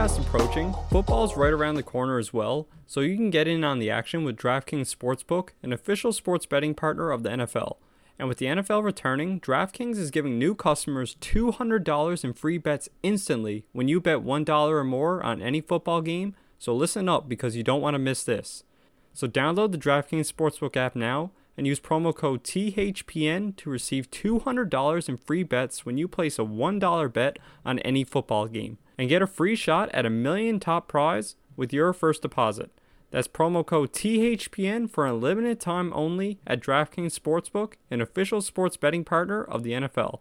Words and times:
Fast 0.00 0.18
approaching, 0.18 0.74
football's 0.88 1.36
right 1.36 1.52
around 1.52 1.74
the 1.74 1.82
corner 1.82 2.16
as 2.16 2.32
well, 2.32 2.66
so 2.86 3.00
you 3.00 3.16
can 3.16 3.28
get 3.28 3.46
in 3.46 3.62
on 3.62 3.78
the 3.78 3.90
action 3.90 4.24
with 4.24 4.34
DraftKings 4.34 4.96
Sportsbook, 4.96 5.50
an 5.62 5.74
official 5.74 6.10
sports 6.10 6.46
betting 6.46 6.72
partner 6.72 7.10
of 7.10 7.22
the 7.22 7.28
NFL. 7.28 7.76
And 8.18 8.26
with 8.26 8.38
the 8.38 8.46
NFL 8.46 8.82
returning, 8.82 9.40
DraftKings 9.40 9.98
is 9.98 10.10
giving 10.10 10.38
new 10.38 10.54
customers 10.54 11.16
$200 11.20 12.24
in 12.24 12.32
free 12.32 12.56
bets 12.56 12.88
instantly 13.02 13.66
when 13.72 13.88
you 13.88 14.00
bet 14.00 14.20
$1 14.20 14.48
or 14.70 14.84
more 14.84 15.22
on 15.22 15.42
any 15.42 15.60
football 15.60 16.00
game, 16.00 16.34
so 16.58 16.74
listen 16.74 17.06
up 17.06 17.28
because 17.28 17.54
you 17.54 17.62
don't 17.62 17.82
want 17.82 17.92
to 17.92 17.98
miss 17.98 18.24
this. 18.24 18.64
So 19.12 19.28
download 19.28 19.70
the 19.70 19.76
DraftKings 19.76 20.32
Sportsbook 20.32 20.78
app 20.78 20.96
now 20.96 21.30
and 21.60 21.66
use 21.66 21.78
promo 21.78 22.16
code 22.16 22.42
THPN 22.42 23.54
to 23.56 23.68
receive 23.68 24.10
$200 24.10 25.08
in 25.10 25.16
free 25.18 25.42
bets 25.42 25.84
when 25.84 25.98
you 25.98 26.08
place 26.08 26.38
a 26.38 26.42
$1 26.42 27.12
bet 27.12 27.38
on 27.66 27.78
any 27.80 28.02
football 28.02 28.46
game 28.46 28.78
and 28.96 29.10
get 29.10 29.20
a 29.20 29.26
free 29.26 29.54
shot 29.54 29.90
at 29.92 30.06
a 30.06 30.10
million 30.10 30.58
top 30.58 30.88
prize 30.88 31.36
with 31.56 31.70
your 31.70 31.92
first 31.92 32.22
deposit. 32.22 32.70
That's 33.10 33.28
promo 33.28 33.66
code 33.66 33.92
THPN 33.92 34.88
for 34.88 35.04
a 35.04 35.12
limited 35.12 35.60
time 35.60 35.92
only 35.94 36.38
at 36.46 36.62
DraftKings 36.62 37.18
Sportsbook, 37.20 37.74
an 37.90 38.00
official 38.00 38.40
sports 38.40 38.78
betting 38.78 39.04
partner 39.04 39.44
of 39.44 39.62
the 39.62 39.72
NFL. 39.72 40.20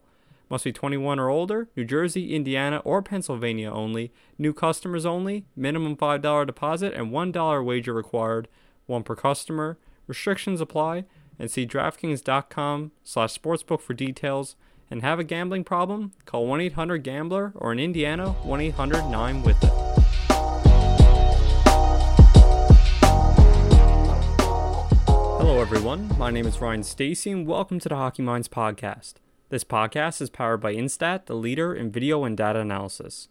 Must 0.49 0.65
be 0.65 0.73
21 0.73 1.19
or 1.19 1.29
older, 1.29 1.69
New 1.73 1.85
Jersey, 1.85 2.35
Indiana, 2.35 2.81
or 2.83 3.01
Pennsylvania 3.01 3.71
only. 3.71 4.11
New 4.37 4.51
customers 4.51 5.05
only. 5.05 5.45
Minimum 5.55 5.95
$5 5.95 6.45
deposit 6.45 6.93
and 6.95 7.13
$1 7.13 7.63
wager 7.63 7.93
required. 7.93 8.49
One 8.87 9.03
per 9.03 9.15
customer. 9.15 9.77
Restrictions 10.05 10.59
apply. 10.59 11.05
And 11.39 11.49
see 11.49 11.65
DraftKings.com 11.65 12.91
slash 13.01 13.39
sportsbook 13.39 13.79
for 13.79 13.93
details 13.93 14.57
and 14.91 15.01
have 15.01 15.19
a 15.19 15.23
gambling 15.23 15.63
problem, 15.63 16.11
call 16.25 16.45
1 16.45 16.59
800 16.59 16.97
Gambler 16.97 17.53
or 17.55 17.71
in 17.71 17.79
Indiana, 17.79 18.31
1 18.31 18.59
800 18.59 19.09
9 19.09 19.43
with 19.43 19.63
it. 19.63 19.71
Hello, 25.39 25.61
everyone. 25.61 26.09
My 26.17 26.29
name 26.29 26.45
is 26.45 26.59
Ryan 26.59 26.83
Stacy, 26.83 27.31
and 27.31 27.47
welcome 27.47 27.79
to 27.79 27.87
the 27.87 27.95
Hockey 27.95 28.21
Minds 28.21 28.49
podcast. 28.49 29.13
This 29.47 29.63
podcast 29.63 30.21
is 30.21 30.29
powered 30.29 30.59
by 30.59 30.75
Instat, 30.75 31.27
the 31.27 31.35
leader 31.35 31.73
in 31.73 31.89
video 31.89 32.25
and 32.25 32.35
data 32.35 32.59
analysis. 32.59 33.29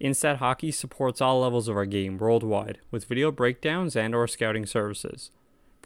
Instat 0.00 0.36
Hockey 0.36 0.72
supports 0.72 1.20
all 1.20 1.40
levels 1.40 1.68
of 1.68 1.76
our 1.76 1.84
game 1.84 2.16
worldwide 2.16 2.78
with 2.90 3.04
video 3.04 3.30
breakdowns 3.30 3.94
and 3.94 4.14
or 4.14 4.26
scouting 4.26 4.64
services. 4.64 5.30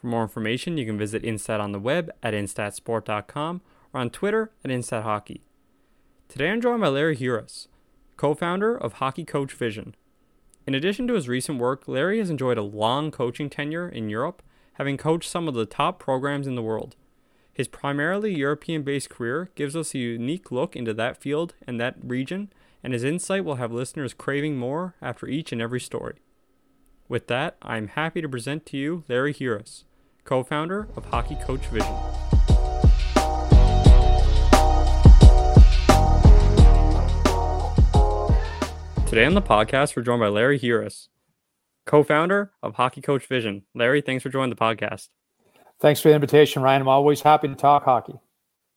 For 0.05 0.09
more 0.09 0.21
information, 0.21 0.77
you 0.77 0.85
can 0.85 0.99
visit 0.99 1.23
Instat 1.23 1.59
on 1.59 1.71
the 1.71 1.79
web 1.79 2.11
at 2.21 2.35
instatsport.com 2.35 3.61
or 3.91 3.99
on 3.99 4.11
Twitter 4.11 4.51
at 4.63 4.69
Instat 4.69 5.01
Hockey. 5.01 5.41
Today 6.29 6.51
I'm 6.51 6.61
joined 6.61 6.81
by 6.81 6.89
Larry 6.89 7.17
Huras, 7.17 7.65
co 8.15 8.35
founder 8.35 8.77
of 8.77 8.93
Hockey 8.93 9.25
Coach 9.25 9.53
Vision. 9.53 9.95
In 10.67 10.75
addition 10.75 11.07
to 11.07 11.15
his 11.15 11.27
recent 11.27 11.57
work, 11.57 11.87
Larry 11.87 12.19
has 12.19 12.29
enjoyed 12.29 12.59
a 12.59 12.61
long 12.61 13.09
coaching 13.09 13.49
tenure 13.49 13.89
in 13.89 14.11
Europe, 14.11 14.43
having 14.73 14.95
coached 14.95 15.27
some 15.27 15.47
of 15.47 15.55
the 15.55 15.65
top 15.65 15.97
programs 15.97 16.45
in 16.45 16.53
the 16.53 16.61
world. 16.61 16.95
His 17.51 17.67
primarily 17.67 18.31
European 18.31 18.83
based 18.83 19.09
career 19.09 19.49
gives 19.55 19.75
us 19.75 19.95
a 19.95 19.97
unique 19.97 20.51
look 20.51 20.75
into 20.75 20.93
that 20.93 21.19
field 21.19 21.55
and 21.65 21.79
that 21.79 21.95
region, 22.03 22.53
and 22.83 22.93
his 22.93 23.03
insight 23.03 23.43
will 23.43 23.55
have 23.55 23.71
listeners 23.71 24.13
craving 24.13 24.55
more 24.55 24.93
after 25.01 25.27
each 25.27 25.51
and 25.51 25.63
every 25.63 25.79
story. 25.79 26.17
With 27.09 27.25
that, 27.25 27.57
I 27.63 27.77
am 27.77 27.87
happy 27.87 28.21
to 28.21 28.29
present 28.29 28.67
to 28.67 28.77
you 28.77 29.03
Larry 29.07 29.33
Huras, 29.33 29.83
co 30.25 30.43
founder 30.43 30.87
of 30.97 31.05
Hockey 31.05 31.35
Coach 31.35 31.65
Vision. 31.67 31.95
Today 39.07 39.27
on 39.27 39.33
the 39.33 39.41
podcast, 39.41 39.95
we're 39.95 40.03
joined 40.03 40.19
by 40.19 40.27
Larry 40.27 40.59
Huras, 40.59 41.07
co-founder 41.85 42.51
of 42.61 42.75
Hockey 42.75 42.99
Coach 42.99 43.27
Vision. 43.27 43.61
Larry, 43.73 44.01
thanks 44.01 44.23
for 44.23 44.29
joining 44.29 44.49
the 44.49 44.57
podcast. 44.57 45.07
Thanks 45.79 46.01
for 46.01 46.09
the 46.09 46.15
invitation, 46.15 46.61
Ryan. 46.61 46.81
I'm 46.81 46.87
always 46.89 47.21
happy 47.21 47.47
to 47.47 47.55
talk 47.55 47.85
hockey. 47.85 48.19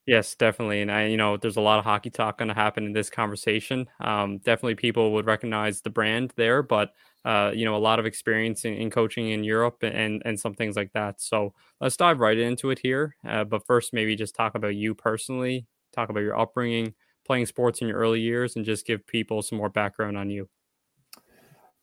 Yes, 0.08 0.34
definitely. 0.34 0.80
And 0.80 0.90
I, 0.90 1.04
you 1.04 1.18
know, 1.18 1.36
there's 1.36 1.58
a 1.58 1.60
lot 1.60 1.78
of 1.78 1.84
hockey 1.84 2.08
talk 2.08 2.38
going 2.38 2.48
to 2.48 2.54
happen 2.54 2.86
in 2.86 2.92
this 2.94 3.10
conversation. 3.10 3.86
Um, 4.00 4.38
definitely, 4.38 4.74
people 4.76 5.12
would 5.12 5.26
recognize 5.26 5.82
the 5.82 5.90
brand 5.90 6.32
there, 6.34 6.62
but 6.62 6.94
uh, 7.26 7.52
you 7.54 7.66
know, 7.66 7.76
a 7.76 7.78
lot 7.78 7.98
of 7.98 8.06
experience 8.06 8.64
in, 8.64 8.72
in, 8.72 8.88
coaching 8.90 9.28
in 9.28 9.44
Europe 9.44 9.82
and 9.82 10.22
and 10.24 10.40
some 10.40 10.54
things 10.54 10.76
like 10.76 10.92
that. 10.94 11.20
So 11.20 11.52
let's 11.78 11.98
dive 11.98 12.20
right 12.20 12.38
into 12.38 12.70
it 12.70 12.78
here. 12.78 13.16
Uh, 13.28 13.44
but 13.44 13.66
first, 13.66 13.92
maybe 13.92 14.16
just 14.16 14.34
talk 14.34 14.54
about 14.54 14.74
you 14.74 14.94
personally, 14.94 15.66
talk 15.92 16.08
about 16.08 16.20
your 16.20 16.38
upbringing, 16.38 16.94
playing 17.26 17.44
sports 17.44 17.82
in 17.82 17.88
your 17.88 17.98
early 17.98 18.20
years 18.20 18.56
and 18.56 18.64
just 18.64 18.86
give 18.86 19.06
people 19.06 19.42
some 19.42 19.58
more 19.58 19.68
background 19.68 20.16
on 20.16 20.30
you. 20.30 20.48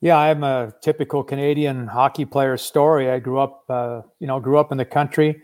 Yeah, 0.02 0.18
I'm 0.18 0.44
a 0.44 0.74
typical 0.82 1.24
Canadian 1.24 1.88
hockey 1.88 2.26
player 2.26 2.58
story. 2.58 3.10
I 3.10 3.20
grew 3.20 3.40
up, 3.40 3.64
uh, 3.70 4.02
you 4.20 4.28
know, 4.28 4.40
grew 4.40 4.58
up 4.58 4.72
in 4.72 4.78
the 4.78 4.86
country. 4.86 5.42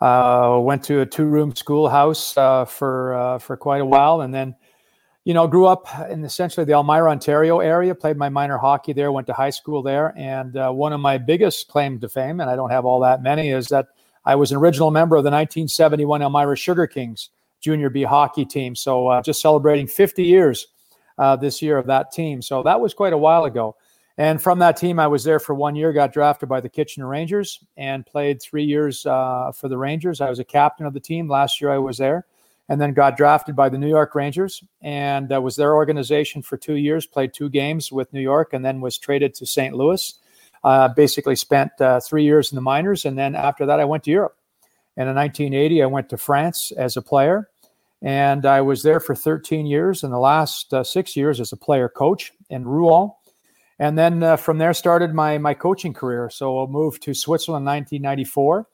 Uh, 0.00 0.58
went 0.62 0.82
to 0.84 1.00
a 1.00 1.06
two-room 1.06 1.54
schoolhouse 1.54 2.36
uh, 2.36 2.64
for 2.64 3.14
uh, 3.14 3.38
for 3.38 3.56
quite 3.56 3.80
a 3.80 3.84
while, 3.84 4.20
and 4.20 4.32
then, 4.32 4.54
you 5.24 5.34
know, 5.34 5.48
grew 5.48 5.66
up 5.66 5.86
in 6.08 6.24
essentially 6.24 6.64
the 6.64 6.72
Elmira, 6.72 7.10
Ontario 7.10 7.58
area. 7.58 7.94
Played 7.94 8.16
my 8.16 8.28
minor 8.28 8.58
hockey 8.58 8.92
there. 8.92 9.10
Went 9.10 9.26
to 9.26 9.32
high 9.32 9.50
school 9.50 9.82
there, 9.82 10.14
and 10.16 10.56
uh, 10.56 10.70
one 10.70 10.92
of 10.92 11.00
my 11.00 11.18
biggest 11.18 11.66
claim 11.68 11.98
to 12.00 12.08
fame, 12.08 12.40
and 12.40 12.48
I 12.48 12.54
don't 12.54 12.70
have 12.70 12.84
all 12.84 13.00
that 13.00 13.22
many, 13.22 13.50
is 13.50 13.66
that 13.68 13.86
I 14.24 14.36
was 14.36 14.52
an 14.52 14.58
original 14.58 14.90
member 14.90 15.16
of 15.16 15.24
the 15.24 15.30
1971 15.30 16.22
Elmira 16.22 16.56
Sugar 16.56 16.86
Kings 16.86 17.30
junior 17.60 17.90
B 17.90 18.02
hockey 18.02 18.44
team. 18.44 18.74
So 18.74 19.08
uh, 19.08 19.22
just 19.22 19.40
celebrating 19.40 19.86
50 19.86 20.22
years 20.22 20.66
uh, 21.18 21.36
this 21.36 21.60
year 21.60 21.78
of 21.78 21.86
that 21.86 22.12
team. 22.12 22.42
So 22.42 22.62
that 22.62 22.80
was 22.80 22.94
quite 22.94 23.12
a 23.12 23.18
while 23.18 23.44
ago. 23.44 23.76
And 24.18 24.42
from 24.42 24.58
that 24.58 24.76
team, 24.76 24.98
I 24.98 25.06
was 25.06 25.22
there 25.22 25.38
for 25.38 25.54
one 25.54 25.76
year, 25.76 25.92
got 25.92 26.12
drafted 26.12 26.48
by 26.48 26.60
the 26.60 26.68
Kitchener 26.68 27.06
Rangers, 27.06 27.60
and 27.76 28.04
played 28.04 28.42
three 28.42 28.64
years 28.64 29.06
uh, 29.06 29.52
for 29.52 29.68
the 29.68 29.78
Rangers. 29.78 30.20
I 30.20 30.28
was 30.28 30.40
a 30.40 30.44
captain 30.44 30.86
of 30.86 30.92
the 30.92 31.00
team. 31.00 31.28
Last 31.28 31.60
year, 31.60 31.70
I 31.70 31.78
was 31.78 31.98
there, 31.98 32.26
and 32.68 32.80
then 32.80 32.94
got 32.94 33.16
drafted 33.16 33.54
by 33.54 33.68
the 33.68 33.78
New 33.78 33.88
York 33.88 34.16
Rangers, 34.16 34.64
and 34.82 35.32
uh, 35.32 35.40
was 35.40 35.54
their 35.54 35.76
organization 35.76 36.42
for 36.42 36.56
two 36.56 36.74
years. 36.74 37.06
Played 37.06 37.32
two 37.32 37.48
games 37.48 37.92
with 37.92 38.12
New 38.12 38.20
York, 38.20 38.52
and 38.52 38.64
then 38.64 38.80
was 38.80 38.98
traded 38.98 39.34
to 39.36 39.46
St. 39.46 39.74
Louis. 39.76 40.12
Uh, 40.64 40.88
basically, 40.88 41.36
spent 41.36 41.70
uh, 41.80 42.00
three 42.00 42.24
years 42.24 42.50
in 42.50 42.56
the 42.56 42.62
minors, 42.62 43.04
and 43.04 43.16
then 43.16 43.36
after 43.36 43.66
that, 43.66 43.78
I 43.78 43.84
went 43.84 44.02
to 44.04 44.10
Europe. 44.10 44.36
And 44.96 45.08
in 45.08 45.14
1980, 45.14 45.80
I 45.80 45.86
went 45.86 46.08
to 46.08 46.16
France 46.16 46.72
as 46.72 46.96
a 46.96 47.02
player. 47.02 47.48
And 48.02 48.44
I 48.46 48.60
was 48.60 48.82
there 48.82 48.98
for 48.98 49.14
13 49.14 49.66
years, 49.66 50.02
and 50.02 50.12
the 50.12 50.18
last 50.18 50.74
uh, 50.74 50.82
six 50.82 51.16
years 51.16 51.40
as 51.40 51.52
a 51.52 51.56
player 51.56 51.88
coach 51.88 52.32
in 52.50 52.64
Rouen. 52.64 53.12
And 53.78 53.96
then 53.96 54.22
uh, 54.22 54.36
from 54.36 54.58
there 54.58 54.74
started 54.74 55.14
my 55.14 55.38
my 55.38 55.54
coaching 55.54 55.94
career. 55.94 56.30
So 56.30 56.62
I 56.62 56.66
moved 56.66 57.02
to 57.04 57.14
Switzerland 57.14 57.62
in 57.62 57.66
1994, 57.66 58.66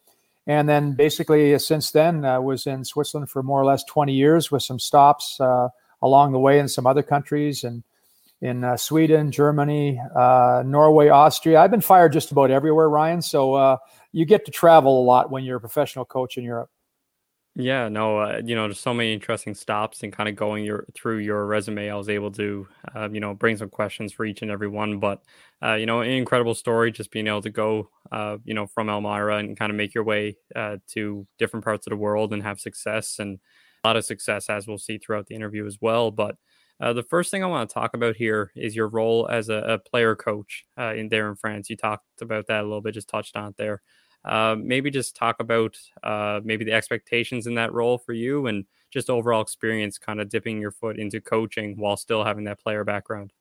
and 0.46 0.68
then 0.68 0.92
basically 0.92 1.54
uh, 1.54 1.58
since 1.58 1.90
then 1.90 2.24
I 2.24 2.38
was 2.38 2.66
in 2.66 2.84
Switzerland 2.84 3.30
for 3.30 3.42
more 3.42 3.60
or 3.60 3.64
less 3.64 3.84
20 3.84 4.12
years 4.12 4.50
with 4.50 4.62
some 4.62 4.78
stops 4.78 5.38
uh, 5.40 5.68
along 6.00 6.32
the 6.32 6.38
way 6.38 6.58
in 6.58 6.68
some 6.68 6.86
other 6.86 7.02
countries 7.02 7.64
and 7.64 7.82
in 8.40 8.62
uh, 8.62 8.76
Sweden, 8.76 9.30
Germany, 9.30 9.98
uh, 10.14 10.62
Norway, 10.66 11.08
Austria. 11.08 11.60
I've 11.60 11.70
been 11.70 11.80
fired 11.80 12.12
just 12.12 12.30
about 12.30 12.50
everywhere, 12.50 12.90
Ryan. 12.90 13.22
So 13.22 13.54
uh, 13.54 13.76
you 14.12 14.26
get 14.26 14.44
to 14.44 14.50
travel 14.50 15.00
a 15.00 15.04
lot 15.04 15.30
when 15.30 15.44
you're 15.44 15.56
a 15.56 15.60
professional 15.60 16.04
coach 16.04 16.36
in 16.36 16.44
Europe. 16.44 16.70
Yeah, 17.56 17.88
no, 17.88 18.18
uh, 18.18 18.40
you 18.44 18.56
know, 18.56 18.62
there's 18.66 18.80
so 18.80 18.92
many 18.92 19.12
interesting 19.12 19.54
stops 19.54 20.02
and 20.02 20.12
kind 20.12 20.28
of 20.28 20.34
going 20.34 20.64
your 20.64 20.86
through 20.92 21.18
your 21.18 21.46
resume. 21.46 21.88
I 21.88 21.94
was 21.94 22.08
able 22.08 22.32
to, 22.32 22.66
uh, 22.96 23.08
you 23.12 23.20
know, 23.20 23.32
bring 23.32 23.56
some 23.56 23.70
questions 23.70 24.12
for 24.12 24.24
each 24.24 24.42
and 24.42 24.50
every 24.50 24.66
one. 24.66 24.98
But, 24.98 25.22
uh, 25.62 25.74
you 25.74 25.86
know, 25.86 26.00
incredible 26.00 26.54
story, 26.54 26.90
just 26.90 27.12
being 27.12 27.28
able 27.28 27.42
to 27.42 27.50
go, 27.50 27.90
uh, 28.10 28.38
you 28.44 28.54
know, 28.54 28.66
from 28.66 28.88
Elmira 28.88 29.36
and 29.36 29.56
kind 29.56 29.70
of 29.70 29.76
make 29.76 29.94
your 29.94 30.02
way 30.02 30.36
uh, 30.56 30.78
to 30.94 31.28
different 31.38 31.64
parts 31.64 31.86
of 31.86 31.92
the 31.92 31.96
world 31.96 32.32
and 32.32 32.42
have 32.42 32.58
success 32.58 33.20
and 33.20 33.38
a 33.84 33.88
lot 33.88 33.96
of 33.96 34.04
success, 34.04 34.50
as 34.50 34.66
we'll 34.66 34.78
see 34.78 34.98
throughout 34.98 35.26
the 35.28 35.36
interview 35.36 35.64
as 35.64 35.78
well. 35.80 36.10
But 36.10 36.34
uh, 36.80 36.92
the 36.92 37.04
first 37.04 37.30
thing 37.30 37.44
I 37.44 37.46
want 37.46 37.70
to 37.70 37.74
talk 37.74 37.94
about 37.94 38.16
here 38.16 38.50
is 38.56 38.74
your 38.74 38.88
role 38.88 39.28
as 39.30 39.48
a, 39.48 39.54
a 39.58 39.78
player 39.78 40.16
coach 40.16 40.64
in 40.76 41.08
there 41.08 41.28
in 41.28 41.36
France. 41.36 41.70
You 41.70 41.76
talked 41.76 42.04
about 42.20 42.48
that 42.48 42.62
a 42.62 42.66
little 42.66 42.80
bit, 42.80 42.94
just 42.94 43.08
touched 43.08 43.36
on 43.36 43.50
it 43.50 43.56
there. 43.58 43.80
Uh, 44.24 44.56
maybe 44.58 44.90
just 44.90 45.14
talk 45.14 45.36
about 45.38 45.76
uh, 46.02 46.40
maybe 46.44 46.64
the 46.64 46.72
expectations 46.72 47.46
in 47.46 47.54
that 47.54 47.72
role 47.72 47.98
for 47.98 48.14
you 48.14 48.46
and 48.46 48.64
just 48.90 49.10
overall 49.10 49.42
experience 49.42 49.98
kind 49.98 50.20
of 50.20 50.28
dipping 50.28 50.60
your 50.60 50.70
foot 50.70 50.98
into 50.98 51.20
coaching 51.20 51.76
while 51.76 51.96
still 51.96 52.24
having 52.24 52.44
that 52.44 52.58
player 52.58 52.84
background. 52.84 53.32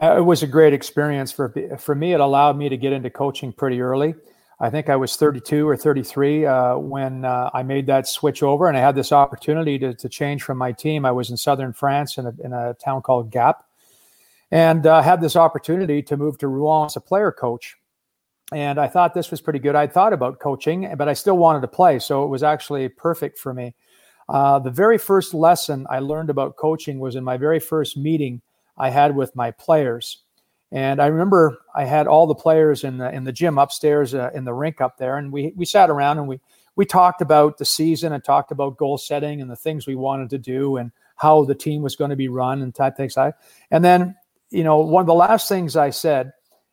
Uh, 0.00 0.16
it 0.16 0.22
was 0.22 0.42
a 0.42 0.46
great 0.46 0.72
experience 0.72 1.30
for 1.30 1.52
for 1.78 1.94
me. 1.94 2.14
It 2.14 2.20
allowed 2.20 2.56
me 2.56 2.70
to 2.70 2.78
get 2.78 2.94
into 2.94 3.10
coaching 3.10 3.52
pretty 3.52 3.82
early. 3.82 4.14
I 4.60 4.70
think 4.70 4.88
i 4.88 4.94
was 4.94 5.16
32 5.16 5.68
or 5.68 5.76
33 5.76 6.46
uh, 6.46 6.76
when 6.76 7.24
uh, 7.24 7.50
i 7.52 7.64
made 7.64 7.86
that 7.86 8.06
switch 8.06 8.44
over 8.44 8.68
and 8.68 8.76
i 8.76 8.80
had 8.80 8.94
this 8.94 9.10
opportunity 9.10 9.76
to, 9.80 9.92
to 9.92 10.08
change 10.08 10.44
from 10.44 10.56
my 10.56 10.70
team. 10.70 11.04
I 11.04 11.10
was 11.10 11.30
in 11.30 11.36
southern 11.36 11.72
france 11.72 12.16
in 12.16 12.26
a, 12.26 12.34
in 12.42 12.52
a 12.52 12.74
town 12.74 13.02
called 13.02 13.30
gap 13.30 13.64
and 14.52 14.84
had 14.84 15.20
this 15.20 15.34
opportunity 15.34 16.00
to 16.02 16.16
move 16.16 16.38
to 16.38 16.48
rouen 16.48 16.86
as 16.86 16.96
a 16.96 17.00
player 17.00 17.32
coach 17.32 17.76
and 18.52 18.78
I 18.78 18.88
thought 18.88 19.14
this 19.14 19.30
was 19.30 19.40
pretty 19.40 19.58
good. 19.58 19.74
I 19.74 19.86
thought 19.86 20.12
about 20.12 20.38
coaching, 20.38 20.92
but 20.96 21.08
I 21.08 21.14
still 21.14 21.38
wanted 21.38 21.60
to 21.60 21.68
play, 21.68 21.98
so 21.98 22.24
it 22.24 22.28
was 22.28 22.42
actually 22.42 22.88
perfect 22.88 23.38
for 23.38 23.52
me. 23.52 23.74
Uh, 24.28 24.58
the 24.58 24.70
very 24.70 24.98
first 24.98 25.34
lesson 25.34 25.86
I 25.90 25.98
learned 25.98 26.30
about 26.30 26.56
coaching 26.56 26.98
was 26.98 27.16
in 27.16 27.24
my 27.24 27.36
very 27.36 27.60
first 27.60 27.96
meeting 27.96 28.40
I 28.78 28.90
had 28.90 29.16
with 29.16 29.34
my 29.34 29.50
players, 29.50 30.18
and 30.70 31.00
I 31.02 31.06
remember 31.06 31.58
I 31.74 31.84
had 31.84 32.06
all 32.06 32.26
the 32.26 32.34
players 32.34 32.84
in 32.84 32.98
the 32.98 33.10
in 33.12 33.24
the 33.24 33.32
gym 33.32 33.58
upstairs 33.58 34.14
uh, 34.14 34.30
in 34.34 34.44
the 34.44 34.54
rink 34.54 34.80
up 34.80 34.96
there, 34.96 35.16
and 35.16 35.32
we 35.32 35.52
we 35.56 35.64
sat 35.64 35.90
around 35.90 36.18
and 36.18 36.28
we 36.28 36.40
we 36.76 36.86
talked 36.86 37.20
about 37.20 37.58
the 37.58 37.64
season 37.64 38.12
and 38.12 38.24
talked 38.24 38.50
about 38.50 38.78
goal 38.78 38.96
setting 38.96 39.40
and 39.40 39.50
the 39.50 39.56
things 39.56 39.86
we 39.86 39.94
wanted 39.94 40.30
to 40.30 40.38
do 40.38 40.76
and 40.76 40.90
how 41.16 41.44
the 41.44 41.54
team 41.54 41.82
was 41.82 41.96
going 41.96 42.10
to 42.10 42.16
be 42.16 42.28
run 42.28 42.62
and 42.62 42.74
type 42.74 42.96
things 42.96 43.16
like. 43.16 43.34
And 43.70 43.84
then 43.84 44.16
you 44.50 44.64
know 44.64 44.78
one 44.78 45.02
of 45.02 45.06
the 45.06 45.14
last 45.14 45.48
things 45.48 45.76
I 45.76 45.90
said 45.90 46.32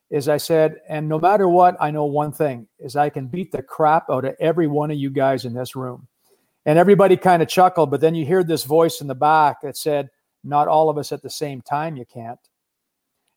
is 0.09 0.27
I 0.27 0.38
said, 0.38 0.77
and 0.88 1.07
no 1.07 1.19
matter 1.19 1.47
what, 1.47 1.77
I 1.79 1.91
know 1.91 2.06
one 2.06 2.31
thing 2.31 2.67
is 2.79 2.95
I 2.95 3.09
can 3.09 3.27
beat 3.27 3.51
the 3.51 3.61
crap 3.61 4.09
out 4.09 4.25
of 4.25 4.35
every 4.39 4.67
one 4.67 4.89
of 4.89 4.97
you 4.97 5.09
guys 5.09 5.45
in 5.45 5.53
this 5.53 5.75
room. 5.75 6.07
And 6.65 6.79
everybody 6.79 7.15
kind 7.15 7.41
of 7.41 7.47
chuckled, 7.47 7.91
but 7.91 8.01
then 8.01 8.15
you 8.15 8.25
hear 8.25 8.44
this 8.44 8.63
voice 8.63 9.01
in 9.01 9.07
the 9.07 9.15
back 9.15 9.61
that 9.61 9.77
said, 9.77 10.09
not 10.44 10.67
all 10.67 10.89
of 10.89 10.97
us 10.97 11.11
at 11.11 11.21
the 11.21 11.29
same 11.29 11.61
time, 11.61 11.95
you 11.95 12.06
can't. 12.06 12.39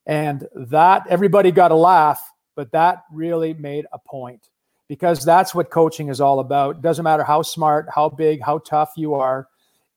And 0.06 0.48
that 0.54 1.06
everybody 1.08 1.50
got 1.50 1.70
a 1.70 1.76
laugh, 1.76 2.32
but 2.56 2.72
that 2.72 3.02
really 3.12 3.54
made 3.54 3.86
a 3.92 3.98
point 3.98 4.48
because 4.88 5.24
that's 5.24 5.54
what 5.54 5.70
coaching 5.70 6.08
is 6.08 6.20
all 6.20 6.40
about. 6.40 6.82
Doesn't 6.82 7.04
matter 7.04 7.22
how 7.22 7.42
smart, 7.42 7.86
how 7.94 8.08
big, 8.08 8.42
how 8.42 8.58
tough 8.58 8.92
you 8.96 9.14
are. 9.14 9.48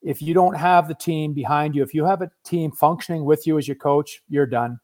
If 0.01 0.22
you 0.22 0.33
don't 0.33 0.56
have 0.56 0.88
the 0.88 0.94
team 0.94 1.33
behind 1.33 1.75
you, 1.75 1.83
if 1.83 1.94
you 1.94 2.06
have 2.06 2.22
a 2.22 2.31
team 2.44 2.72
functioning 2.72 3.25
with 3.25 3.48
you 3.48 3.57
as 3.57 3.68
your 3.68 3.75
coach, 3.75 4.22
you're 4.30 4.45
done 4.45 4.80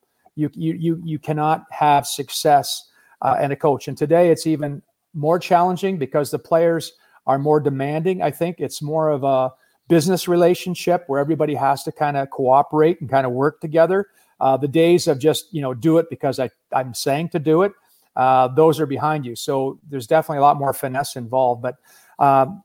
you 0.53 0.73
you 0.73 1.01
you 1.03 1.19
cannot 1.19 1.65
have 1.71 2.07
success 2.07 2.89
uh, 3.21 3.35
and 3.39 3.53
a 3.53 3.55
coach. 3.55 3.87
And 3.87 3.97
today 3.97 4.29
it's 4.29 4.47
even 4.47 4.81
more 5.13 5.39
challenging 5.39 5.97
because 5.97 6.31
the 6.31 6.39
players 6.39 6.93
are 7.27 7.37
more 7.37 7.59
demanding. 7.59 8.21
I 8.21 8.31
think 8.31 8.57
it's 8.59 8.81
more 8.81 9.09
of 9.09 9.23
a 9.23 9.51
business 9.87 10.27
relationship 10.27 11.03
where 11.07 11.19
everybody 11.19 11.53
has 11.53 11.83
to 11.83 11.91
kind 11.91 12.17
of 12.17 12.29
cooperate 12.29 13.01
and 13.01 13.09
kind 13.09 13.25
of 13.25 13.33
work 13.33 13.59
together. 13.59 14.07
Uh, 14.39 14.57
the 14.57 14.67
days 14.67 15.07
of 15.07 15.19
just 15.19 15.53
you 15.53 15.61
know 15.61 15.73
do 15.73 15.97
it 15.97 16.07
because 16.09 16.39
I 16.39 16.49
I'm 16.73 16.93
saying 16.93 17.29
to 17.29 17.39
do 17.39 17.61
it, 17.63 17.73
uh, 18.15 18.47
those 18.47 18.79
are 18.79 18.85
behind 18.85 19.25
you. 19.25 19.35
So 19.35 19.79
there's 19.87 20.07
definitely 20.07 20.39
a 20.39 20.41
lot 20.41 20.57
more 20.57 20.73
finesse 20.73 21.15
involved. 21.15 21.61
But 21.61 21.75
um, 22.17 22.63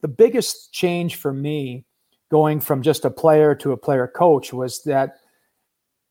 the 0.00 0.08
biggest 0.08 0.72
change 0.72 1.16
for 1.16 1.32
me 1.32 1.84
going 2.30 2.60
from 2.60 2.82
just 2.82 3.04
a 3.04 3.10
player 3.10 3.54
to 3.56 3.72
a 3.72 3.76
player 3.76 4.06
coach 4.06 4.52
was 4.52 4.82
that 4.84 5.16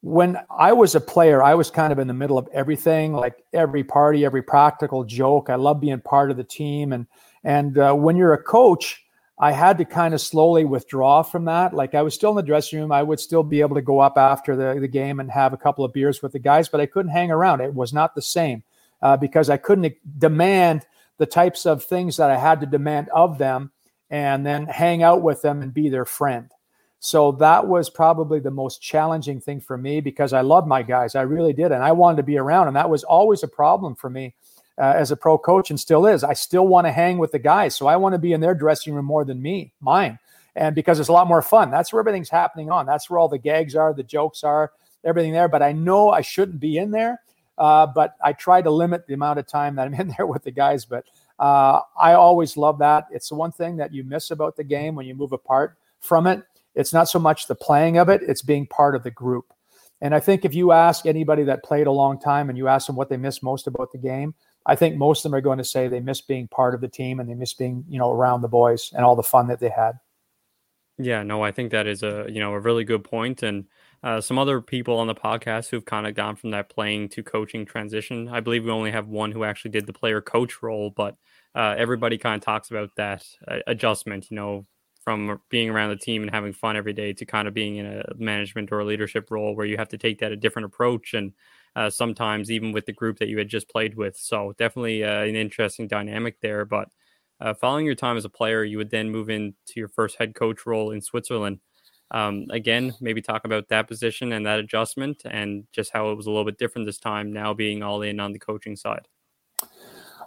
when 0.01 0.37
I 0.49 0.73
was 0.73 0.95
a 0.95 1.01
player, 1.01 1.43
I 1.43 1.55
was 1.55 1.71
kind 1.71 1.91
of 1.91 1.99
in 1.99 2.07
the 2.07 2.13
middle 2.13 2.37
of 2.37 2.47
everything, 2.53 3.13
like 3.13 3.43
every 3.53 3.83
party, 3.83 4.25
every 4.25 4.43
practical 4.43 5.03
joke. 5.03 5.49
I 5.49 5.55
love 5.55 5.81
being 5.81 5.99
part 5.99 6.31
of 6.31 6.37
the 6.37 6.43
team, 6.43 6.93
and 6.93 7.07
and 7.43 7.77
uh, 7.77 7.93
when 7.93 8.15
you're 8.15 8.33
a 8.33 8.43
coach, 8.43 9.03
I 9.39 9.51
had 9.51 9.77
to 9.77 9.85
kind 9.85 10.13
of 10.13 10.21
slowly 10.21 10.65
withdraw 10.65 11.23
from 11.23 11.45
that. 11.45 11.73
Like 11.73 11.95
I 11.95 12.01
was 12.01 12.13
still 12.13 12.31
in 12.31 12.35
the 12.35 12.43
dressing 12.43 12.79
room, 12.79 12.91
I 12.91 13.03
would 13.03 13.19
still 13.19 13.43
be 13.43 13.61
able 13.61 13.75
to 13.75 13.81
go 13.81 13.99
up 13.99 14.17
after 14.17 14.55
the, 14.55 14.79
the 14.79 14.87
game 14.87 15.19
and 15.19 15.29
have 15.31 15.53
a 15.53 15.57
couple 15.57 15.85
of 15.85 15.93
beers 15.93 16.21
with 16.21 16.31
the 16.31 16.39
guys, 16.39 16.69
but 16.69 16.81
I 16.81 16.85
couldn't 16.85 17.11
hang 17.11 17.31
around. 17.31 17.61
It 17.61 17.73
was 17.73 17.93
not 17.93 18.15
the 18.15 18.21
same 18.21 18.63
uh, 19.01 19.17
because 19.17 19.49
I 19.49 19.57
couldn't 19.57 19.95
demand 20.19 20.85
the 21.17 21.25
types 21.25 21.65
of 21.65 21.83
things 21.83 22.17
that 22.17 22.29
I 22.29 22.37
had 22.37 22.59
to 22.61 22.65
demand 22.65 23.09
of 23.09 23.37
them, 23.37 23.71
and 24.09 24.45
then 24.45 24.65
hang 24.65 25.03
out 25.03 25.21
with 25.21 25.41
them 25.41 25.61
and 25.61 25.73
be 25.73 25.89
their 25.89 26.05
friend. 26.05 26.51
So 26.99 27.31
that 27.33 27.67
was 27.67 27.89
probably 27.89 28.39
the 28.39 28.51
most 28.51 28.81
challenging 28.81 29.39
thing 29.39 29.61
for 29.61 29.77
me 29.77 30.01
because 30.01 30.33
I 30.33 30.41
love 30.41 30.67
my 30.67 30.81
guys. 30.81 31.15
I 31.15 31.21
really 31.21 31.53
did. 31.53 31.71
And 31.71 31.83
I 31.83 31.91
wanted 31.91 32.17
to 32.17 32.23
be 32.23 32.37
around. 32.37 32.67
And 32.67 32.75
that 32.75 32.89
was 32.89 33.03
always 33.03 33.43
a 33.43 33.47
problem 33.47 33.95
for 33.95 34.09
me 34.09 34.33
uh, 34.79 34.93
as 34.95 35.11
a 35.11 35.17
pro 35.17 35.37
coach 35.37 35.69
and 35.69 35.79
still 35.79 36.07
is. 36.07 36.23
I 36.23 36.33
still 36.33 36.67
want 36.67 36.87
to 36.87 36.91
hang 36.91 37.19
with 37.19 37.31
the 37.31 37.39
guys. 37.39 37.75
So 37.75 37.87
I 37.87 37.97
want 37.97 38.13
to 38.13 38.19
be 38.19 38.33
in 38.33 38.41
their 38.41 38.55
dressing 38.55 38.93
room 38.93 39.05
more 39.05 39.25
than 39.25 39.41
me, 39.41 39.73
mine. 39.79 40.17
And 40.55 40.73
because 40.73 40.99
it's 40.99 41.09
a 41.09 41.13
lot 41.13 41.27
more 41.27 41.43
fun. 41.43 41.69
That's 41.69 41.93
where 41.93 41.99
everything's 41.99 42.29
happening 42.29 42.71
on. 42.71 42.87
That's 42.87 43.09
where 43.09 43.19
all 43.19 43.29
the 43.29 43.37
gags 43.37 43.75
are, 43.75 43.93
the 43.93 44.01
jokes 44.01 44.43
are, 44.43 44.71
everything 45.03 45.33
there. 45.33 45.47
But 45.47 45.61
I 45.61 45.73
know 45.73 46.09
I 46.09 46.21
shouldn't 46.21 46.59
be 46.59 46.77
in 46.77 46.89
there. 46.89 47.21
Uh, 47.59 47.87
but 47.87 48.15
I 48.23 48.33
try 48.33 48.61
to 48.61 48.69
limit 48.69 49.07
the 49.07 49.13
amount 49.13 49.39
of 49.39 49.47
time 49.47 49.75
that 49.75 49.85
I'm 49.85 49.93
in 49.99 50.13
there 50.17 50.25
with 50.25 50.43
the 50.43 50.51
guys. 50.51 50.83
But 50.83 51.05
uh, 51.37 51.81
I 51.99 52.13
always 52.13 52.57
love 52.57 52.79
that. 52.79 53.05
It's 53.11 53.29
the 53.29 53.35
one 53.35 53.51
thing 53.51 53.77
that 53.77 53.93
you 53.93 54.03
miss 54.03 54.31
about 54.31 54.55
the 54.55 54.63
game 54.63 54.95
when 54.95 55.05
you 55.05 55.13
move 55.13 55.31
apart 55.31 55.77
from 55.99 56.25
it 56.25 56.43
it's 56.77 56.93
not 56.93 57.09
so 57.09 57.19
much 57.19 57.47
the 57.47 57.55
playing 57.55 57.97
of 57.97 58.07
it, 58.07 58.21
it's 58.21 58.41
being 58.41 58.67
part 58.67 58.95
of 58.95 59.03
the 59.03 59.11
group. 59.11 59.45
And 59.99 60.13
I 60.13 60.19
think 60.19 60.45
if 60.45 60.53
you 60.53 60.71
ask 60.71 61.05
anybody 61.05 61.43
that 61.45 61.63
played 61.63 61.87
a 61.87 61.91
long 61.91 62.19
time 62.19 62.49
and 62.49 62.57
you 62.57 62.67
ask 62.67 62.87
them 62.87 62.95
what 62.95 63.09
they 63.09 63.17
miss 63.17 63.41
most 63.41 63.65
about 63.65 63.91
the 63.91 63.97
game, 63.97 64.35
I 64.65 64.75
think 64.75 64.95
most 64.95 65.25
of 65.25 65.31
them 65.31 65.37
are 65.37 65.41
going 65.41 65.57
to 65.57 65.63
say 65.63 65.87
they 65.87 65.99
miss 65.99 66.21
being 66.21 66.47
part 66.47 66.75
of 66.75 66.81
the 66.81 66.87
team 66.87 67.19
and 67.19 67.27
they 67.27 67.33
miss 67.33 67.53
being, 67.53 67.83
you 67.89 67.97
know, 67.97 68.11
around 68.11 68.41
the 68.41 68.47
boys 68.47 68.91
and 68.95 69.03
all 69.03 69.15
the 69.15 69.23
fun 69.23 69.47
that 69.47 69.59
they 69.59 69.69
had. 69.69 69.93
Yeah, 70.99 71.23
no, 71.23 71.43
I 71.43 71.51
think 71.51 71.71
that 71.71 71.85
is 71.85 72.01
a 72.01 72.25
you 72.27 72.39
know 72.39 72.53
a 72.53 72.59
really 72.59 72.83
good 72.83 73.03
point, 73.03 73.43
and 73.43 73.65
uh, 74.01 74.19
some 74.19 74.39
other 74.39 74.61
people 74.61 74.97
on 74.97 75.05
the 75.05 75.13
podcast 75.13 75.69
who've 75.69 75.85
kind 75.85 76.07
of 76.07 76.15
gone 76.15 76.35
from 76.35 76.49
that 76.51 76.69
playing 76.69 77.09
to 77.09 77.21
coaching 77.21 77.67
transition. 77.67 78.27
I 78.27 78.39
believe 78.39 78.65
we 78.65 78.71
only 78.71 78.89
have 78.89 79.07
one 79.07 79.31
who 79.31 79.43
actually 79.43 79.71
did 79.71 79.85
the 79.85 79.93
player 79.93 80.21
coach 80.21 80.63
role, 80.63 80.89
but 80.89 81.15
uh, 81.53 81.75
everybody 81.77 82.17
kind 82.17 82.35
of 82.35 82.43
talks 82.43 82.71
about 82.71 82.95
that 82.95 83.23
uh, 83.47 83.59
adjustment. 83.67 84.31
You 84.31 84.37
know, 84.37 84.65
from 85.07 85.39
being 85.47 85.69
around 85.69 85.89
the 85.89 85.95
team 85.95 86.21
and 86.21 86.29
having 86.29 86.51
fun 86.51 86.75
every 86.75 86.91
day 86.91 87.13
to 87.13 87.25
kind 87.25 87.47
of 87.47 87.53
being 87.53 87.77
in 87.77 87.85
a 87.85 88.03
management 88.17 88.73
or 88.73 88.81
a 88.81 88.85
leadership 88.85 89.31
role 89.31 89.55
where 89.55 89.65
you 89.65 89.77
have 89.77 89.87
to 89.87 89.97
take 89.97 90.19
that 90.19 90.33
a 90.33 90.35
different 90.35 90.65
approach 90.65 91.13
and 91.13 91.31
uh, 91.77 91.89
sometimes 91.89 92.51
even 92.51 92.73
with 92.73 92.85
the 92.85 92.91
group 92.91 93.17
that 93.17 93.29
you 93.29 93.37
had 93.37 93.47
just 93.47 93.69
played 93.69 93.95
with. 93.95 94.17
So 94.17 94.53
definitely 94.57 95.05
uh, 95.05 95.21
an 95.21 95.37
interesting 95.37 95.87
dynamic 95.87 96.41
there. 96.41 96.65
But 96.65 96.89
uh, 97.39 97.53
following 97.53 97.85
your 97.85 97.95
time 97.95 98.17
as 98.17 98.25
a 98.25 98.29
player, 98.29 98.65
you 98.65 98.77
would 98.79 98.89
then 98.89 99.09
move 99.09 99.29
into 99.29 99.53
your 99.77 99.87
first 99.87 100.17
head 100.19 100.35
coach 100.35 100.65
role 100.65 100.91
in 100.91 100.99
Switzerland. 100.99 101.59
Um, 102.11 102.47
again, 102.49 102.93
maybe 102.99 103.21
talk 103.21 103.45
about 103.45 103.69
that 103.69 103.87
position 103.87 104.33
and 104.33 104.45
that 104.45 104.59
adjustment 104.59 105.21
and 105.23 105.63
just 105.71 105.93
how 105.93 106.11
it 106.11 106.15
was 106.15 106.25
a 106.25 106.31
little 106.31 106.43
bit 106.43 106.57
different 106.57 106.85
this 106.85 106.99
time 106.99 107.31
now 107.31 107.53
being 107.53 107.81
all 107.81 108.01
in 108.01 108.19
on 108.19 108.33
the 108.33 108.39
coaching 108.39 108.75
side. 108.75 109.07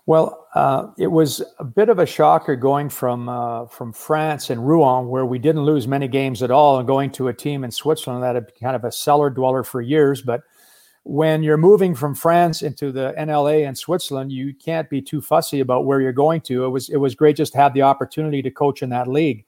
Well, 0.07 0.49
uh, 0.55 0.89
it 0.99 1.09
was 1.09 1.43
a 1.59 1.65
bit 1.65 1.89
of 1.89 1.99
a 1.99 2.07
shocker 2.07 2.57
going 2.57 2.89
from 2.89 3.29
uh, 3.29 3.67
from 3.67 3.93
France 3.93 4.51
and 4.51 4.67
Rouen, 4.67 5.09
where 5.09 5.27
we 5.27 5.39
didn't 5.39 5.63
lose 5.63 5.87
many 5.87 6.09
games 6.09 6.43
at 6.43 6.51
all, 6.51 6.79
and 6.79 6.87
going 6.87 7.11
to 7.13 7.29
a 7.29 7.35
team 7.35 7.65
in 7.65 7.71
Switzerland 7.71 8.23
that 8.23 8.35
had 8.35 8.47
been 8.47 8.57
kind 8.61 8.77
of 8.77 8.85
a 8.85 8.93
cellar 8.93 9.31
dweller 9.31 9.63
for 9.63 9.81
years. 9.81 10.23
But 10.23 10.43
when 11.05 11.43
you're 11.43 11.57
moving 11.57 11.95
from 11.95 12.15
France 12.15 12.63
into 12.63 12.93
the 12.93 13.15
NLA 13.19 13.67
and 13.67 13.77
Switzerland, 13.77 14.33
you 14.33 14.55
can't 14.55 14.89
be 14.91 15.01
too 15.01 15.21
fussy 15.21 15.61
about 15.61 15.85
where 15.85 16.01
you're 16.01 16.13
going 16.13 16.41
to. 16.43 16.65
It 16.65 16.71
was 16.71 16.89
it 16.89 16.97
was 16.97 17.15
great 17.15 17.37
just 17.37 17.53
to 17.53 17.59
have 17.59 17.75
the 17.75 17.83
opportunity 17.83 18.43
to 18.43 18.51
coach 18.51 18.83
in 18.83 18.91
that 18.91 19.07
league. 19.07 19.45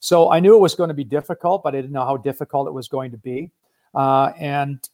So 0.00 0.32
I 0.32 0.40
knew 0.40 0.56
it 0.56 0.60
was 0.60 0.74
going 0.74 0.88
to 0.88 0.94
be 0.94 1.04
difficult, 1.04 1.62
but 1.62 1.74
I 1.74 1.80
didn't 1.80 1.92
know 1.92 2.04
how 2.04 2.16
difficult 2.16 2.66
it 2.66 2.72
was 2.72 2.88
going 2.88 3.12
to 3.12 3.18
be. 3.18 3.52
Uh, 3.94 4.32
and 4.38 4.88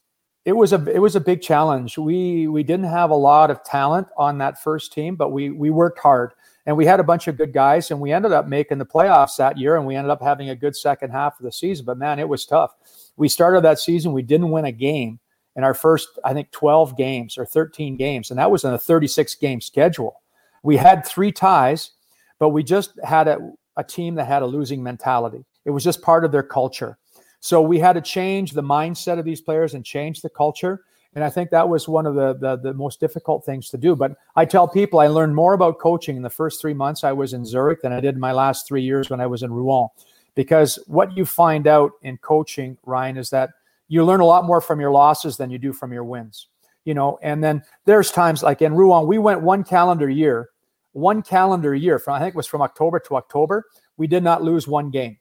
it 0.49 0.55
was 0.55 0.73
a 0.73 0.83
it 0.89 0.97
was 0.97 1.15
a 1.15 1.21
big 1.21 1.43
challenge. 1.43 1.95
We 1.95 2.47
we 2.47 2.63
didn't 2.63 2.87
have 2.87 3.11
a 3.11 3.15
lot 3.15 3.51
of 3.51 3.63
talent 3.63 4.07
on 4.17 4.39
that 4.39 4.59
first 4.59 4.91
team, 4.91 5.15
but 5.15 5.31
we 5.31 5.51
we 5.51 5.69
worked 5.69 5.99
hard 5.99 6.33
and 6.65 6.75
we 6.75 6.87
had 6.87 6.99
a 6.99 7.03
bunch 7.03 7.27
of 7.27 7.37
good 7.37 7.53
guys 7.53 7.91
and 7.91 8.01
we 8.01 8.11
ended 8.11 8.31
up 8.31 8.47
making 8.47 8.79
the 8.79 8.85
playoffs 8.85 9.37
that 9.37 9.59
year 9.59 9.75
and 9.75 9.85
we 9.85 9.95
ended 9.95 10.09
up 10.09 10.23
having 10.23 10.49
a 10.49 10.55
good 10.55 10.75
second 10.75 11.11
half 11.11 11.39
of 11.39 11.43
the 11.43 11.51
season. 11.51 11.85
But 11.85 11.99
man, 11.99 12.17
it 12.17 12.27
was 12.27 12.47
tough. 12.47 12.73
We 13.15 13.29
started 13.29 13.63
that 13.63 13.77
season, 13.77 14.11
we 14.11 14.23
didn't 14.23 14.49
win 14.49 14.65
a 14.65 14.71
game 14.71 15.19
in 15.55 15.63
our 15.63 15.75
first, 15.75 16.07
I 16.25 16.33
think, 16.33 16.49
12 16.49 16.97
games 16.97 17.37
or 17.37 17.45
13 17.45 17.95
games, 17.95 18.31
and 18.31 18.39
that 18.39 18.49
was 18.49 18.63
in 18.63 18.73
a 18.73 18.79
36 18.79 19.35
game 19.35 19.61
schedule. 19.61 20.21
We 20.63 20.77
had 20.77 21.05
three 21.05 21.31
ties, 21.31 21.91
but 22.39 22.49
we 22.49 22.63
just 22.63 22.99
had 23.03 23.27
a, 23.27 23.37
a 23.77 23.83
team 23.83 24.15
that 24.15 24.25
had 24.25 24.41
a 24.41 24.47
losing 24.47 24.81
mentality. 24.81 25.45
It 25.65 25.71
was 25.71 25.83
just 25.83 26.01
part 26.01 26.25
of 26.25 26.31
their 26.31 26.43
culture. 26.43 26.97
So 27.39 27.61
we 27.61 27.79
had 27.79 27.93
to 27.93 28.01
change 28.01 28.51
the 28.51 28.63
mindset 28.63 29.19
of 29.19 29.25
these 29.25 29.41
players 29.41 29.73
and 29.73 29.85
change 29.85 30.21
the 30.21 30.29
culture. 30.29 30.83
And 31.13 31.23
I 31.23 31.29
think 31.29 31.49
that 31.49 31.67
was 31.67 31.87
one 31.87 32.05
of 32.05 32.15
the, 32.15 32.35
the, 32.35 32.57
the 32.57 32.73
most 32.73 32.99
difficult 32.99 33.43
things 33.43 33.69
to 33.69 33.77
do. 33.77 33.95
But 33.95 34.11
I 34.35 34.45
tell 34.45 34.67
people 34.67 34.99
I 34.99 35.07
learned 35.07 35.35
more 35.35 35.53
about 35.53 35.79
coaching 35.79 36.15
in 36.15 36.21
the 36.21 36.29
first 36.29 36.61
three 36.61 36.73
months 36.73 37.03
I 37.03 37.13
was 37.13 37.33
in 37.33 37.45
Zurich 37.45 37.81
than 37.81 37.91
I 37.91 37.99
did 37.99 38.15
in 38.15 38.21
my 38.21 38.31
last 38.31 38.67
three 38.67 38.83
years 38.83 39.09
when 39.09 39.21
I 39.21 39.25
was 39.25 39.41
in 39.41 39.51
Rouen. 39.51 39.87
Because 40.35 40.77
what 40.85 41.15
you 41.17 41.25
find 41.25 41.65
out 41.65 41.91
in 42.03 42.17
coaching, 42.17 42.77
Ryan, 42.85 43.17
is 43.17 43.29
that 43.31 43.49
you 43.87 44.05
learn 44.05 44.19
a 44.19 44.25
lot 44.25 44.45
more 44.45 44.61
from 44.61 44.79
your 44.79 44.91
losses 44.91 45.35
than 45.35 45.49
you 45.49 45.57
do 45.57 45.73
from 45.73 45.91
your 45.91 46.03
wins. 46.03 46.47
You 46.85 46.93
know, 46.93 47.19
and 47.21 47.43
then 47.43 47.63
there's 47.85 48.11
times 48.11 48.43
like 48.43 48.61
in 48.61 48.73
Rouen, 48.73 49.07
we 49.07 49.17
went 49.17 49.41
one 49.41 49.63
calendar 49.63 50.09
year, 50.09 50.49
one 50.93 51.21
calendar 51.21 51.75
year 51.75 51.99
from 51.99 52.15
I 52.15 52.19
think 52.19 52.35
it 52.35 52.37
was 52.37 52.47
from 52.47 52.61
October 52.61 52.99
to 52.99 53.15
October. 53.15 53.65
We 53.97 54.07
did 54.07 54.23
not 54.23 54.43
lose 54.43 54.67
one 54.67 54.91
game 54.91 55.17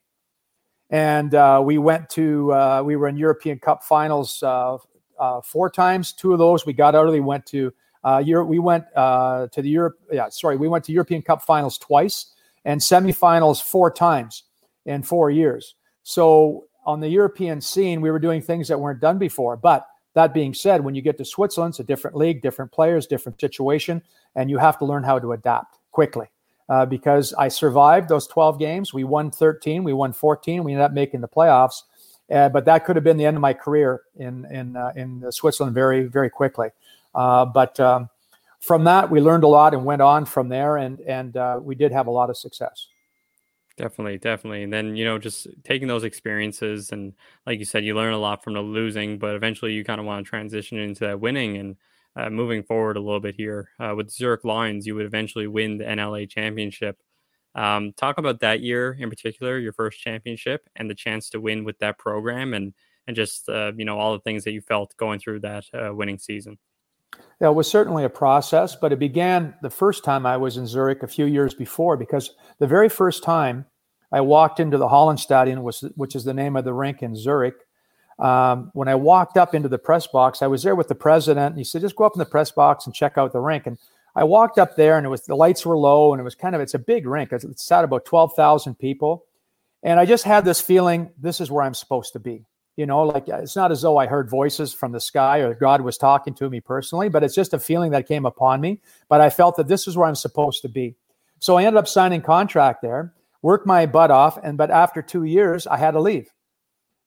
and 0.90 1.34
uh, 1.34 1.60
we 1.64 1.78
went 1.78 2.08
to 2.10 2.52
uh, 2.52 2.82
we 2.84 2.96
were 2.96 3.08
in 3.08 3.16
European 3.16 3.58
Cup 3.58 3.82
finals 3.82 4.42
uh, 4.42 4.78
uh 5.18 5.40
four 5.40 5.70
times. 5.70 6.12
Two 6.12 6.32
of 6.32 6.38
those 6.38 6.64
we 6.64 6.72
got 6.72 6.94
early. 6.94 7.20
Went 7.20 7.46
to 7.46 7.72
uh, 8.04 8.22
Europe. 8.24 8.48
We 8.48 8.58
went 8.58 8.84
uh, 8.96 9.48
to 9.48 9.62
the 9.62 9.68
Europe. 9.68 9.98
Yeah, 10.10 10.28
sorry, 10.30 10.56
we 10.56 10.68
went 10.68 10.84
to 10.84 10.92
European 10.92 11.22
Cup 11.22 11.42
finals 11.42 11.78
twice 11.78 12.32
and 12.64 12.80
semifinals 12.80 13.62
four 13.62 13.90
times 13.90 14.44
in 14.86 15.02
four 15.02 15.30
years. 15.30 15.74
So 16.02 16.64
on 16.86 17.00
the 17.00 17.08
European 17.08 17.60
scene, 17.60 18.00
we 18.00 18.10
were 18.10 18.18
doing 18.18 18.40
things 18.40 18.68
that 18.68 18.80
weren't 18.80 19.00
done 19.00 19.18
before. 19.18 19.56
But 19.56 19.86
that 20.14 20.32
being 20.32 20.54
said, 20.54 20.82
when 20.82 20.94
you 20.94 21.02
get 21.02 21.18
to 21.18 21.24
Switzerland, 21.24 21.72
it's 21.72 21.80
a 21.80 21.84
different 21.84 22.16
league, 22.16 22.40
different 22.40 22.72
players, 22.72 23.06
different 23.06 23.40
situation, 23.40 24.02
and 24.34 24.48
you 24.48 24.56
have 24.58 24.78
to 24.78 24.86
learn 24.86 25.04
how 25.04 25.18
to 25.18 25.32
adapt 25.32 25.78
quickly 25.92 26.28
uh, 26.68 26.86
because 26.86 27.32
I 27.34 27.48
survived 27.48 28.08
those 28.08 28.26
12 28.26 28.58
games. 28.58 28.92
We 28.92 29.04
won 29.04 29.30
13, 29.30 29.84
we 29.84 29.92
won 29.92 30.12
14, 30.12 30.64
we 30.64 30.72
ended 30.72 30.84
up 30.84 30.92
making 30.92 31.20
the 31.20 31.28
playoffs. 31.28 31.82
Uh, 32.30 32.48
but 32.48 32.66
that 32.66 32.84
could 32.84 32.96
have 32.96 33.04
been 33.04 33.16
the 33.16 33.24
end 33.24 33.36
of 33.36 33.40
my 33.40 33.54
career 33.54 34.02
in 34.16 34.44
in 34.52 34.76
uh, 34.76 34.92
in 34.96 35.24
Switzerland 35.32 35.74
very 35.74 36.04
very 36.04 36.28
quickly. 36.28 36.68
Uh, 37.14 37.46
but 37.46 37.80
um, 37.80 38.10
from 38.60 38.84
that, 38.84 39.10
we 39.10 39.20
learned 39.20 39.44
a 39.44 39.48
lot 39.48 39.72
and 39.72 39.84
went 39.84 40.02
on 40.02 40.26
from 40.26 40.50
there, 40.50 40.76
and 40.76 41.00
and 41.00 41.36
uh, 41.38 41.58
we 41.62 41.74
did 41.74 41.90
have 41.90 42.06
a 42.06 42.10
lot 42.10 42.28
of 42.28 42.36
success. 42.36 42.88
Definitely, 43.78 44.18
definitely. 44.18 44.64
And 44.64 44.72
then, 44.72 44.96
you 44.96 45.04
know, 45.04 45.18
just 45.18 45.46
taking 45.62 45.86
those 45.86 46.02
experiences 46.02 46.90
and 46.90 47.12
like 47.46 47.60
you 47.60 47.64
said, 47.64 47.84
you 47.84 47.94
learn 47.94 48.12
a 48.12 48.18
lot 48.18 48.42
from 48.42 48.54
the 48.54 48.60
losing, 48.60 49.18
but 49.18 49.36
eventually 49.36 49.72
you 49.72 49.84
kind 49.84 50.00
of 50.00 50.06
want 50.06 50.26
to 50.26 50.28
transition 50.28 50.78
into 50.78 51.04
that 51.04 51.20
winning. 51.20 51.56
And 51.58 51.76
uh, 52.18 52.28
moving 52.30 52.62
forward 52.64 52.96
a 52.96 53.00
little 53.00 53.20
bit 53.20 53.36
here 53.36 53.70
uh, 53.78 53.94
with 53.96 54.10
Zurich 54.10 54.44
Lions, 54.44 54.86
you 54.86 54.94
would 54.96 55.06
eventually 55.06 55.46
win 55.46 55.78
the 55.78 55.84
NLA 55.84 56.28
championship. 56.28 56.98
Um, 57.54 57.92
talk 57.92 58.18
about 58.18 58.40
that 58.40 58.60
year 58.60 58.96
in 58.98 59.08
particular, 59.08 59.58
your 59.58 59.72
first 59.72 60.00
championship, 60.00 60.68
and 60.76 60.90
the 60.90 60.94
chance 60.94 61.30
to 61.30 61.40
win 61.40 61.64
with 61.64 61.78
that 61.78 61.98
program, 61.98 62.54
and 62.54 62.74
and 63.06 63.16
just 63.16 63.48
uh, 63.48 63.72
you 63.76 63.84
know 63.84 63.98
all 63.98 64.12
the 64.12 64.20
things 64.20 64.44
that 64.44 64.52
you 64.52 64.60
felt 64.60 64.96
going 64.96 65.18
through 65.20 65.40
that 65.40 65.64
uh, 65.72 65.94
winning 65.94 66.18
season. 66.18 66.58
Yeah, 67.40 67.48
it 67.48 67.54
was 67.54 67.70
certainly 67.70 68.04
a 68.04 68.10
process, 68.10 68.76
but 68.76 68.92
it 68.92 68.98
began 68.98 69.54
the 69.62 69.70
first 69.70 70.04
time 70.04 70.26
I 70.26 70.36
was 70.36 70.56
in 70.56 70.66
Zurich 70.66 71.02
a 71.02 71.08
few 71.08 71.24
years 71.24 71.54
before, 71.54 71.96
because 71.96 72.34
the 72.58 72.66
very 72.66 72.88
first 72.88 73.22
time 73.22 73.64
I 74.12 74.20
walked 74.20 74.60
into 74.60 74.76
the 74.76 74.88
Hallenstadion, 74.88 75.62
was, 75.62 75.80
which 75.94 76.14
is 76.14 76.24
the 76.24 76.34
name 76.34 76.56
of 76.56 76.64
the 76.64 76.74
rink 76.74 77.02
in 77.02 77.14
Zurich, 77.14 77.54
um, 78.18 78.70
when 78.74 78.88
I 78.88 78.96
walked 78.96 79.36
up 79.36 79.54
into 79.54 79.68
the 79.68 79.78
press 79.78 80.06
box, 80.06 80.42
I 80.42 80.48
was 80.48 80.62
there 80.62 80.74
with 80.74 80.88
the 80.88 80.94
president, 80.94 81.50
and 81.50 81.58
he 81.58 81.64
said, 81.64 81.82
"Just 81.82 81.96
go 81.96 82.04
up 82.04 82.14
in 82.14 82.18
the 82.18 82.24
press 82.24 82.50
box 82.50 82.86
and 82.86 82.94
check 82.94 83.16
out 83.16 83.32
the 83.32 83.40
rink." 83.40 83.66
And 83.66 83.78
I 84.16 84.24
walked 84.24 84.58
up 84.58 84.74
there, 84.76 84.96
and 84.96 85.06
it 85.06 85.10
was 85.10 85.22
the 85.22 85.36
lights 85.36 85.64
were 85.64 85.78
low, 85.78 86.12
and 86.12 86.20
it 86.20 86.24
was 86.24 86.34
kind 86.34 86.54
of 86.54 86.60
it's 86.60 86.74
a 86.74 86.78
big 86.78 87.06
rink. 87.06 87.32
It's, 87.32 87.44
it's 87.44 87.70
at 87.70 87.84
about 87.84 88.04
twelve 88.04 88.34
thousand 88.34 88.78
people, 88.78 89.24
and 89.82 90.00
I 90.00 90.04
just 90.04 90.24
had 90.24 90.44
this 90.44 90.60
feeling: 90.60 91.10
this 91.18 91.40
is 91.40 91.50
where 91.50 91.62
I'm 91.62 91.74
supposed 91.74 92.12
to 92.14 92.18
be. 92.18 92.44
You 92.76 92.86
know, 92.86 93.02
like 93.04 93.28
it's 93.28 93.56
not 93.56 93.72
as 93.72 93.82
though 93.82 93.96
I 93.96 94.06
heard 94.06 94.30
voices 94.30 94.72
from 94.72 94.92
the 94.92 95.00
sky 95.00 95.38
or 95.38 95.54
God 95.54 95.80
was 95.80 95.98
talking 95.98 96.34
to 96.34 96.48
me 96.48 96.60
personally, 96.60 97.08
but 97.08 97.24
it's 97.24 97.34
just 97.34 97.54
a 97.54 97.58
feeling 97.58 97.90
that 97.92 98.06
came 98.06 98.24
upon 98.26 98.60
me. 98.60 98.80
But 99.08 99.20
I 99.20 99.30
felt 99.30 99.56
that 99.56 99.68
this 99.68 99.88
is 99.88 99.96
where 99.96 100.06
I'm 100.06 100.14
supposed 100.14 100.62
to 100.62 100.68
be. 100.68 100.94
So 101.40 101.56
I 101.56 101.64
ended 101.64 101.78
up 101.78 101.88
signing 101.88 102.22
contract 102.22 102.82
there, 102.82 103.14
worked 103.42 103.66
my 103.66 103.86
butt 103.86 104.12
off, 104.12 104.38
and 104.42 104.56
but 104.56 104.70
after 104.70 105.02
two 105.02 105.24
years, 105.24 105.66
I 105.66 105.76
had 105.76 105.92
to 105.92 106.00
leave 106.00 106.30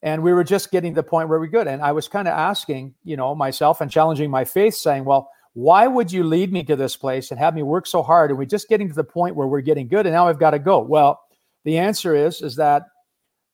and 0.04 0.24
we 0.24 0.34
were 0.34 0.44
just 0.44 0.72
getting 0.72 0.94
to 0.94 0.96
the 0.96 1.04
point 1.04 1.30
where 1.30 1.40
we 1.40 1.48
good 1.48 1.68
and 1.68 1.82
i 1.82 1.92
was 1.92 2.08
kind 2.08 2.28
of 2.28 2.34
asking 2.34 2.94
you 3.04 3.16
know 3.16 3.34
myself 3.36 3.82
and 3.82 3.92
challenging 3.92 4.30
my 4.30 4.44
faith 4.44 4.76
saying 4.76 5.06
well 5.06 5.30
why 5.54 5.88
would 5.88 6.12
you 6.12 6.24
lead 6.24 6.52
me 6.52 6.64
to 6.64 6.76
this 6.76 6.96
place 6.96 7.32
and 7.32 7.40
have 7.40 7.54
me 7.54 7.64
work 7.64 7.86
so 7.86 8.02
hard? 8.02 8.32
And 8.32 8.40
we're 8.40 8.46
just 8.46 8.70
getting 8.70 8.88
to 8.88 8.96
the 8.96 9.04
point 9.04 9.36
where 9.36 9.48
we're 9.48 9.62
getting 9.62 9.88
good 9.88 10.06
and 10.06 10.14
now 10.14 10.28
i've 10.28 10.40
got 10.40 10.52
to 10.52 10.60
go. 10.60 10.80
Well 10.80 11.22
the 11.64 11.78
answer 11.78 12.16
is 12.16 12.42
is 12.42 12.56
that 12.56 12.84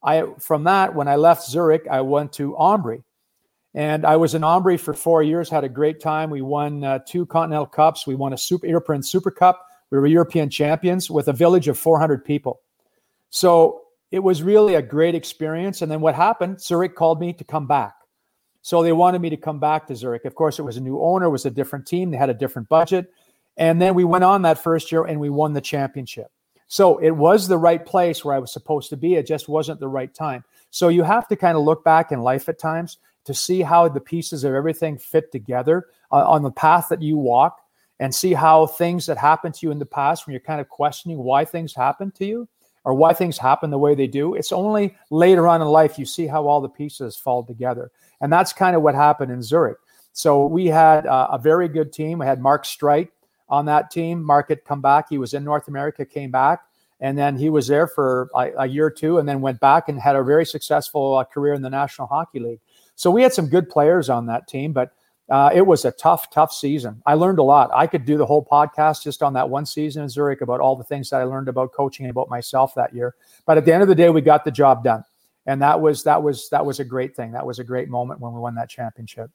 i 0.02 0.24
from 0.38 0.64
that 0.64 0.94
when 0.94 1.08
i 1.08 1.16
left 1.16 1.48
zurich 1.48 1.86
i 1.90 2.00
went 2.00 2.32
to 2.34 2.52
Ambri. 2.52 3.02
And 3.74 4.06
i 4.06 4.16
was 4.16 4.34
in 4.34 4.42
Ambri 4.42 4.78
for 4.78 4.94
four 4.94 5.22
years 5.22 5.50
had 5.50 5.64
a 5.64 5.68
great 5.68 6.00
time. 6.00 6.30
We 6.30 6.42
won 6.42 6.84
uh, 6.84 7.00
two 7.06 7.26
continental 7.26 7.66
cups. 7.66 8.06
We 8.06 8.14
won 8.14 8.32
a 8.32 8.38
super 8.38 8.66
european 8.66 9.02
super 9.02 9.30
cup. 9.30 9.64
We 9.90 9.98
were 9.98 10.06
european 10.06 10.50
champions 10.50 11.10
with 11.10 11.28
a 11.28 11.32
village 11.32 11.68
of 11.68 11.78
400 11.78 12.24
people. 12.24 12.60
So 13.30 13.82
it 14.10 14.20
was 14.20 14.42
really 14.42 14.74
a 14.74 14.82
great 14.82 15.14
experience. 15.14 15.82
And 15.82 15.90
then 15.90 16.00
what 16.00 16.14
happened? 16.14 16.60
Zurich 16.60 16.94
called 16.94 17.20
me 17.20 17.32
to 17.34 17.44
come 17.44 17.66
back. 17.66 17.94
So 18.62 18.82
they 18.82 18.92
wanted 18.92 19.20
me 19.20 19.30
to 19.30 19.36
come 19.36 19.60
back 19.60 19.86
to 19.86 19.96
Zurich. 19.96 20.24
Of 20.24 20.34
course, 20.34 20.58
it 20.58 20.62
was 20.62 20.76
a 20.76 20.80
new 20.80 21.00
owner, 21.00 21.26
it 21.26 21.30
was 21.30 21.46
a 21.46 21.50
different 21.50 21.86
team, 21.86 22.10
they 22.10 22.16
had 22.16 22.30
a 22.30 22.34
different 22.34 22.68
budget. 22.68 23.12
And 23.56 23.80
then 23.80 23.94
we 23.94 24.04
went 24.04 24.24
on 24.24 24.42
that 24.42 24.62
first 24.62 24.92
year 24.92 25.04
and 25.04 25.20
we 25.20 25.30
won 25.30 25.52
the 25.52 25.60
championship. 25.60 26.30
So 26.68 26.98
it 26.98 27.10
was 27.10 27.48
the 27.48 27.58
right 27.58 27.84
place 27.84 28.24
where 28.24 28.34
I 28.34 28.38
was 28.38 28.52
supposed 28.52 28.90
to 28.90 28.96
be. 28.96 29.14
It 29.14 29.26
just 29.26 29.48
wasn't 29.48 29.80
the 29.80 29.88
right 29.88 30.12
time. 30.12 30.44
So 30.70 30.88
you 30.88 31.02
have 31.02 31.26
to 31.28 31.36
kind 31.36 31.56
of 31.56 31.64
look 31.64 31.82
back 31.82 32.12
in 32.12 32.20
life 32.20 32.48
at 32.48 32.58
times 32.58 32.98
to 33.24 33.34
see 33.34 33.62
how 33.62 33.88
the 33.88 34.00
pieces 34.00 34.44
of 34.44 34.54
everything 34.54 34.98
fit 34.98 35.32
together 35.32 35.86
uh, 36.12 36.28
on 36.28 36.42
the 36.42 36.50
path 36.50 36.88
that 36.90 37.02
you 37.02 37.16
walk 37.16 37.58
and 38.00 38.14
see 38.14 38.32
how 38.32 38.66
things 38.66 39.06
that 39.06 39.18
happened 39.18 39.54
to 39.54 39.66
you 39.66 39.72
in 39.72 39.78
the 39.78 39.86
past 39.86 40.26
when 40.26 40.32
you're 40.32 40.40
kind 40.40 40.60
of 40.60 40.68
questioning 40.68 41.18
why 41.18 41.44
things 41.44 41.74
happened 41.74 42.14
to 42.14 42.26
you 42.26 42.48
or 42.88 42.94
why 42.94 43.12
things 43.12 43.36
happen 43.36 43.68
the 43.68 43.76
way 43.76 43.94
they 43.94 44.06
do. 44.06 44.32
It's 44.32 44.50
only 44.50 44.96
later 45.10 45.46
on 45.46 45.60
in 45.60 45.68
life 45.68 45.98
you 45.98 46.06
see 46.06 46.26
how 46.26 46.46
all 46.46 46.62
the 46.62 46.70
pieces 46.70 47.18
fall 47.18 47.44
together. 47.44 47.90
And 48.22 48.32
that's 48.32 48.50
kind 48.50 48.74
of 48.74 48.80
what 48.80 48.94
happened 48.94 49.30
in 49.30 49.42
Zurich. 49.42 49.76
So 50.14 50.46
we 50.46 50.68
had 50.68 51.04
uh, 51.04 51.28
a 51.30 51.36
very 51.36 51.68
good 51.68 51.92
team. 51.92 52.20
We 52.20 52.24
had 52.24 52.40
Mark 52.40 52.64
Streit 52.64 53.10
on 53.50 53.66
that 53.66 53.90
team. 53.90 54.22
Mark 54.22 54.48
had 54.48 54.64
come 54.64 54.80
back. 54.80 55.10
He 55.10 55.18
was 55.18 55.34
in 55.34 55.44
North 55.44 55.68
America, 55.68 56.06
came 56.06 56.30
back, 56.30 56.62
and 56.98 57.18
then 57.18 57.36
he 57.36 57.50
was 57.50 57.66
there 57.66 57.86
for 57.86 58.30
a, 58.34 58.52
a 58.60 58.66
year 58.66 58.86
or 58.86 58.90
two, 58.90 59.18
and 59.18 59.28
then 59.28 59.42
went 59.42 59.60
back 59.60 59.90
and 59.90 60.00
had 60.00 60.16
a 60.16 60.24
very 60.24 60.46
successful 60.46 61.16
uh, 61.18 61.24
career 61.24 61.52
in 61.52 61.60
the 61.60 61.68
National 61.68 62.08
Hockey 62.08 62.40
League. 62.40 62.60
So 62.94 63.10
we 63.10 63.22
had 63.22 63.34
some 63.34 63.48
good 63.48 63.68
players 63.68 64.08
on 64.08 64.24
that 64.28 64.48
team, 64.48 64.72
but 64.72 64.92
uh, 65.30 65.50
it 65.52 65.66
was 65.66 65.84
a 65.84 65.92
tough, 65.92 66.30
tough 66.30 66.52
season. 66.52 67.02
I 67.04 67.14
learned 67.14 67.38
a 67.38 67.42
lot. 67.42 67.70
I 67.74 67.86
could 67.86 68.04
do 68.04 68.16
the 68.16 68.24
whole 68.24 68.44
podcast 68.44 69.02
just 69.02 69.22
on 69.22 69.34
that 69.34 69.48
one 69.48 69.66
season 69.66 70.02
in 70.02 70.08
Zurich 70.08 70.40
about 70.40 70.60
all 70.60 70.74
the 70.74 70.84
things 70.84 71.10
that 71.10 71.20
I 71.20 71.24
learned 71.24 71.48
about 71.48 71.72
coaching 71.72 72.06
and 72.06 72.10
about 72.10 72.30
myself 72.30 72.74
that 72.74 72.94
year. 72.94 73.14
But 73.44 73.58
at 73.58 73.64
the 73.64 73.72
end 73.72 73.82
of 73.82 73.88
the 73.88 73.94
day, 73.94 74.08
we 74.08 74.22
got 74.22 74.44
the 74.44 74.50
job 74.50 74.82
done, 74.82 75.04
and 75.44 75.60
that 75.60 75.80
was 75.80 76.02
that 76.04 76.22
was 76.22 76.48
that 76.50 76.64
was 76.64 76.80
a 76.80 76.84
great 76.84 77.14
thing. 77.14 77.32
That 77.32 77.46
was 77.46 77.58
a 77.58 77.64
great 77.64 77.88
moment 77.88 78.20
when 78.20 78.32
we 78.32 78.40
won 78.40 78.54
that 78.54 78.70
championship. 78.70 79.30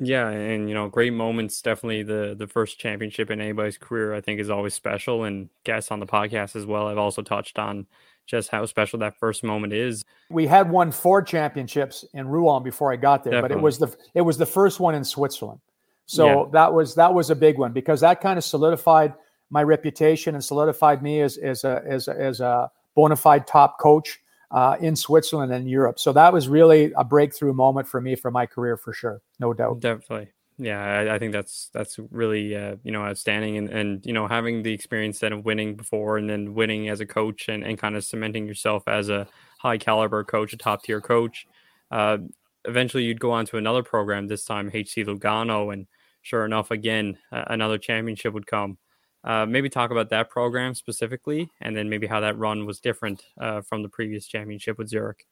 Yeah, 0.00 0.28
and 0.28 0.68
you 0.68 0.74
know, 0.74 0.88
great 0.88 1.12
moments. 1.12 1.60
Definitely 1.60 2.04
the 2.04 2.36
the 2.38 2.46
first 2.46 2.78
championship 2.78 3.30
in 3.30 3.40
anybody's 3.40 3.78
career, 3.78 4.14
I 4.14 4.20
think, 4.20 4.38
is 4.38 4.50
always 4.50 4.74
special. 4.74 5.24
And 5.24 5.48
guests 5.64 5.90
on 5.90 5.98
the 5.98 6.06
podcast 6.06 6.54
as 6.54 6.64
well. 6.64 6.86
I've 6.86 6.98
also 6.98 7.22
touched 7.22 7.58
on 7.58 7.88
just 8.28 8.50
how 8.50 8.64
special 8.66 8.98
that 9.00 9.18
first 9.18 9.42
moment 9.42 9.72
is. 9.72 10.04
We 10.30 10.46
had 10.46 10.70
won 10.70 10.92
four 10.92 11.22
championships 11.22 12.04
in 12.12 12.28
Rouen 12.28 12.62
before 12.62 12.92
I 12.92 12.96
got 12.96 13.24
there, 13.24 13.32
Definitely. 13.32 13.54
but 13.56 13.58
it 13.58 13.62
was 13.62 13.78
the 13.78 13.96
it 14.14 14.20
was 14.20 14.38
the 14.38 14.46
first 14.46 14.78
one 14.78 14.94
in 14.94 15.02
Switzerland. 15.02 15.60
So 16.06 16.26
yeah. 16.26 16.44
that 16.52 16.72
was 16.72 16.94
that 16.94 17.12
was 17.12 17.30
a 17.30 17.34
big 17.34 17.58
one 17.58 17.72
because 17.72 18.00
that 18.00 18.20
kind 18.20 18.38
of 18.38 18.44
solidified 18.44 19.14
my 19.50 19.62
reputation 19.62 20.34
and 20.34 20.44
solidified 20.44 21.02
me 21.02 21.22
as 21.22 21.36
as 21.38 21.64
a 21.64 21.82
as 21.86 22.06
a, 22.06 22.20
as 22.20 22.40
a 22.40 22.70
bona 22.94 23.16
fide 23.16 23.46
top 23.46 23.80
coach 23.80 24.20
uh, 24.50 24.76
in 24.80 24.94
Switzerland 24.94 25.52
and 25.52 25.68
Europe. 25.68 25.98
So 25.98 26.12
that 26.12 26.32
was 26.32 26.48
really 26.48 26.92
a 26.96 27.04
breakthrough 27.04 27.54
moment 27.54 27.88
for 27.88 28.00
me 28.00 28.14
for 28.14 28.30
my 28.30 28.46
career 28.46 28.76
for 28.76 28.92
sure, 28.92 29.20
no 29.40 29.52
doubt. 29.52 29.80
Definitely 29.80 30.28
yeah, 30.58 30.82
I, 30.82 31.14
I, 31.14 31.18
think 31.18 31.32
that's 31.32 31.70
that's 31.72 31.98
really 32.10 32.56
uh, 32.56 32.76
you 32.82 32.90
know 32.90 33.02
outstanding, 33.02 33.56
and 33.58 33.70
and 33.70 34.04
you 34.04 34.12
know 34.12 34.26
having 34.26 34.62
the 34.62 34.72
experience 34.72 35.20
then 35.20 35.32
of 35.32 35.44
winning 35.44 35.76
before, 35.76 36.18
and 36.18 36.28
then 36.28 36.54
winning 36.54 36.88
as 36.88 37.00
a 37.00 37.06
coach, 37.06 37.48
and 37.48 37.62
and 37.62 37.78
kind 37.78 37.96
of 37.96 38.04
cementing 38.04 38.46
yourself 38.46 38.82
as 38.88 39.08
a 39.08 39.28
high 39.60 39.78
caliber 39.78 40.24
coach, 40.24 40.52
a 40.52 40.56
top 40.56 40.82
tier 40.82 41.00
coach. 41.00 41.46
Uh, 41.92 42.18
eventually 42.64 43.04
you'd 43.04 43.20
go 43.20 43.30
on 43.30 43.46
to 43.46 43.56
another 43.56 43.84
program, 43.84 44.26
this 44.26 44.44
time 44.44 44.68
HC 44.68 45.06
Lugano, 45.06 45.72
and 45.72 45.86
sure 46.22 46.44
enough, 46.44 46.70
again, 46.72 47.18
uh, 47.30 47.44
another 47.46 47.78
championship 47.78 48.34
would 48.34 48.46
come. 48.46 48.78
Uh, 49.24 49.46
maybe 49.46 49.68
talk 49.68 49.90
about 49.90 50.10
that 50.10 50.28
program 50.28 50.74
specifically, 50.74 51.50
and 51.60 51.76
then 51.76 51.88
maybe 51.88 52.06
how 52.06 52.20
that 52.20 52.36
run 52.38 52.66
was 52.66 52.80
different 52.80 53.24
uh, 53.40 53.60
from 53.62 53.82
the 53.82 53.88
previous 53.88 54.26
championship 54.26 54.76
with 54.76 54.88
Zurich. 54.88 55.24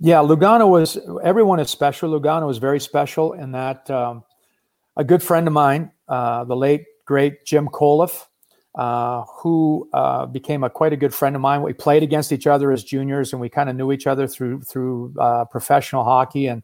Yeah, 0.00 0.16
Lugano 0.16 0.68
was 0.68 0.98
everyone 1.22 1.60
is 1.60 1.70
special. 1.70 2.10
Lugano 2.10 2.46
was 2.46 2.58
very 2.58 2.80
special 2.80 3.32
in 3.34 3.52
that 3.52 3.88
um, 3.90 4.24
a 4.96 5.04
good 5.04 5.22
friend 5.22 5.46
of 5.46 5.52
mine, 5.52 5.92
uh, 6.08 6.44
the 6.44 6.56
late 6.56 6.84
great 7.04 7.44
Jim 7.44 7.68
Koleff, 7.68 8.26
uh, 8.74 9.22
who 9.22 9.88
uh, 9.92 10.26
became 10.26 10.64
a 10.64 10.70
quite 10.70 10.92
a 10.92 10.96
good 10.96 11.14
friend 11.14 11.36
of 11.36 11.42
mine. 11.42 11.62
We 11.62 11.72
played 11.72 12.02
against 12.02 12.32
each 12.32 12.46
other 12.46 12.72
as 12.72 12.82
juniors, 12.82 13.32
and 13.32 13.40
we 13.40 13.48
kind 13.48 13.70
of 13.70 13.76
knew 13.76 13.92
each 13.92 14.06
other 14.06 14.26
through 14.26 14.62
through 14.62 15.14
uh, 15.18 15.44
professional 15.46 16.04
hockey, 16.04 16.48
and 16.48 16.62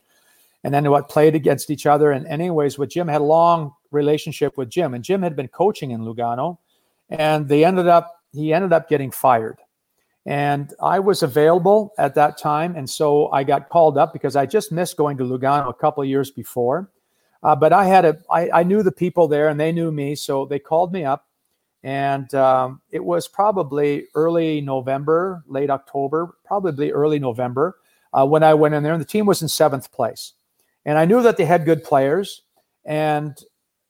and 0.65 0.75
then 0.75 0.91
what 0.91 1.09
played 1.09 1.35
against 1.35 1.71
each 1.71 1.87
other. 1.87 2.11
And, 2.11 2.27
anyways, 2.27 2.79
with 2.79 2.91
Jim 2.91 3.09
had 3.09 3.21
a 3.21 3.25
long 3.25 3.73
relationship 3.93 4.57
with 4.59 4.71
Jim, 4.71 4.93
and 4.93 5.05
Jim 5.05 5.23
had 5.23 5.37
been 5.37 5.49
coaching 5.49 5.93
in 5.93 6.01
Lugano, 6.01 6.59
and 7.09 7.49
they 7.49 7.65
ended 7.65 7.87
up 7.87 8.13
he 8.33 8.53
ended 8.53 8.73
up 8.73 8.89
getting 8.89 9.11
fired. 9.13 9.59
And 10.27 10.73
I 10.83 10.99
was 10.99 11.23
available 11.23 11.93
at 11.99 12.15
that 12.15 12.39
time. 12.39 12.77
And 12.77 12.89
so 12.89 13.31
I 13.31 13.43
got 13.43 13.69
called 13.69 13.97
up 13.97 14.13
because 14.13 14.37
I 14.37 14.47
just 14.47 14.71
missed 14.71 14.97
going 14.97 15.17
to 15.19 15.25
Lugano 15.25 15.69
a 15.69 15.75
couple 15.75 16.05
years 16.05 16.31
before. 16.31 16.91
Uh, 17.43 17.57
but 17.57 17.73
I 17.73 17.87
had 17.87 18.05
a, 18.05 18.19
I, 18.31 18.51
I 18.51 18.63
knew 18.63 18.83
the 18.83 18.93
people 18.93 19.29
there 19.29 19.49
and 19.49 19.59
they 19.59 19.73
knew 19.73 19.91
me. 19.91 20.15
So 20.15 20.45
they 20.45 20.59
called 20.59 20.93
me 20.93 21.05
up. 21.05 21.27
And 21.83 22.35
um, 22.35 22.83
it 22.91 23.03
was 23.03 23.27
probably 23.27 24.09
early 24.15 24.61
November, 24.61 25.43
late 25.47 25.71
October, 25.71 26.37
probably 26.45 26.93
early 26.93 27.19
November 27.19 27.79
uh, 28.13 28.27
when 28.27 28.43
I 28.43 28.53
went 28.53 28.75
in 28.75 28.83
there. 28.83 28.93
And 28.93 29.01
the 29.01 29.07
team 29.07 29.25
was 29.25 29.41
in 29.41 29.49
seventh 29.49 29.91
place. 29.91 30.35
And 30.85 30.99
I 30.99 31.07
knew 31.07 31.23
that 31.23 31.39
they 31.39 31.47
had 31.47 31.65
good 31.65 31.83
players. 31.83 32.43
And 32.85 33.39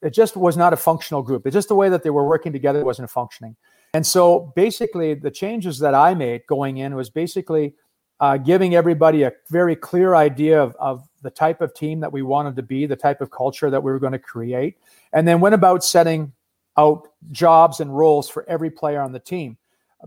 it 0.03 0.11
just 0.11 0.37
was 0.37 0.57
not 0.57 0.73
a 0.73 0.77
functional 0.77 1.23
group. 1.23 1.47
It's 1.47 1.55
just 1.55 1.69
the 1.69 1.75
way 1.75 1.89
that 1.89 2.05
they 2.05 2.11
were 2.11 2.27
working 2.27 2.53
together 2.53 2.85
wasn't 2.85 3.11
functioning. 3.11 3.57
And 3.93 4.07
so 4.07 4.53
basically, 4.55 5.15
the 5.15 5.31
changes 5.31 5.79
that 5.81 5.95
I 5.95 6.15
made 6.15 6.47
going 6.47 6.79
in 6.79 6.95
was 6.95 7.11
basically 7.11 7.75
uh, 8.21 8.37
giving 8.37 8.75
everybody 8.75 9.23
a 9.23 9.33
very 9.49 9.75
clear 9.75 10.15
idea 10.15 10.63
of, 10.63 10.77
of 10.79 11.09
the 11.23 11.31
type 11.31 11.61
of 11.61 11.75
team 11.75 12.01
that 12.01 12.13
we 12.13 12.23
wanted 12.23 12.55
to 12.57 12.63
be, 12.63 12.87
the 12.87 12.97
type 12.97 13.21
of 13.21 13.31
culture 13.31 13.71
that 13.71 13.83
we 13.83 13.91
were 13.91 13.99
going 13.99 14.13
to 14.13 14.19
create, 14.19 14.79
and 15.13 15.27
then 15.27 15.41
went 15.41 15.55
about 15.55 15.83
setting 15.83 16.33
out 16.77 17.09
jobs 17.33 17.81
and 17.81 17.97
roles 17.97 18.29
for 18.29 18.49
every 18.49 18.71
player 18.71 19.01
on 19.01 19.13
the 19.13 19.19
team. 19.19 19.57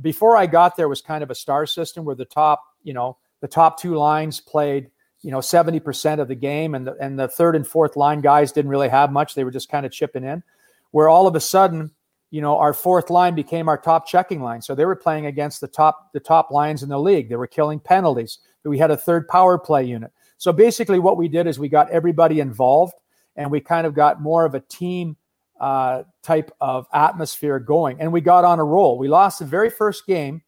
Before 0.01 0.37
I 0.37 0.45
got 0.45 0.75
there 0.75 0.89
was 0.89 1.01
kind 1.01 1.23
of 1.23 1.29
a 1.29 1.35
star 1.35 1.65
system 1.65 2.05
where 2.05 2.15
the 2.15 2.25
top, 2.25 2.63
you 2.83 2.93
know, 2.93 3.17
the 3.41 3.47
top 3.47 3.79
two 3.79 3.95
lines 3.95 4.39
played, 4.39 4.89
you 5.21 5.31
know, 5.31 5.39
70% 5.39 6.19
of 6.19 6.27
the 6.27 6.35
game 6.35 6.73
and 6.73 6.87
the, 6.87 6.95
and 6.99 7.19
the 7.19 7.27
third 7.27 7.55
and 7.55 7.67
fourth 7.67 7.95
line 7.95 8.21
guys 8.21 8.51
didn't 8.51 8.71
really 8.71 8.89
have 8.89 9.11
much. 9.11 9.35
They 9.35 9.43
were 9.43 9.51
just 9.51 9.69
kind 9.69 9.85
of 9.85 9.91
chipping 9.91 10.23
in. 10.23 10.41
Where 10.91 11.09
all 11.09 11.27
of 11.27 11.35
a 11.35 11.39
sudden 11.39 11.91
you 12.33 12.41
know, 12.41 12.57
our 12.57 12.73
fourth 12.73 13.11
line 13.11 13.35
became 13.35 13.69
our 13.69 13.77
top 13.77 14.07
checking 14.07 14.41
line. 14.41 14.59
So 14.59 14.73
they 14.73 14.85
were 14.85 14.95
playing 14.95 15.27
against 15.27 15.61
the 15.61 15.67
top 15.67 16.11
the 16.13 16.19
top 16.19 16.49
lines 16.49 16.81
in 16.81 16.89
the 16.89 16.97
league. 16.97 17.29
They 17.29 17.35
were 17.35 17.45
killing 17.45 17.79
penalties. 17.79 18.39
We 18.63 18.79
had 18.79 18.89
a 18.89 18.97
third 18.97 19.27
power 19.27 19.59
play 19.59 19.83
unit. 19.83 20.11
So 20.39 20.51
basically, 20.51 20.97
what 20.97 21.15
we 21.15 21.27
did 21.27 21.45
is 21.45 21.59
we 21.59 21.69
got 21.69 21.91
everybody 21.91 22.39
involved, 22.39 22.95
and 23.35 23.51
we 23.51 23.59
kind 23.59 23.85
of 23.85 23.93
got 23.93 24.19
more 24.19 24.45
of 24.45 24.55
a 24.55 24.61
team 24.61 25.15
uh, 25.61 26.05
type 26.23 26.49
of 26.59 26.87
atmosphere 26.91 27.59
going. 27.59 28.01
And 28.01 28.11
we 28.11 28.19
got 28.19 28.45
on 28.45 28.57
a 28.57 28.63
roll. 28.63 28.97
We 28.97 29.07
lost 29.07 29.37
the 29.37 29.45
very 29.45 29.69
first 29.69 30.07
game 30.07 30.41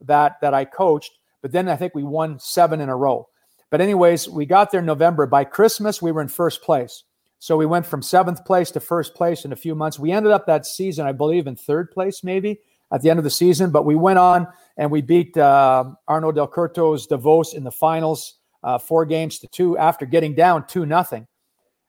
that 0.00 0.40
that 0.40 0.52
I 0.52 0.64
coached, 0.64 1.12
but 1.42 1.52
then 1.52 1.68
I 1.68 1.76
think 1.76 1.94
we 1.94 2.02
won 2.02 2.40
seven 2.40 2.80
in 2.80 2.88
a 2.88 2.96
row. 2.96 3.28
But 3.70 3.80
anyways, 3.80 4.28
we 4.28 4.46
got 4.46 4.72
there 4.72 4.80
in 4.80 4.86
November. 4.86 5.26
By 5.26 5.44
Christmas, 5.44 6.02
we 6.02 6.10
were 6.10 6.22
in 6.22 6.26
first 6.28 6.60
place. 6.60 7.04
So 7.40 7.56
we 7.56 7.64
went 7.64 7.86
from 7.86 8.02
seventh 8.02 8.44
place 8.44 8.70
to 8.72 8.80
first 8.80 9.14
place 9.14 9.46
in 9.46 9.52
a 9.52 9.56
few 9.56 9.74
months. 9.74 9.98
We 9.98 10.12
ended 10.12 10.30
up 10.30 10.46
that 10.46 10.66
season, 10.66 11.06
I 11.06 11.12
believe, 11.12 11.46
in 11.46 11.56
third 11.56 11.90
place, 11.90 12.22
maybe 12.22 12.60
at 12.92 13.00
the 13.00 13.08
end 13.08 13.18
of 13.18 13.24
the 13.24 13.30
season. 13.30 13.70
But 13.70 13.86
we 13.86 13.94
went 13.94 14.18
on 14.18 14.46
and 14.76 14.90
we 14.90 15.00
beat 15.00 15.34
uh, 15.38 15.84
Arno 16.06 16.32
Del 16.32 16.46
Curto's 16.46 17.06
Davos 17.06 17.54
in 17.54 17.64
the 17.64 17.70
finals, 17.70 18.34
uh, 18.62 18.76
four 18.76 19.06
games 19.06 19.38
to 19.38 19.48
two 19.48 19.78
after 19.78 20.04
getting 20.04 20.34
down 20.34 20.66
two 20.66 20.84
nothing. 20.84 21.26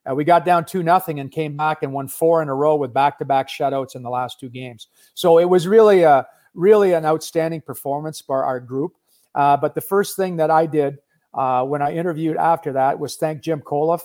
Uh, 0.09 0.15
we 0.15 0.23
got 0.23 0.45
down 0.45 0.63
two 0.63 0.83
nothing 0.83 1.19
and 1.19 1.33
came 1.33 1.57
back 1.57 1.83
and 1.83 1.91
won 1.91 2.07
four 2.07 2.41
in 2.41 2.47
a 2.47 2.55
row 2.55 2.77
with 2.77 2.93
back 2.93 3.19
to 3.19 3.25
back 3.25 3.49
shutouts 3.49 3.93
in 3.93 4.03
the 4.03 4.09
last 4.09 4.39
two 4.39 4.49
games. 4.49 4.87
So 5.15 5.37
it 5.37 5.49
was 5.49 5.67
really 5.67 6.03
a 6.03 6.25
really 6.53 6.93
an 6.93 7.05
outstanding 7.05 7.59
performance 7.59 8.21
by 8.21 8.35
our 8.35 8.61
group. 8.61 8.93
Uh, 9.35 9.57
but 9.57 9.75
the 9.75 9.81
first 9.81 10.15
thing 10.15 10.37
that 10.37 10.49
I 10.49 10.65
did 10.65 10.99
uh, 11.33 11.65
when 11.65 11.81
I 11.81 11.93
interviewed 11.93 12.37
after 12.37 12.71
that 12.71 12.97
was 12.97 13.17
thank 13.17 13.41
Jim 13.41 13.61
Koleff 13.61 14.01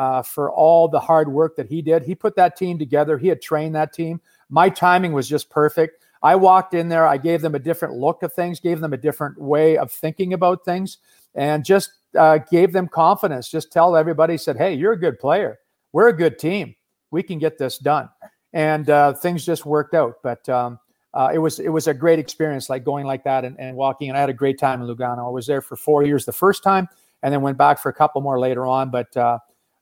uh, 0.00 0.22
for 0.22 0.50
all 0.50 0.88
the 0.88 0.98
hard 0.98 1.30
work 1.30 1.56
that 1.56 1.66
he 1.66 1.82
did. 1.82 2.02
He 2.02 2.14
put 2.14 2.34
that 2.36 2.56
team 2.56 2.78
together. 2.78 3.18
He 3.18 3.28
had 3.28 3.42
trained 3.42 3.74
that 3.74 3.92
team. 3.92 4.18
My 4.48 4.70
timing 4.70 5.12
was 5.12 5.28
just 5.28 5.50
perfect. 5.50 6.02
I 6.22 6.36
walked 6.36 6.72
in 6.72 6.88
there. 6.88 7.06
I 7.06 7.18
gave 7.18 7.42
them 7.42 7.54
a 7.54 7.58
different 7.58 7.92
look 7.92 8.22
of 8.22 8.32
things, 8.32 8.60
gave 8.60 8.80
them 8.80 8.94
a 8.94 8.96
different 8.96 9.38
way 9.38 9.76
of 9.76 9.92
thinking 9.92 10.32
about 10.32 10.64
things, 10.64 10.96
and 11.34 11.66
just 11.66 11.92
uh, 12.18 12.38
gave 12.50 12.72
them 12.72 12.88
confidence. 12.88 13.50
Just 13.50 13.72
tell 13.72 13.94
everybody, 13.94 14.38
said, 14.38 14.56
"Hey, 14.56 14.72
you're 14.72 14.92
a 14.92 14.98
good 14.98 15.18
player. 15.18 15.58
We're 15.92 16.08
a 16.08 16.16
good 16.16 16.38
team. 16.38 16.76
We 17.10 17.22
can 17.22 17.38
get 17.38 17.58
this 17.58 17.76
done." 17.76 18.08
And 18.54 18.88
uh, 18.88 19.12
things 19.12 19.44
just 19.44 19.66
worked 19.66 19.94
out. 19.94 20.14
But 20.22 20.48
um, 20.48 20.78
uh, 21.12 21.30
it 21.34 21.38
was 21.38 21.60
it 21.60 21.68
was 21.68 21.88
a 21.88 21.94
great 21.94 22.18
experience, 22.18 22.70
like 22.70 22.84
going 22.84 23.04
like 23.04 23.24
that 23.24 23.44
and, 23.44 23.60
and 23.60 23.76
walking. 23.76 24.08
And 24.08 24.16
I 24.16 24.20
had 24.20 24.30
a 24.30 24.34
great 24.34 24.58
time 24.58 24.80
in 24.80 24.88
Lugano. 24.88 25.26
I 25.26 25.30
was 25.30 25.46
there 25.46 25.60
for 25.60 25.76
four 25.76 26.04
years 26.04 26.24
the 26.24 26.32
first 26.32 26.62
time, 26.62 26.88
and 27.22 27.34
then 27.34 27.42
went 27.42 27.58
back 27.58 27.78
for 27.78 27.90
a 27.90 27.94
couple 27.94 28.22
more 28.22 28.40
later 28.40 28.64
on. 28.64 28.90
But 28.90 29.14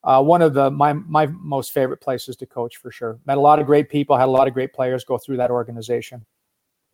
uh, 0.05 0.23
one 0.23 0.43
of 0.43 0.55
the 0.55 0.71
my 0.71 0.93
my 0.93 1.27
most 1.27 1.73
favorite 1.73 2.01
places 2.01 2.37
to 2.37 2.47
coach 2.47 2.77
for 2.77 2.91
sure. 2.91 3.19
Met 3.27 3.39
a 3.39 3.41
lot 3.41 3.59
of 3.59 3.67
great 3.67 3.89
people, 3.89 4.17
had 4.17 4.29
a 4.29 4.31
lot 4.31 4.49
of 4.49 4.55
great 4.55 4.73
players 4.73 5.05
go 5.05 5.19
through 5.19 5.39
that 5.39 5.51
organization. 5.51 6.25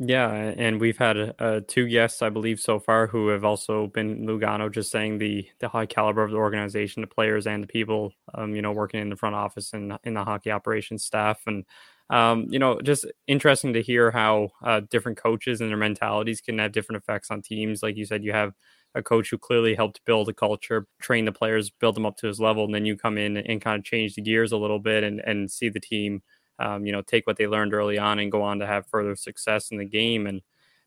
Yeah, 0.00 0.28
and 0.32 0.80
we've 0.80 0.98
had 0.98 1.34
uh, 1.38 1.60
two 1.68 1.88
guests, 1.88 2.20
I 2.20 2.28
believe, 2.28 2.58
so 2.58 2.80
far 2.80 3.06
who 3.06 3.28
have 3.28 3.44
also 3.44 3.86
been 3.86 4.26
Lugano, 4.26 4.70
just 4.72 4.90
saying 4.90 5.18
the 5.18 5.46
the 5.60 5.68
high 5.68 5.86
caliber 5.86 6.24
of 6.24 6.32
the 6.32 6.36
organization, 6.36 7.02
the 7.02 7.06
players, 7.06 7.46
and 7.46 7.62
the 7.62 7.68
people, 7.68 8.12
um, 8.34 8.56
you 8.56 8.62
know, 8.62 8.72
working 8.72 9.00
in 9.00 9.08
the 9.08 9.16
front 9.16 9.36
office 9.36 9.72
and 9.72 9.96
in 10.02 10.14
the 10.14 10.24
hockey 10.24 10.50
operations 10.50 11.04
staff, 11.04 11.42
and 11.46 11.64
um, 12.10 12.46
you 12.50 12.58
know, 12.58 12.80
just 12.80 13.06
interesting 13.28 13.72
to 13.74 13.82
hear 13.82 14.10
how 14.10 14.50
uh, 14.64 14.80
different 14.90 15.16
coaches 15.16 15.60
and 15.60 15.70
their 15.70 15.76
mentalities 15.76 16.40
can 16.40 16.58
have 16.58 16.72
different 16.72 17.00
effects 17.00 17.30
on 17.30 17.40
teams. 17.40 17.82
Like 17.82 17.96
you 17.96 18.04
said, 18.04 18.24
you 18.24 18.32
have 18.32 18.52
a 18.94 19.02
coach 19.02 19.30
who 19.30 19.38
clearly 19.38 19.74
helped 19.74 20.04
build 20.04 20.28
a 20.28 20.32
culture, 20.32 20.86
train 21.00 21.24
the 21.24 21.32
players, 21.32 21.70
build 21.70 21.96
them 21.96 22.06
up 22.06 22.16
to 22.18 22.26
his 22.26 22.40
level, 22.40 22.64
and 22.64 22.74
then 22.74 22.86
you 22.86 22.96
come 22.96 23.18
in 23.18 23.36
and 23.36 23.60
kind 23.60 23.78
of 23.78 23.84
change 23.84 24.14
the 24.14 24.22
gears 24.22 24.52
a 24.52 24.56
little 24.56 24.78
bit 24.78 25.02
and 25.02 25.20
and 25.20 25.50
see 25.50 25.68
the 25.68 25.80
team, 25.80 26.22
um, 26.58 26.86
you 26.86 26.92
know, 26.92 27.02
take 27.02 27.26
what 27.26 27.36
they 27.36 27.46
learned 27.46 27.74
early 27.74 27.98
on 27.98 28.18
and 28.18 28.32
go 28.32 28.42
on 28.42 28.58
to 28.60 28.66
have 28.66 28.86
further 28.86 29.16
success 29.16 29.70
in 29.70 29.78
the 29.78 29.84
game. 29.84 30.26
And 30.26 30.42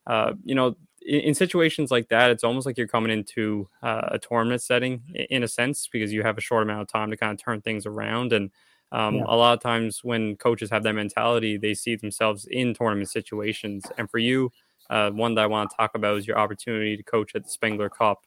uh, 0.06 0.34
you 0.44 0.56
know, 0.56 0.78
in, 1.06 1.20
in, 1.20 1.34
situations 1.34 1.92
like 1.92 2.08
that, 2.08 2.32
it's 2.32 2.46
almost 2.46 2.66
like 2.66 2.78
you're 2.78 2.88
coming 2.88 3.12
into 3.12 3.68
uh, 3.84 4.08
a 4.12 4.20
tournament 4.20 4.62
setting 4.62 5.04
in 5.30 5.44
a 5.44 5.48
sense 5.48 5.90
because 5.92 6.14
you 6.14 6.24
have 6.24 6.38
a 6.38 6.42
short 6.42 6.64
amount 6.64 6.82
of 6.82 6.88
time 6.88 7.12
to 7.12 7.18
kind 7.18 7.34
of 7.34 7.44
turn 7.44 7.62
things 7.62 7.86
around 7.86 8.34
and. 8.34 8.52
Um, 8.90 9.16
yeah. 9.16 9.24
A 9.28 9.36
lot 9.36 9.54
of 9.54 9.62
times, 9.62 10.02
when 10.02 10.38
coaches 10.38 10.70
have 10.70 10.84
that 10.84 10.94
mentality, 10.94 11.58
they 11.58 11.74
see 11.74 11.98
themselves 11.98 12.48
in 12.50 12.74
tournament 12.74 13.10
situations. 13.10 13.84
And 13.98 14.10
for 14.10 14.18
you, 14.18 14.50
uh, 14.90 15.12
one 15.12 15.36
that 15.36 15.42
I 15.42 15.48
want 15.48 15.70
to 15.70 15.76
talk 15.76 15.96
about 15.96 16.18
is 16.18 16.28
your 16.28 16.38
opportunity 16.38 16.98
to 16.98 17.04
coach 17.04 17.36
at 17.36 17.44
the 17.44 17.50
Spengler 17.50 17.90
Cup. 17.90 18.22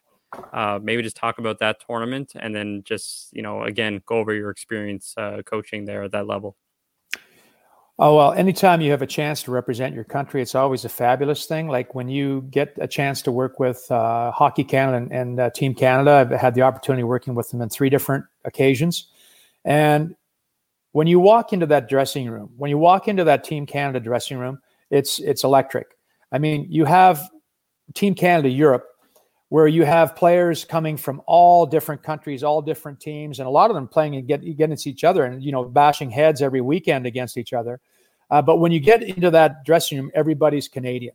Uh, 0.52 0.78
maybe 0.82 1.02
just 1.02 1.16
talk 1.16 1.38
about 1.38 1.58
that 1.58 1.78
tournament 1.84 2.32
and 2.36 2.54
then 2.54 2.82
just, 2.84 3.32
you 3.32 3.42
know, 3.42 3.64
again, 3.64 4.00
go 4.06 4.16
over 4.16 4.32
your 4.32 4.50
experience 4.50 5.14
uh, 5.16 5.42
coaching 5.44 5.84
there 5.84 6.04
at 6.04 6.12
that 6.12 6.26
level. 6.26 6.56
Oh, 8.02 8.16
well, 8.16 8.32
anytime 8.32 8.80
you 8.80 8.90
have 8.92 9.02
a 9.02 9.06
chance 9.06 9.42
to 9.42 9.50
represent 9.50 9.94
your 9.94 10.04
country, 10.04 10.40
it's 10.40 10.54
always 10.54 10.86
a 10.86 10.88
fabulous 10.88 11.44
thing. 11.44 11.68
Like 11.68 11.94
when 11.94 12.08
you 12.08 12.46
get 12.50 12.74
a 12.80 12.88
chance 12.88 13.20
to 13.22 13.32
work 13.32 13.60
with 13.60 13.84
uh, 13.90 14.30
Hockey 14.30 14.64
Canada 14.64 14.96
and, 14.96 15.12
and 15.12 15.40
uh, 15.40 15.50
Team 15.50 15.74
Canada, 15.74 16.12
I've 16.12 16.30
had 16.30 16.54
the 16.54 16.62
opportunity 16.62 17.02
working 17.02 17.34
with 17.34 17.50
them 17.50 17.60
in 17.60 17.68
three 17.68 17.90
different 17.90 18.24
occasions. 18.46 19.08
And 19.66 20.16
when 20.92 21.08
you 21.08 21.20
walk 21.20 21.52
into 21.52 21.66
that 21.66 21.90
dressing 21.90 22.30
room, 22.30 22.50
when 22.56 22.70
you 22.70 22.78
walk 22.78 23.06
into 23.06 23.24
that 23.24 23.44
Team 23.44 23.66
Canada 23.66 24.00
dressing 24.00 24.38
room, 24.38 24.60
it's 24.90 25.18
it's 25.18 25.44
electric. 25.44 25.88
I 26.32 26.38
mean, 26.38 26.66
you 26.70 26.84
have 26.84 27.28
Team 27.94 28.14
Canada 28.14 28.48
Europe, 28.48 28.86
where 29.48 29.66
you 29.66 29.84
have 29.84 30.14
players 30.14 30.64
coming 30.64 30.96
from 30.96 31.20
all 31.26 31.66
different 31.66 32.02
countries, 32.02 32.44
all 32.44 32.62
different 32.62 33.00
teams, 33.00 33.40
and 33.40 33.48
a 33.48 33.50
lot 33.50 33.68
of 33.70 33.74
them 33.74 33.88
playing 33.88 34.14
against 34.16 34.86
each 34.86 35.04
other 35.04 35.24
and 35.24 35.42
you 35.42 35.52
know 35.52 35.64
bashing 35.64 36.10
heads 36.10 36.40
every 36.40 36.60
weekend 36.60 37.06
against 37.06 37.36
each 37.36 37.52
other. 37.52 37.80
Uh, 38.30 38.40
but 38.40 38.58
when 38.58 38.70
you 38.70 38.78
get 38.78 39.02
into 39.02 39.30
that 39.30 39.64
dressing 39.64 39.98
room, 39.98 40.10
everybody's 40.14 40.68
Canadian, 40.68 41.14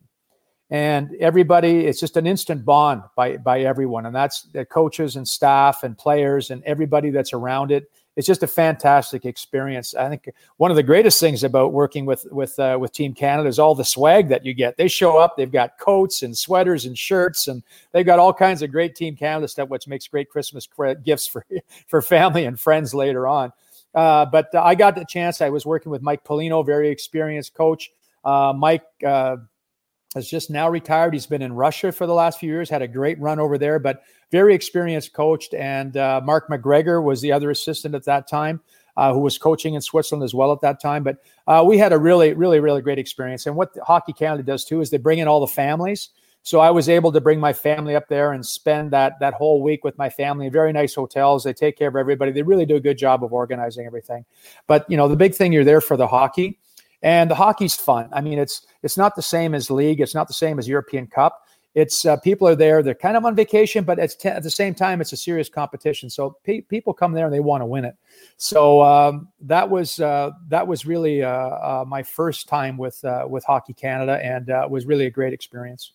and 0.68 1.14
everybody 1.18 1.86
it's 1.86 1.98
just 1.98 2.18
an 2.18 2.26
instant 2.26 2.64
bond 2.64 3.02
by 3.16 3.38
by 3.38 3.60
everyone, 3.60 4.04
and 4.04 4.14
that's 4.14 4.42
the 4.52 4.66
coaches 4.66 5.16
and 5.16 5.26
staff 5.26 5.82
and 5.82 5.96
players 5.96 6.50
and 6.50 6.62
everybody 6.64 7.10
that's 7.10 7.32
around 7.32 7.72
it 7.72 7.90
it's 8.16 8.26
just 8.26 8.42
a 8.42 8.46
fantastic 8.46 9.26
experience. 9.26 9.94
I 9.94 10.08
think 10.08 10.30
one 10.56 10.70
of 10.70 10.76
the 10.76 10.82
greatest 10.82 11.20
things 11.20 11.44
about 11.44 11.72
working 11.72 12.06
with 12.06 12.26
with 12.32 12.58
uh, 12.58 12.78
with 12.80 12.92
Team 12.92 13.12
Canada 13.12 13.48
is 13.48 13.58
all 13.58 13.74
the 13.74 13.84
swag 13.84 14.28
that 14.28 14.44
you 14.44 14.54
get. 14.54 14.76
They 14.76 14.88
show 14.88 15.18
up, 15.18 15.36
they've 15.36 15.52
got 15.52 15.78
coats 15.78 16.22
and 16.22 16.36
sweaters 16.36 16.86
and 16.86 16.96
shirts, 16.96 17.46
and 17.46 17.62
they've 17.92 18.06
got 18.06 18.18
all 18.18 18.32
kinds 18.32 18.62
of 18.62 18.72
great 18.72 18.96
Team 18.96 19.16
Canada 19.16 19.46
stuff, 19.48 19.68
which 19.68 19.86
makes 19.86 20.08
great 20.08 20.30
Christmas 20.30 20.66
gifts 21.04 21.26
for 21.26 21.46
for 21.86 22.00
family 22.00 22.46
and 22.46 22.58
friends 22.58 22.94
later 22.94 23.28
on. 23.28 23.52
Uh, 23.94 24.26
but 24.26 24.54
I 24.54 24.74
got 24.74 24.94
the 24.94 25.06
chance. 25.06 25.40
I 25.40 25.50
was 25.50 25.64
working 25.64 25.92
with 25.92 26.02
Mike 26.02 26.24
Pelino, 26.24 26.64
very 26.64 26.88
experienced 26.88 27.54
coach. 27.54 27.90
Uh, 28.24 28.52
Mike 28.54 28.84
uh, 29.06 29.36
has 30.16 30.26
just 30.26 30.48
now 30.48 30.68
retired. 30.70 31.12
He's 31.12 31.26
been 31.26 31.42
in 31.42 31.52
Russia 31.52 31.92
for 31.92 32.06
the 32.06 32.14
last 32.14 32.40
few 32.40 32.50
years, 32.50 32.70
had 32.70 32.80
a 32.80 32.88
great 32.88 33.20
run 33.20 33.38
over 33.38 33.58
there, 33.58 33.78
but 33.78 34.02
very 34.32 34.54
experienced 34.54 35.12
coach. 35.12 35.52
And 35.52 35.94
uh, 35.94 36.22
Mark 36.24 36.48
McGregor 36.48 37.04
was 37.04 37.20
the 37.20 37.32
other 37.32 37.50
assistant 37.50 37.94
at 37.94 38.04
that 38.06 38.26
time, 38.26 38.62
uh, 38.96 39.12
who 39.12 39.20
was 39.20 39.36
coaching 39.36 39.74
in 39.74 39.82
Switzerland 39.82 40.24
as 40.24 40.32
well 40.32 40.52
at 40.52 40.62
that 40.62 40.80
time. 40.80 41.04
But 41.04 41.18
uh, 41.46 41.62
we 41.66 41.76
had 41.76 41.92
a 41.92 41.98
really, 41.98 42.32
really, 42.32 42.60
really 42.60 42.80
great 42.80 42.98
experience. 42.98 43.46
And 43.46 43.56
what 43.56 43.76
Hockey 43.86 44.14
Canada 44.14 44.42
does 44.42 44.64
too 44.64 44.80
is 44.80 44.88
they 44.88 44.96
bring 44.96 45.18
in 45.18 45.28
all 45.28 45.40
the 45.40 45.46
families. 45.46 46.08
So 46.42 46.60
I 46.60 46.70
was 46.70 46.88
able 46.88 47.12
to 47.12 47.20
bring 47.20 47.38
my 47.38 47.52
family 47.52 47.94
up 47.94 48.08
there 48.08 48.32
and 48.32 48.46
spend 48.46 48.92
that 48.92 49.20
that 49.20 49.34
whole 49.34 49.62
week 49.62 49.84
with 49.84 49.98
my 49.98 50.08
family. 50.08 50.48
Very 50.48 50.72
nice 50.72 50.94
hotels. 50.94 51.44
They 51.44 51.52
take 51.52 51.76
care 51.76 51.88
of 51.88 51.96
everybody. 51.96 52.32
They 52.32 52.42
really 52.42 52.64
do 52.64 52.76
a 52.76 52.80
good 52.80 52.96
job 52.96 53.22
of 53.22 53.34
organizing 53.34 53.84
everything. 53.84 54.24
But 54.66 54.88
you 54.88 54.96
know, 54.96 55.08
the 55.08 55.16
big 55.16 55.34
thing 55.34 55.52
you're 55.52 55.64
there 55.64 55.82
for 55.82 55.98
the 55.98 56.06
hockey, 56.06 56.58
and 57.06 57.30
the 57.30 57.36
hockey's 57.36 57.76
fun. 57.76 58.08
I 58.12 58.20
mean, 58.20 58.36
it's 58.36 58.66
it's 58.82 58.96
not 58.96 59.14
the 59.14 59.22
same 59.22 59.54
as 59.54 59.70
league. 59.70 60.00
It's 60.00 60.14
not 60.14 60.26
the 60.26 60.34
same 60.34 60.58
as 60.58 60.66
European 60.66 61.06
Cup. 61.06 61.40
It's 61.72 62.04
uh, 62.04 62.16
people 62.16 62.48
are 62.48 62.56
there. 62.56 62.82
They're 62.82 62.96
kind 62.96 63.16
of 63.16 63.24
on 63.24 63.36
vacation, 63.36 63.84
but 63.84 64.00
it's 64.00 64.16
t- 64.16 64.28
at 64.28 64.42
the 64.42 64.50
same 64.50 64.74
time, 64.74 65.00
it's 65.00 65.12
a 65.12 65.16
serious 65.16 65.48
competition. 65.48 66.10
So 66.10 66.36
pe- 66.42 66.62
people 66.62 66.92
come 66.92 67.12
there 67.12 67.26
and 67.26 67.32
they 67.32 67.38
want 67.38 67.60
to 67.60 67.66
win 67.66 67.84
it. 67.84 67.94
So 68.38 68.82
um, 68.82 69.28
that 69.42 69.70
was 69.70 70.00
uh, 70.00 70.32
that 70.48 70.66
was 70.66 70.84
really 70.84 71.22
uh, 71.22 71.30
uh 71.30 71.84
my 71.86 72.02
first 72.02 72.48
time 72.48 72.76
with 72.76 73.04
uh, 73.04 73.26
with 73.28 73.44
Hockey 73.44 73.72
Canada, 73.72 74.18
and 74.20 74.50
uh, 74.50 74.66
was 74.68 74.84
really 74.84 75.06
a 75.06 75.10
great 75.10 75.32
experience. 75.32 75.92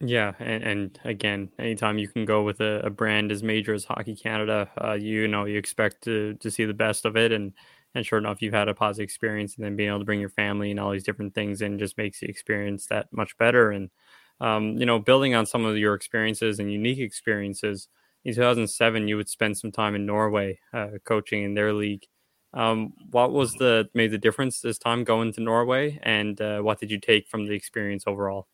Yeah, 0.00 0.34
and, 0.38 0.62
and 0.62 1.00
again, 1.04 1.48
anytime 1.58 1.96
you 1.96 2.08
can 2.08 2.26
go 2.26 2.42
with 2.42 2.60
a, 2.60 2.80
a 2.84 2.90
brand 2.90 3.32
as 3.32 3.42
major 3.42 3.72
as 3.72 3.86
Hockey 3.86 4.14
Canada, 4.14 4.70
uh, 4.84 4.92
you 4.92 5.28
know 5.28 5.46
you 5.46 5.56
expect 5.56 6.04
to 6.04 6.34
to 6.34 6.50
see 6.50 6.66
the 6.66 6.74
best 6.74 7.06
of 7.06 7.16
it, 7.16 7.32
and 7.32 7.54
and 7.96 8.04
sure 8.04 8.18
enough, 8.18 8.42
you've 8.42 8.52
had 8.52 8.68
a 8.68 8.74
positive 8.74 9.04
experience, 9.04 9.56
and 9.56 9.64
then 9.64 9.74
being 9.74 9.88
able 9.88 10.00
to 10.00 10.04
bring 10.04 10.20
your 10.20 10.28
family 10.28 10.70
and 10.70 10.78
all 10.78 10.92
these 10.92 11.02
different 11.02 11.34
things 11.34 11.62
in 11.62 11.78
just 11.78 11.96
makes 11.96 12.20
the 12.20 12.28
experience 12.28 12.86
that 12.86 13.10
much 13.10 13.36
better. 13.38 13.70
And 13.70 13.90
um, 14.38 14.76
you 14.76 14.84
know, 14.84 14.98
building 14.98 15.34
on 15.34 15.46
some 15.46 15.64
of 15.64 15.78
your 15.78 15.94
experiences 15.94 16.58
and 16.58 16.70
unique 16.70 16.98
experiences, 16.98 17.88
in 18.24 18.34
2007, 18.34 19.08
you 19.08 19.16
would 19.16 19.30
spend 19.30 19.56
some 19.56 19.72
time 19.72 19.94
in 19.94 20.04
Norway 20.04 20.58
uh, 20.74 20.88
coaching 21.04 21.44
in 21.44 21.54
their 21.54 21.72
league. 21.72 22.04
Um, 22.52 22.92
what 23.10 23.32
was 23.32 23.54
the 23.54 23.88
made 23.94 24.10
the 24.10 24.18
difference 24.18 24.60
this 24.60 24.78
time 24.78 25.04
going 25.04 25.32
to 25.32 25.40
Norway, 25.40 25.98
and 26.02 26.38
uh, 26.40 26.60
what 26.60 26.78
did 26.78 26.90
you 26.90 27.00
take 27.00 27.28
from 27.28 27.46
the 27.46 27.54
experience 27.54 28.04
overall? 28.06 28.46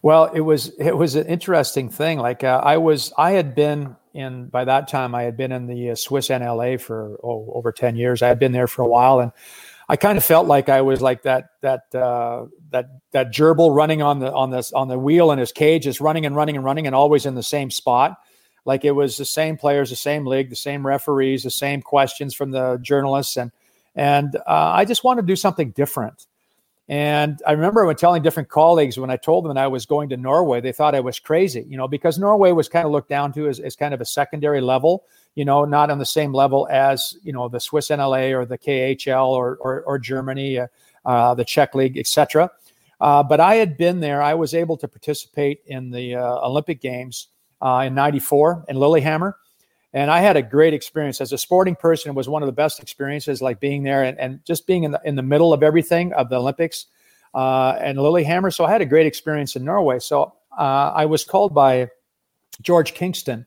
Well, 0.00 0.30
it 0.32 0.40
was 0.40 0.72
it 0.78 0.96
was 0.96 1.16
an 1.16 1.26
interesting 1.26 1.90
thing. 1.90 2.18
Like 2.18 2.44
uh, 2.44 2.62
I 2.64 2.78
was, 2.78 3.12
I 3.18 3.32
had 3.32 3.54
been 3.54 3.96
in 4.14 4.46
by 4.46 4.64
that 4.64 4.88
time. 4.88 5.14
I 5.14 5.22
had 5.22 5.36
been 5.36 5.52
in 5.52 5.66
the 5.66 5.90
uh, 5.90 5.94
Swiss 5.94 6.28
NLA 6.28 6.80
for 6.80 7.18
oh, 7.22 7.50
over 7.54 7.72
ten 7.72 7.96
years. 7.96 8.22
I 8.22 8.28
had 8.28 8.38
been 8.38 8.52
there 8.52 8.66
for 8.66 8.82
a 8.82 8.88
while, 8.88 9.20
and 9.20 9.32
I 9.88 9.96
kind 9.96 10.16
of 10.16 10.24
felt 10.24 10.46
like 10.46 10.68
I 10.68 10.82
was 10.82 11.00
like 11.00 11.22
that 11.22 11.50
that 11.60 11.94
uh, 11.94 12.46
that 12.70 12.86
that 13.12 13.32
gerbil 13.32 13.74
running 13.74 14.02
on 14.02 14.20
the 14.20 14.32
on 14.32 14.50
this 14.50 14.72
on 14.72 14.88
the 14.88 14.98
wheel 14.98 15.32
in 15.32 15.38
his 15.38 15.52
cage, 15.52 15.84
just 15.84 16.00
running 16.00 16.26
and 16.26 16.36
running 16.36 16.56
and 16.56 16.64
running, 16.64 16.86
and 16.86 16.94
always 16.94 17.26
in 17.26 17.34
the 17.34 17.42
same 17.42 17.70
spot. 17.70 18.16
Like 18.64 18.84
it 18.84 18.92
was 18.92 19.16
the 19.16 19.24
same 19.24 19.56
players, 19.56 19.90
the 19.90 19.96
same 19.96 20.24
league, 20.26 20.50
the 20.50 20.56
same 20.56 20.86
referees, 20.86 21.42
the 21.42 21.50
same 21.50 21.82
questions 21.82 22.34
from 22.34 22.52
the 22.52 22.78
journalists, 22.80 23.36
and 23.36 23.50
and 23.94 24.36
uh, 24.36 24.40
I 24.46 24.84
just 24.84 25.04
wanted 25.04 25.22
to 25.22 25.26
do 25.26 25.36
something 25.36 25.72
different. 25.72 26.26
And 26.88 27.40
I 27.46 27.52
remember 27.52 27.86
when 27.86 27.96
telling 27.96 28.22
different 28.22 28.48
colleagues 28.48 28.98
when 28.98 29.10
I 29.10 29.16
told 29.16 29.44
them 29.44 29.54
that 29.54 29.62
I 29.62 29.68
was 29.68 29.86
going 29.86 30.08
to 30.10 30.16
Norway, 30.16 30.60
they 30.60 30.72
thought 30.72 30.94
I 30.94 31.00
was 31.00 31.18
crazy, 31.20 31.64
you 31.68 31.76
know, 31.76 31.86
because 31.86 32.18
Norway 32.18 32.52
was 32.52 32.68
kind 32.68 32.84
of 32.84 32.92
looked 32.92 33.08
down 33.08 33.32
to 33.34 33.48
as, 33.48 33.60
as 33.60 33.76
kind 33.76 33.94
of 33.94 34.00
a 34.00 34.04
secondary 34.04 34.60
level, 34.60 35.04
you 35.34 35.44
know, 35.44 35.64
not 35.64 35.90
on 35.90 35.98
the 35.98 36.06
same 36.06 36.32
level 36.32 36.68
as, 36.70 37.16
you 37.22 37.32
know, 37.32 37.48
the 37.48 37.60
Swiss 37.60 37.88
NLA 37.88 38.36
or 38.36 38.44
the 38.44 38.58
KHL 38.58 39.28
or, 39.28 39.56
or, 39.60 39.82
or 39.82 39.98
Germany, 39.98 40.58
uh, 40.58 40.66
uh, 41.04 41.34
the 41.34 41.44
Czech 41.44 41.74
League, 41.74 41.96
etc. 41.96 42.50
Uh, 43.00 43.22
but 43.22 43.38
I 43.40 43.54
had 43.54 43.76
been 43.76 44.00
there. 44.00 44.20
I 44.20 44.34
was 44.34 44.52
able 44.52 44.76
to 44.78 44.88
participate 44.88 45.62
in 45.66 45.90
the 45.90 46.16
uh, 46.16 46.46
Olympic 46.46 46.80
Games 46.80 47.28
uh, 47.60 47.84
in 47.86 47.94
94 47.94 48.64
in 48.68 48.76
Lillehammer 48.76 49.36
and 49.92 50.10
I 50.10 50.20
had 50.20 50.36
a 50.36 50.42
great 50.42 50.72
experience 50.72 51.20
as 51.20 51.32
a 51.32 51.38
sporting 51.38 51.76
person. 51.76 52.10
It 52.10 52.14
was 52.14 52.28
one 52.28 52.42
of 52.42 52.46
the 52.46 52.52
best 52.52 52.80
experiences, 52.80 53.42
like 53.42 53.60
being 53.60 53.82
there 53.82 54.04
and, 54.04 54.18
and 54.18 54.44
just 54.44 54.66
being 54.66 54.84
in 54.84 54.92
the 54.92 55.00
in 55.04 55.16
the 55.16 55.22
middle 55.22 55.52
of 55.52 55.62
everything 55.62 56.12
of 56.14 56.28
the 56.30 56.36
Olympics 56.36 56.86
uh, 57.34 57.76
and 57.80 57.98
Lillehammer. 57.98 58.50
So 58.50 58.64
I 58.64 58.70
had 58.70 58.80
a 58.80 58.86
great 58.86 59.06
experience 59.06 59.56
in 59.56 59.64
Norway. 59.64 59.98
So 59.98 60.34
uh, 60.58 60.92
I 60.94 61.04
was 61.06 61.24
called 61.24 61.54
by 61.54 61.88
George 62.62 62.94
Kingston. 62.94 63.46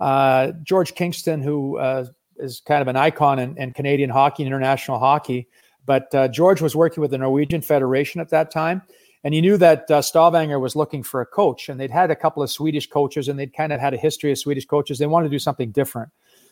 Uh, 0.00 0.52
George 0.62 0.94
Kingston, 0.94 1.42
who 1.42 1.78
uh, 1.78 2.06
is 2.36 2.60
kind 2.60 2.82
of 2.82 2.88
an 2.88 2.96
icon 2.96 3.38
in, 3.38 3.56
in 3.56 3.72
Canadian 3.72 4.10
hockey 4.10 4.42
and 4.42 4.48
international 4.48 4.98
hockey, 4.98 5.46
but 5.86 6.12
uh, 6.14 6.28
George 6.28 6.60
was 6.60 6.74
working 6.74 7.00
with 7.00 7.10
the 7.10 7.18
Norwegian 7.18 7.62
Federation 7.62 8.20
at 8.20 8.30
that 8.30 8.50
time 8.50 8.82
and 9.24 9.34
he 9.34 9.40
knew 9.40 9.56
that 9.56 9.90
uh, 9.90 10.02
Stavanger 10.02 10.58
was 10.58 10.74
looking 10.76 11.02
for 11.02 11.20
a 11.20 11.26
coach, 11.26 11.68
and 11.68 11.78
they'd 11.78 11.90
had 11.90 12.10
a 12.10 12.16
couple 12.16 12.42
of 12.42 12.50
Swedish 12.50 12.88
coaches, 12.88 13.28
and 13.28 13.38
they'd 13.38 13.54
kind 13.54 13.72
of 13.72 13.80
had 13.80 13.94
a 13.94 13.98
history 13.98 14.32
of 14.32 14.38
Swedish 14.38 14.66
coaches. 14.66 14.98
They 14.98 15.06
wanted 15.06 15.28
to 15.28 15.34
do 15.34 15.38
something 15.38 15.70
different, 15.70 16.10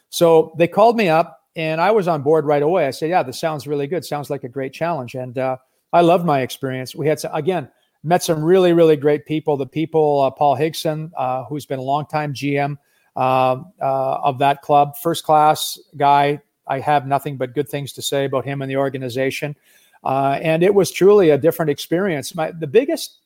so 0.08 0.54
they 0.58 0.68
called 0.68 0.96
me 0.96 1.08
up, 1.08 1.40
and 1.56 1.80
I 1.80 1.90
was 1.90 2.08
on 2.08 2.22
board 2.22 2.44
right 2.44 2.62
away. 2.62 2.86
I 2.86 2.90
said, 2.90 3.10
"Yeah, 3.10 3.22
this 3.22 3.40
sounds 3.40 3.66
really 3.66 3.86
good. 3.86 4.04
Sounds 4.04 4.30
like 4.30 4.44
a 4.44 4.48
great 4.48 4.72
challenge." 4.72 5.14
And 5.14 5.36
uh, 5.38 5.56
I 5.92 6.00
loved 6.02 6.24
my 6.24 6.40
experience. 6.40 6.94
We 6.94 7.06
had 7.06 7.20
some, 7.20 7.34
again 7.34 7.70
met 8.02 8.22
some 8.22 8.42
really 8.42 8.72
really 8.72 8.96
great 8.96 9.26
people. 9.26 9.56
The 9.56 9.66
people, 9.66 10.22
uh, 10.22 10.30
Paul 10.30 10.56
Higson, 10.56 11.10
uh, 11.16 11.44
who's 11.44 11.66
been 11.66 11.78
a 11.78 11.82
long 11.82 12.06
time 12.06 12.32
GM 12.32 12.78
um, 13.16 13.72
uh, 13.80 14.20
of 14.22 14.38
that 14.38 14.62
club, 14.62 14.96
first 14.96 15.24
class 15.24 15.78
guy. 15.96 16.40
I 16.66 16.78
have 16.78 17.06
nothing 17.06 17.36
but 17.36 17.54
good 17.54 17.68
things 17.68 17.92
to 17.94 18.02
say 18.02 18.24
about 18.24 18.44
him 18.44 18.62
and 18.62 18.70
the 18.70 18.76
organization. 18.76 19.56
Uh, 20.02 20.38
and 20.42 20.62
it 20.62 20.74
was 20.74 20.90
truly 20.90 21.30
a 21.30 21.38
different 21.38 21.70
experience. 21.70 22.34
My, 22.34 22.52
the 22.52 22.66
biggest 22.66 23.18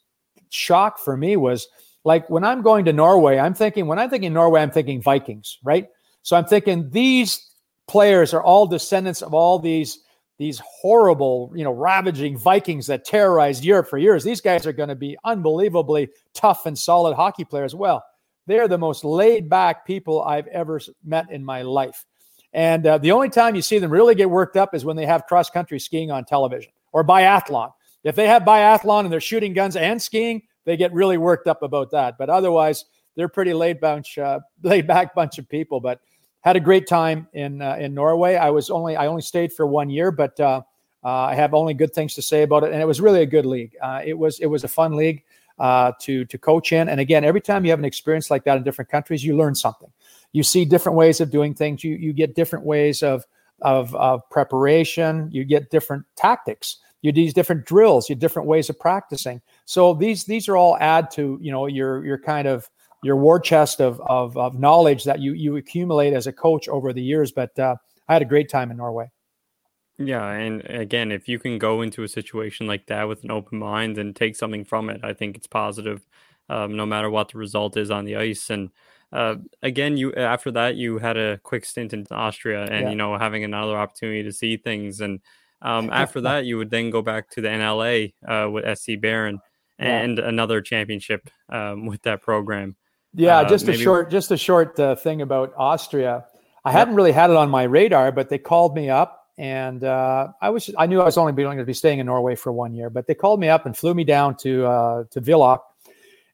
shock 0.51 0.99
for 0.99 1.17
me 1.17 1.37
was 1.37 1.69
like 2.05 2.29
when 2.29 2.45
I'm 2.45 2.63
going 2.63 2.85
to 2.87 2.93
Norway, 2.93 3.39
I'm 3.39 3.55
thinking, 3.55 3.87
when 3.87 3.99
I'm 3.99 4.11
thinking 4.11 4.33
Norway, 4.33 4.61
I'm 4.61 4.71
thinking 4.71 5.01
Vikings, 5.01 5.59
right? 5.63 5.89
So 6.23 6.37
I'm 6.37 6.45
thinking 6.47 6.91
these 6.91 7.51
players 7.87 8.35
are 8.35 8.43
all 8.43 8.67
descendants 8.67 9.23
of 9.23 9.35
all 9.35 9.59
these 9.59 10.01
these 10.37 10.61
horrible, 10.65 11.53
you 11.55 11.63
know, 11.63 11.71
ravaging 11.71 12.37
Vikings 12.37 12.89
that 12.89 13.05
terrorized 13.05 13.65
Europe 13.65 13.89
for 13.89 13.99
years. 13.99 14.25
These 14.25 14.41
guys 14.41 14.67
are 14.67 14.73
going 14.73 14.89
to 14.89 14.97
be 14.97 15.17
unbelievably 15.25 16.09
tough 16.35 16.67
and 16.67 16.77
solid 16.77 17.15
hockey 17.15 17.45
players. 17.45 17.73
Well, 17.73 18.05
they're 18.47 18.67
the 18.67 18.79
most 18.79 19.05
laid 19.05 19.49
back 19.49 19.87
people 19.87 20.23
I've 20.23 20.49
ever 20.49 20.81
met 21.05 21.31
in 21.31 21.45
my 21.45 21.63
life. 21.63 22.05
And 22.55 22.87
uh, 22.87 22.99
the 22.99 23.11
only 23.11 23.29
time 23.29 23.57
you 23.57 23.63
see 23.63 23.81
them 23.81 23.91
really 23.91 24.15
get 24.15 24.31
worked 24.31 24.57
up 24.57 24.75
is 24.75 24.85
when 24.85 24.97
they 24.97 25.07
have 25.07 25.27
cross 25.27 25.51
country 25.51 25.81
skiing 25.81 26.13
on 26.13 26.25
television 26.25 26.73
or 26.93 27.05
biathlon. 27.05 27.73
If 28.05 28.15
they 28.15 28.29
have 28.29 28.43
biathlon 28.43 29.01
and 29.01 29.13
they're 29.13 29.21
shooting 29.21 29.53
guns 29.53 29.75
and 29.75 30.01
skiing, 30.01 30.43
they 30.65 30.77
get 30.77 30.93
really 30.93 31.19
worked 31.19 31.49
up 31.49 31.63
about 31.63 31.91
that. 31.91 32.17
But 32.17 32.31
otherwise, 32.31 32.85
they're 33.17 33.29
pretty 33.29 33.53
laid 33.53 33.81
bunch, 33.81 34.19
uh, 34.19 34.39
laid 34.63 34.87
back 34.87 35.15
bunch 35.15 35.39
of 35.39 35.49
people. 35.49 35.81
But 35.81 36.01
had 36.43 36.57
a 36.57 36.61
great 36.61 36.87
time 36.87 37.27
in 37.33 37.61
uh, 37.61 37.75
in 37.77 37.93
Norway. 37.93 38.37
I 38.37 38.51
was 38.51 38.71
only 38.71 38.95
I 38.97 39.09
only 39.09 39.23
stayed 39.23 39.53
for 39.53 39.67
one 39.67 39.91
year, 39.91 40.13
but 40.13 40.39
uh, 40.39 40.61
uh, 41.03 41.09
I 41.09 41.35
have 41.35 41.55
only 41.55 41.75
good 41.75 41.93
things 41.93 42.15
to 42.15 42.23
say 42.23 42.43
about 42.43 42.63
it. 42.63 42.73
And 42.73 42.81
it 42.81 42.87
was 42.87 43.01
really 43.01 43.23
a 43.23 43.27
good 43.27 43.47
league. 43.47 43.75
Uh, 43.83 44.01
it 44.05 44.17
was 44.17 44.39
it 44.39 44.47
was 44.47 44.63
a 44.63 44.69
fun 44.69 44.95
league 44.95 45.25
to 45.59 46.25
to 46.25 46.39
coach 46.39 46.73
in. 46.73 46.89
And 46.89 47.01
again, 47.01 47.25
every 47.25 47.41
time 47.41 47.65
you 47.65 47.73
have 47.73 47.81
an 47.81 47.85
experience 47.85 48.31
like 48.31 48.45
that 48.45 48.59
in 48.59 48.63
different 48.63 48.91
countries, 48.91 49.25
you 49.25 49.37
learn 49.37 49.57
something 49.57 49.91
you 50.35 50.43
see 50.43 50.65
different 50.67 50.99
ways 50.99 51.21
of 51.21 51.31
doing 51.31 51.55
things. 51.55 51.83
You 51.83 51.95
you 51.95 52.13
get 52.13 52.35
different 52.35 52.67
ways 52.67 53.03
of 53.03 53.25
of, 53.63 53.95
of 53.95 54.29
preparation. 54.31 55.31
You 55.33 55.45
get 55.45 55.71
different 55.71 56.05
tactics. 56.17 56.79
You 57.01 57.13
do 57.13 57.23
these 57.23 57.33
different 57.33 57.65
drills. 57.65 58.11
You 58.11 58.17
different 58.17 58.49
ways 58.49 58.69
of 58.69 58.79
practicing. 58.79 59.41
So 59.65 59.95
these 59.95 60.25
these 60.25 60.49
are 60.49 60.57
all 60.57 60.77
add 60.79 61.11
to 61.13 61.39
you 61.41 61.53
know 61.53 61.67
your 61.67 62.05
your 62.05 62.19
kind 62.19 62.49
of 62.49 62.69
your 63.03 63.17
war 63.17 63.39
chest 63.39 63.81
of 63.81 64.01
of, 64.01 64.37
of 64.37 64.59
knowledge 64.59 65.05
that 65.05 65.21
you 65.21 65.33
you 65.33 65.57
accumulate 65.57 66.13
as 66.13 66.27
a 66.27 66.33
coach 66.33 66.69
over 66.69 66.93
the 66.93 67.03
years. 67.03 67.31
But 67.31 67.57
uh, 67.59 67.77
I 68.09 68.13
had 68.13 68.23
a 68.23 68.27
great 68.27 68.51
time 68.51 68.73
in 68.73 68.77
Norway. 68.77 69.11
Yeah, 69.99 70.29
and 70.29 70.69
again, 70.69 71.13
if 71.13 71.29
you 71.29 71.39
can 71.39 71.59
go 71.59 71.81
into 71.81 72.03
a 72.03 72.09
situation 72.09 72.67
like 72.67 72.87
that 72.87 73.05
with 73.05 73.23
an 73.23 73.31
open 73.31 73.61
mind 73.61 73.97
and 73.99 74.17
take 74.17 74.35
something 74.35 74.65
from 74.65 74.91
it, 74.91 75.01
I 75.05 75.13
think 75.13 75.37
it's 75.37 75.47
positive, 75.47 76.05
um, 76.49 76.77
no 76.77 76.87
matter 76.87 77.11
what 77.11 77.31
the 77.31 77.39
result 77.39 77.77
is 77.77 77.91
on 77.91 78.05
the 78.05 78.17
ice. 78.17 78.51
And 78.51 78.71
uh, 79.13 79.37
again, 79.63 79.97
you 79.97 80.13
after 80.15 80.51
that 80.53 80.77
you 80.77 80.99
had 80.99 81.17
a 81.17 81.39
quick 81.39 81.65
stint 81.65 81.93
in 81.93 82.07
Austria, 82.11 82.65
and 82.65 82.85
yeah. 82.85 82.91
you 82.91 82.97
know 82.97 83.17
having 83.17 83.45
another 83.45 83.77
opportunity 83.77 84.23
to 84.25 84.33
see 84.33 84.57
things. 84.57 85.01
And 85.01 85.21
um, 85.63 85.91
after 85.91 86.21
that, 86.23 86.45
you 86.45 86.59
would 86.59 86.71
then 86.71 86.91
go 86.91 87.03
back 87.03 87.31
to 87.31 87.41
the 87.41 87.49
NLA 87.49 88.15
uh, 88.27 88.51
with 88.51 88.79
SC 88.79 89.01
Bern 89.01 89.41
and 89.79 90.19
yeah. 90.19 90.29
another 90.29 90.61
championship 90.61 91.29
um, 91.49 91.87
with 91.87 92.03
that 92.03 92.23
program. 92.23 92.77
Yeah, 93.15 93.39
uh, 93.39 93.49
just 93.49 93.67
maybe... 93.67 93.81
a 93.81 93.83
short, 93.83 94.11
just 94.11 94.31
a 94.31 94.37
short 94.37 94.79
uh, 94.79 94.97
thing 94.97 95.23
about 95.23 95.55
Austria. 95.57 96.25
I 96.65 96.73
hadn't 96.73 96.95
really 96.95 97.13
had 97.13 97.31
it 97.31 97.37
on 97.37 97.51
my 97.51 97.65
radar, 97.65 98.11
but 98.11 98.31
they 98.31 98.39
called 98.39 98.75
me 98.75 98.91
up, 98.91 99.29
and 99.37 99.85
uh, 99.85 100.29
I 100.41 100.51
was 100.51 100.71
I 100.79 100.87
knew 100.87 101.01
I 101.01 101.05
was 101.05 101.19
only 101.19 101.33
going 101.33 101.59
to 101.59 101.65
be 101.65 101.75
staying 101.75 101.99
in 101.99 102.07
Norway 102.07 102.35
for 102.35 102.53
one 102.53 102.75
year, 102.75 102.91
but 102.91 103.07
they 103.07 103.15
called 103.15 103.39
me 103.39 103.49
up 103.49 103.67
and 103.67 103.77
flew 103.77 103.95
me 103.95 104.05
down 104.05 104.37
to 104.39 104.67
uh, 104.67 105.05
to 105.11 105.21
Villach, 105.21 105.61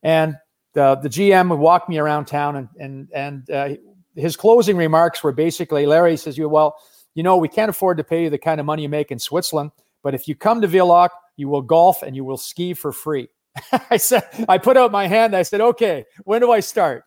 and 0.02 0.36
the 0.74 0.96
the 0.96 1.08
GM 1.08 1.50
would 1.50 1.58
walk 1.58 1.88
me 1.88 1.98
around 1.98 2.26
town, 2.26 2.56
and 2.56 2.68
and 2.78 3.08
and 3.12 3.50
uh, 3.50 3.68
his 4.14 4.36
closing 4.36 4.76
remarks 4.76 5.22
were 5.22 5.32
basically, 5.32 5.86
Larry 5.86 6.16
says, 6.16 6.38
"You 6.38 6.48
well, 6.48 6.76
you 7.14 7.22
know, 7.22 7.36
we 7.36 7.48
can't 7.48 7.70
afford 7.70 7.96
to 7.98 8.04
pay 8.04 8.24
you 8.24 8.30
the 8.30 8.38
kind 8.38 8.60
of 8.60 8.66
money 8.66 8.82
you 8.82 8.88
make 8.88 9.10
in 9.10 9.18
Switzerland, 9.18 9.72
but 10.02 10.14
if 10.14 10.28
you 10.28 10.34
come 10.34 10.60
to 10.60 10.68
Villach, 10.68 11.10
you 11.36 11.48
will 11.48 11.62
golf 11.62 12.02
and 12.02 12.14
you 12.14 12.24
will 12.24 12.38
ski 12.38 12.74
for 12.74 12.92
free." 12.92 13.28
I 13.90 13.96
said, 13.96 14.22
I 14.48 14.58
put 14.58 14.76
out 14.76 14.92
my 14.92 15.06
hand. 15.06 15.34
I 15.34 15.42
said, 15.42 15.60
okay, 15.60 16.04
when 16.24 16.40
do 16.40 16.52
I 16.52 16.60
start? 16.60 17.04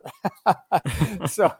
so, 1.28 1.54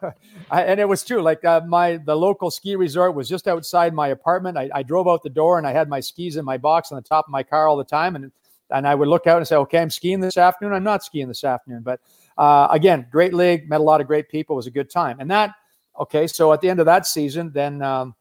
I, 0.52 0.64
and 0.64 0.80
it 0.80 0.88
was 0.88 1.04
true. 1.04 1.22
Like 1.22 1.44
uh, 1.46 1.62
my, 1.66 1.98
the 1.98 2.16
local 2.16 2.52
ski 2.52 2.76
resort 2.76 3.16
was 3.16 3.30
just 3.30 3.48
outside 3.48 3.94
my 3.94 4.10
apartment. 4.10 4.58
I, 4.58 4.70
I, 4.74 4.84
drove 4.84 5.08
out 5.08 5.24
the 5.24 5.30
door 5.30 5.58
and 5.58 5.66
I 5.66 5.72
had 5.72 5.88
my 5.88 6.00
skis 6.00 6.36
in 6.36 6.44
my 6.44 6.58
box 6.58 6.92
on 6.92 6.98
the 6.98 7.02
top 7.02 7.26
of 7.28 7.32
my 7.32 7.44
car 7.44 7.68
all 7.68 7.78
the 7.78 7.86
time. 7.86 8.16
And, 8.16 8.32
and 8.74 8.88
I 8.88 8.96
would 8.96 9.08
look 9.08 9.28
out 9.28 9.38
and 9.38 9.48
say, 9.48 9.56
okay, 9.56 9.80
I'm 9.80 9.90
skiing 9.90 10.20
this 10.20 10.38
afternoon. 10.38 10.74
I'm 10.74 10.84
not 10.84 11.04
skiing 11.04 11.28
this 11.28 11.44
afternoon. 11.44 11.84
But 11.84 12.02
uh, 12.38 12.68
again, 12.72 13.08
great 13.12 13.34
league, 13.34 13.70
met 13.70 13.80
a 13.80 13.84
lot 13.84 14.02
of 14.02 14.08
great 14.08 14.30
people. 14.30 14.56
It 14.56 14.58
was 14.58 14.68
a 14.68 14.72
good 14.72 14.90
time. 14.90 15.20
And 15.20 15.30
that, 15.32 15.52
okay. 16.00 16.28
So 16.28 16.52
at 16.52 16.62
the 16.62 16.70
end 16.70 16.80
of 16.80 16.86
that 16.88 17.06
season, 17.06 17.52
then 17.54 17.82
um, 17.82 18.16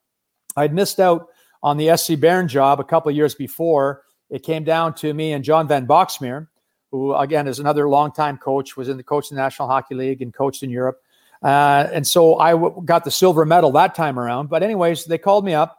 I'd 0.57 0.75
missed 0.75 1.01
out 1.01 1.29
on 1.63 1.77
the 1.77 1.97
SC 1.97 2.21
Bern 2.21 2.47
job 2.47 2.79
a 2.79 2.85
couple 2.85 3.11
of 3.11 3.17
years 3.17 3.35
before. 3.35 4.03
It 4.31 4.43
came 4.43 4.65
down 4.65 4.95
to 4.97 5.13
me 5.13 5.33
and 5.33 5.43
John 5.43 5.67
Van 5.67 5.87
Boxmeer 5.87 6.49
who 6.93 7.15
again 7.15 7.49
is 7.49 7.59
another 7.59 7.89
longtime 7.89 8.37
coach, 8.37 8.77
was 8.77 8.89
in 8.89 8.97
the 8.97 9.03
coach 9.03 9.31
in 9.31 9.37
the 9.37 9.43
National 9.43 9.67
Hockey 9.67 9.97
League 9.97 10.23
and 10.23 10.33
coached 10.33 10.63
in 10.63 10.71
Europe. 10.71 11.01
Uh, 11.43 11.89
and 11.91 12.07
so 12.07 12.39
I 12.39 12.53
w- 12.53 12.81
got 12.85 13.03
the 13.03 13.11
silver 13.11 13.45
medal 13.45 13.73
that 13.73 13.97
time 13.97 14.19
around. 14.19 14.49
But 14.49 14.63
anyways, 14.63 15.07
they 15.07 15.19
called 15.19 15.45
me 15.45 15.55
up 15.55 15.79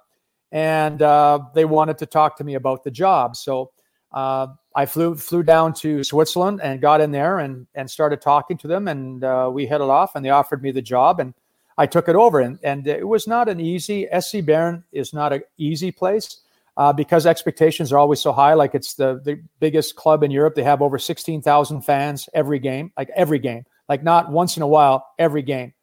and 0.51 1.01
uh, 1.01 1.39
they 1.53 1.63
wanted 1.63 1.99
to 1.99 2.05
talk 2.07 2.37
to 2.37 2.43
me 2.43 2.55
about 2.55 2.83
the 2.83 2.91
job. 2.91 3.35
So 3.37 3.71
uh, 4.11 4.47
I 4.75 4.85
flew 4.85 5.15
flew 5.15 5.43
down 5.43 5.73
to 5.75 6.03
Switzerland 6.03 6.59
and 6.61 6.81
got 6.81 7.01
in 7.01 7.11
there 7.11 7.39
and 7.39 7.67
and 7.75 7.89
started 7.89 8.21
talking 8.21 8.57
to 8.59 8.67
them. 8.67 8.87
And 8.87 9.23
uh, 9.23 9.49
we 9.53 9.65
hit 9.65 9.75
it 9.75 9.81
off. 9.81 10.15
And 10.15 10.25
they 10.25 10.29
offered 10.29 10.63
me 10.63 10.71
the 10.71 10.81
job, 10.81 11.19
and 11.19 11.33
I 11.77 11.85
took 11.85 12.09
it 12.09 12.15
over. 12.15 12.39
And 12.39 12.59
and 12.63 12.87
it 12.87 13.07
was 13.07 13.27
not 13.27 13.49
an 13.49 13.59
easy. 13.59 14.07
SC 14.19 14.43
Bern 14.43 14.83
is 14.91 15.13
not 15.13 15.33
an 15.33 15.43
easy 15.57 15.91
place 15.91 16.41
uh, 16.77 16.93
because 16.93 17.25
expectations 17.25 17.91
are 17.91 17.99
always 17.99 18.21
so 18.21 18.31
high. 18.31 18.53
Like 18.53 18.73
it's 18.73 18.95
the 18.95 19.21
the 19.23 19.41
biggest 19.59 19.95
club 19.95 20.23
in 20.23 20.31
Europe. 20.31 20.55
They 20.55 20.63
have 20.63 20.81
over 20.81 20.97
sixteen 20.97 21.41
thousand 21.41 21.81
fans 21.81 22.27
every 22.33 22.59
game, 22.59 22.91
like 22.97 23.09
every 23.15 23.39
game, 23.39 23.65
like 23.87 24.03
not 24.03 24.31
once 24.31 24.57
in 24.57 24.63
a 24.63 24.67
while, 24.67 25.05
every 25.19 25.43
game, 25.43 25.73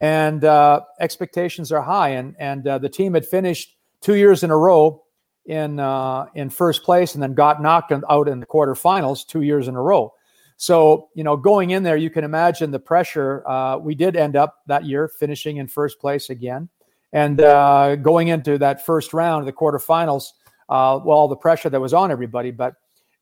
and 0.00 0.44
uh, 0.44 0.80
expectations 1.00 1.72
are 1.72 1.82
high. 1.82 2.10
And 2.10 2.36
and 2.38 2.66
uh, 2.66 2.78
the 2.78 2.90
team 2.90 3.14
had 3.14 3.26
finished 3.26 3.74
two 4.00 4.16
years 4.16 4.42
in 4.42 4.50
a 4.50 4.56
row 4.56 5.03
in 5.46 5.78
uh, 5.78 6.26
in 6.34 6.50
first 6.50 6.82
place, 6.82 7.14
and 7.14 7.22
then 7.22 7.34
got 7.34 7.62
knocked 7.62 7.92
out 7.92 8.28
in 8.28 8.40
the 8.40 8.46
quarterfinals 8.46 9.26
two 9.26 9.42
years 9.42 9.68
in 9.68 9.74
a 9.74 9.82
row. 9.82 10.12
So 10.56 11.08
you 11.14 11.24
know, 11.24 11.36
going 11.36 11.70
in 11.70 11.82
there, 11.82 11.96
you 11.96 12.10
can 12.10 12.24
imagine 12.24 12.70
the 12.70 12.78
pressure. 12.78 13.46
Uh, 13.46 13.78
we 13.78 13.94
did 13.94 14.16
end 14.16 14.36
up 14.36 14.62
that 14.66 14.84
year 14.84 15.08
finishing 15.08 15.58
in 15.58 15.68
first 15.68 16.00
place 16.00 16.30
again. 16.30 16.68
And 17.12 17.40
uh, 17.40 17.94
going 17.96 18.28
into 18.28 18.58
that 18.58 18.84
first 18.84 19.14
round 19.14 19.46
the 19.46 19.52
quarterfinals, 19.52 20.32
uh, 20.68 20.98
well, 21.04 21.28
the 21.28 21.36
pressure 21.36 21.70
that 21.70 21.80
was 21.80 21.94
on 21.94 22.10
everybody, 22.10 22.50
but 22.50 22.74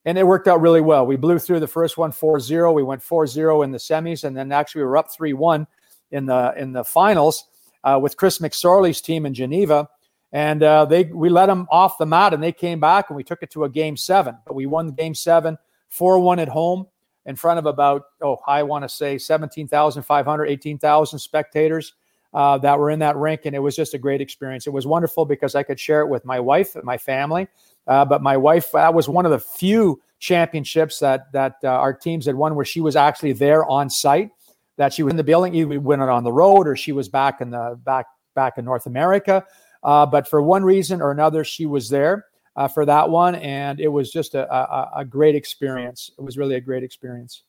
and 0.05 0.17
it 0.17 0.25
worked 0.25 0.47
out 0.47 0.61
really 0.61 0.81
well. 0.81 1.05
We 1.05 1.15
blew 1.15 1.39
through 1.39 1.59
the 1.61 1.67
first 1.67 1.97
one 1.97 2.11
4-0. 2.11 2.73
We 2.73 2.83
went 2.83 3.01
4-0 3.01 3.63
in 3.63 3.71
the 3.71 3.77
semis, 3.77 4.23
and 4.23 4.35
then 4.35 4.51
actually 4.51 4.81
we 4.81 4.87
were 4.87 4.97
up 4.97 5.07
3-1 5.11 5.65
in 6.11 6.25
the 6.25 6.53
in 6.57 6.73
the 6.73 6.83
finals 6.83 7.45
uh, 7.83 7.99
with 8.01 8.17
Chris 8.17 8.39
McSorley's 8.39 9.01
team 9.01 9.25
in 9.25 9.33
Geneva. 9.33 9.87
And 10.33 10.63
uh, 10.63 10.85
they 10.85 11.03
we 11.03 11.29
let 11.29 11.45
them 11.45 11.67
off 11.69 11.99
the 11.99 12.07
mat, 12.07 12.33
and 12.33 12.41
they 12.41 12.51
came 12.51 12.79
back, 12.79 13.09
and 13.09 13.15
we 13.15 13.23
took 13.23 13.43
it 13.43 13.51
to 13.51 13.65
a 13.65 13.69
game 13.69 13.95
seven. 13.95 14.35
But 14.45 14.55
we 14.55 14.65
won 14.65 14.89
game 14.91 15.13
seven, 15.13 15.59
four 15.89 16.19
one 16.19 16.39
at 16.39 16.49
home 16.49 16.87
in 17.25 17.35
front 17.35 17.59
of 17.59 17.67
about 17.67 18.05
oh 18.21 18.39
I 18.47 18.63
want 18.63 18.83
to 18.83 18.89
say 18.89 19.17
17,500, 19.17 20.45
18,000 20.45 21.19
spectators 21.19 21.93
uh, 22.33 22.57
that 22.57 22.79
were 22.79 22.89
in 22.89 22.99
that 22.99 23.15
rink, 23.15 23.41
and 23.45 23.55
it 23.55 23.59
was 23.59 23.75
just 23.75 23.93
a 23.93 23.99
great 23.99 24.21
experience. 24.21 24.65
It 24.65 24.73
was 24.73 24.87
wonderful 24.87 25.25
because 25.25 25.53
I 25.53 25.61
could 25.61 25.79
share 25.79 26.01
it 26.01 26.07
with 26.07 26.25
my 26.25 26.39
wife 26.39 26.75
and 26.75 26.83
my 26.83 26.97
family. 26.97 27.47
Uh, 27.85 28.03
but 28.03 28.23
my 28.23 28.35
wife, 28.35 28.71
that 28.71 28.93
was 28.93 29.07
one 29.07 29.25
of 29.25 29.31
the 29.31 29.39
few 29.39 30.01
championships 30.17 30.97
that 30.99 31.31
that 31.33 31.57
uh, 31.63 31.67
our 31.67 31.93
teams 31.93 32.25
had 32.25 32.35
won 32.35 32.55
where 32.55 32.65
she 32.65 32.81
was 32.81 32.95
actually 32.95 33.33
there 33.33 33.65
on 33.65 33.89
site. 33.89 34.31
That 34.77 34.93
she 34.93 35.03
was 35.03 35.11
in 35.11 35.17
the 35.17 35.23
building, 35.23 35.53
either 35.53 35.67
we 35.67 35.77
went 35.77 36.01
on 36.01 36.23
the 36.23 36.31
road 36.31 36.67
or 36.67 36.75
she 36.75 36.91
was 36.91 37.07
back 37.07 37.39
in 37.39 37.51
the 37.51 37.79
back 37.83 38.07
back 38.33 38.57
in 38.57 38.65
North 38.65 38.87
America. 38.87 39.45
Uh, 39.83 40.05
but 40.05 40.27
for 40.27 40.41
one 40.41 40.63
reason 40.63 41.01
or 41.01 41.11
another, 41.11 41.43
she 41.43 41.65
was 41.65 41.89
there 41.89 42.25
uh, 42.55 42.67
for 42.67 42.85
that 42.85 43.09
one, 43.09 43.35
and 43.35 43.79
it 43.79 43.89
was 43.89 44.11
just 44.11 44.35
a, 44.35 44.51
a, 44.53 44.91
a 44.97 45.05
great 45.05 45.35
experience. 45.35 46.09
It 46.17 46.21
was 46.21 46.37
really 46.37 46.55
a 46.55 46.61
great 46.61 46.83
experience. 46.83 47.43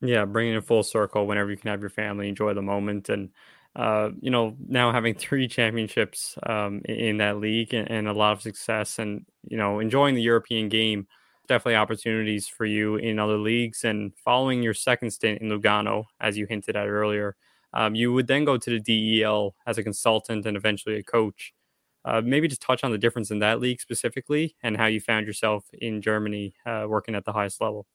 Yeah, 0.00 0.24
bringing 0.24 0.54
it 0.54 0.64
full 0.64 0.82
circle 0.82 1.26
whenever 1.26 1.50
you 1.50 1.56
can 1.56 1.70
have 1.70 1.80
your 1.80 1.90
family 1.90 2.28
enjoy 2.28 2.54
the 2.54 2.62
moment 2.62 3.08
and 3.08 3.30
uh, 3.74 4.10
you 4.20 4.30
know, 4.30 4.54
now 4.68 4.92
having 4.92 5.14
three 5.14 5.48
championships 5.48 6.36
um, 6.44 6.82
in 6.84 7.16
that 7.18 7.38
league 7.38 7.72
and, 7.72 7.90
and, 7.90 8.06
a 8.06 8.12
lot 8.12 8.32
of 8.32 8.42
success, 8.42 8.98
and 8.98 9.24
you 9.48 9.56
know, 9.56 9.78
enjoying 9.78 10.14
the 10.14 10.20
European 10.22 10.68
game, 10.68 11.06
definitely 11.48 11.76
opportunities 11.76 12.46
for 12.46 12.66
you 12.66 12.96
in 12.96 13.18
other 13.18 13.38
leagues. 13.38 13.84
And 13.84 14.12
following 14.22 14.62
your 14.62 14.74
second 14.74 15.10
stint 15.10 15.40
in 15.40 15.48
Lugano, 15.48 16.04
as 16.20 16.36
you 16.36 16.46
hinted 16.46 16.76
at 16.76 16.86
earlier, 16.86 17.34
um, 17.72 17.94
you 17.94 18.12
would 18.12 18.26
then 18.26 18.44
go 18.44 18.58
to 18.58 18.78
the 18.78 19.20
DEL 19.20 19.54
as 19.66 19.78
a 19.78 19.82
consultant 19.82 20.44
and 20.44 20.56
eventually 20.56 20.96
a 20.96 21.02
coach. 21.02 21.54
Uh, 22.04 22.20
maybe 22.24 22.48
just 22.48 22.62
touch 22.62 22.82
on 22.82 22.90
the 22.90 22.98
difference 22.98 23.30
in 23.30 23.38
that 23.38 23.60
league 23.60 23.80
specifically 23.80 24.56
and 24.62 24.76
how 24.76 24.86
you 24.86 25.00
found 25.00 25.26
yourself 25.26 25.64
in 25.72 26.02
Germany 26.02 26.54
uh, 26.66 26.84
working 26.88 27.14
at 27.14 27.24
the 27.24 27.32
highest 27.32 27.60
level. 27.60 27.86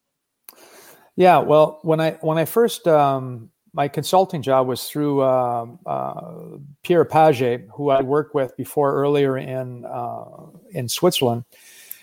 Yeah, 1.15 1.39
well, 1.39 1.79
when 1.81 1.99
I 1.99 2.11
when 2.21 2.37
I 2.37 2.45
first 2.45 2.87
um, 2.87 3.49
my 3.73 3.87
consulting 3.87 4.41
job 4.41 4.67
was 4.67 4.89
through 4.89 5.21
uh, 5.21 5.65
uh, 5.85 6.57
Pierre 6.83 7.05
Page, 7.05 7.61
who 7.75 7.89
I 7.89 8.01
worked 8.01 8.33
with 8.33 8.55
before 8.57 8.93
earlier 8.95 9.37
in 9.37 9.85
uh, 9.85 10.23
in 10.71 10.89
Switzerland. 10.89 11.43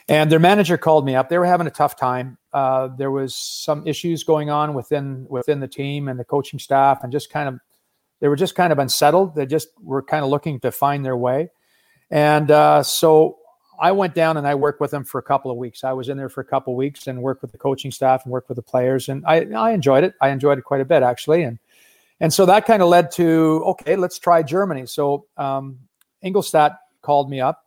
And 0.07 0.31
their 0.31 0.39
manager 0.39 0.77
called 0.77 1.07
me 1.07 1.17
up. 1.17 1.31
They 1.31 1.39
were 1.39 1.47
having 1.47 1.67
a 1.67 1.71
tough 1.71 1.97
time. 1.97 2.37
Uh, 2.53 2.89
there 2.99 3.11
was 3.11 3.35
some 3.35 3.87
issues 3.87 4.23
going 4.23 4.51
on 4.51 4.75
within 4.75 5.27
within 5.31 5.61
the 5.61 5.69
team 5.69 6.09
and 6.09 6.21
the 6.21 6.25
coaching 6.25 6.59
staff, 6.59 7.03
and 7.03 7.11
just 7.11 7.31
kind 7.31 7.49
of 7.49 7.59
they 8.21 8.29
were 8.29 8.37
just 8.37 8.55
kind 8.55 8.73
of 8.73 8.79
unsettled. 8.79 9.35
They 9.35 9.47
just 9.47 9.69
were 9.81 10.03
kind 10.03 10.23
of 10.23 10.31
looking 10.31 10.61
to 10.61 10.71
find 10.71 11.05
their 11.05 11.17
way. 11.17 11.51
And 12.11 12.51
uh, 12.51 12.83
so 12.83 13.39
I 13.81 13.93
went 13.93 14.15
down 14.15 14.37
and 14.37 14.47
I 14.47 14.55
worked 14.55 14.81
with 14.81 14.91
them 14.91 15.05
for 15.05 15.19
a 15.19 15.23
couple 15.23 15.51
of 15.51 15.57
weeks. 15.57 15.85
I 15.85 15.93
was 15.93 16.09
in 16.09 16.17
there 16.17 16.29
for 16.29 16.41
a 16.41 16.45
couple 16.45 16.73
of 16.73 16.77
weeks 16.77 17.07
and 17.07 17.23
worked 17.23 17.43
with 17.43 17.53
the 17.53 17.59
coaching 17.59 17.91
staff 17.91 18.25
and 18.25 18.33
worked 18.33 18.49
with 18.49 18.57
the 18.57 18.63
players, 18.63 19.09
and 19.09 19.25
I, 19.27 19.47
I 19.57 19.73
enjoyed 19.73 20.05
it. 20.05 20.15
I 20.21 20.31
enjoyed 20.31 20.59
it 20.59 20.63
quite 20.63 20.81
a 20.81 20.85
bit 20.85 21.03
actually, 21.03 21.43
and 21.43 21.59
and 22.21 22.33
so 22.33 22.47
that 22.47 22.67
kind 22.67 22.83
of 22.83 22.89
led 22.89 23.11
to 23.13 23.63
okay, 23.67 23.97
let's 23.97 24.19
try 24.19 24.43
Germany. 24.43 24.87
So 24.87 25.27
um, 25.37 25.79
Ingolstadt 26.23 26.79
called 27.03 27.31
me 27.31 27.41
up. 27.41 27.61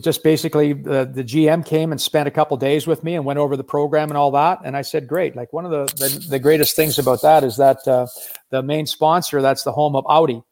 Just 0.00 0.24
basically, 0.24 0.72
the, 0.72 1.04
the 1.04 1.22
GM 1.22 1.64
came 1.64 1.92
and 1.92 2.00
spent 2.00 2.26
a 2.26 2.32
couple 2.32 2.56
days 2.56 2.88
with 2.88 3.04
me 3.04 3.14
and 3.14 3.24
went 3.24 3.38
over 3.38 3.56
the 3.56 3.62
program 3.62 4.10
and 4.10 4.18
all 4.18 4.32
that. 4.32 4.58
And 4.64 4.76
I 4.76 4.82
said, 4.82 5.06
great. 5.06 5.36
Like 5.36 5.52
one 5.52 5.64
of 5.64 5.70
the 5.70 5.84
the, 5.94 6.26
the 6.30 6.38
greatest 6.40 6.74
things 6.74 6.98
about 6.98 7.22
that 7.22 7.44
is 7.44 7.56
that 7.58 7.86
uh, 7.86 8.08
the 8.50 8.60
main 8.60 8.86
sponsor, 8.86 9.40
that's 9.40 9.62
the 9.62 9.72
home 9.72 9.94
of 9.94 10.04
Audi. 10.08 10.42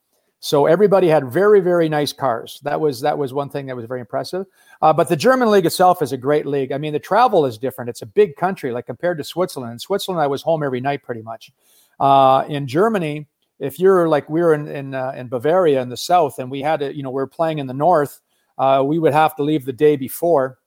So 0.41 0.67
everybody 0.67 1.09
had 1.09 1.31
very, 1.31 1.61
very 1.61 1.89
nice 1.89 2.13
cars. 2.13 2.61
That 2.63 2.81
was 2.81 3.01
that 3.01 3.17
was 3.17 3.33
one 3.33 3.49
thing 3.49 3.67
that 3.67 3.77
was 3.77 3.87
very 3.87 4.01
impressive. 4.01 4.47
Uh, 4.83 4.93
but 4.93 5.09
the 5.09 5.17
German 5.17 5.51
league 5.51 5.67
itself 5.67 6.03
is 6.03 6.13
a 6.13 6.17
great 6.17 6.47
league. 6.47 6.73
I 6.73 6.79
mean, 6.79 6.93
the 6.93 6.99
travel 6.99 7.47
is 7.47 7.59
different. 7.59 7.89
It's 7.89 8.03
a 8.03 8.07
big 8.07 8.37
country, 8.37 8.71
like 8.71 8.87
compared 8.87 9.19
to 9.19 9.25
Switzerland. 9.25 9.73
In 9.73 9.79
Switzerland, 9.79 10.23
I 10.23 10.27
was 10.27 10.43
home 10.43 10.63
every 10.63 10.81
night 10.81 11.03
pretty 11.03 11.23
much. 11.23 11.53
Uh, 11.99 12.45
in 12.49 12.67
Germany, 12.67 13.27
if 13.59 13.81
you're 13.81 14.09
like 14.09 14.29
we 14.29 14.41
were 14.41 14.53
in 14.53 14.69
in, 14.69 14.95
uh, 14.95 15.13
in, 15.17 15.29
Bavaria 15.29 15.81
in 15.81 15.89
the 15.89 15.97
south, 15.97 16.39
and 16.39 16.51
we 16.51 16.61
had 16.61 16.81
to, 16.81 16.95
you 16.95 17.03
know, 17.03 17.11
we 17.11 17.23
are 17.23 17.27
playing 17.27 17.59
in 17.59 17.67
the 17.67 17.75
north, 17.75 18.21
uh, 18.59 18.83
we 18.87 18.99
would 18.99 19.15
have 19.15 19.35
to 19.37 19.43
leave 19.43 19.65
the 19.65 19.73
day 19.73 19.97
before. 19.97 20.59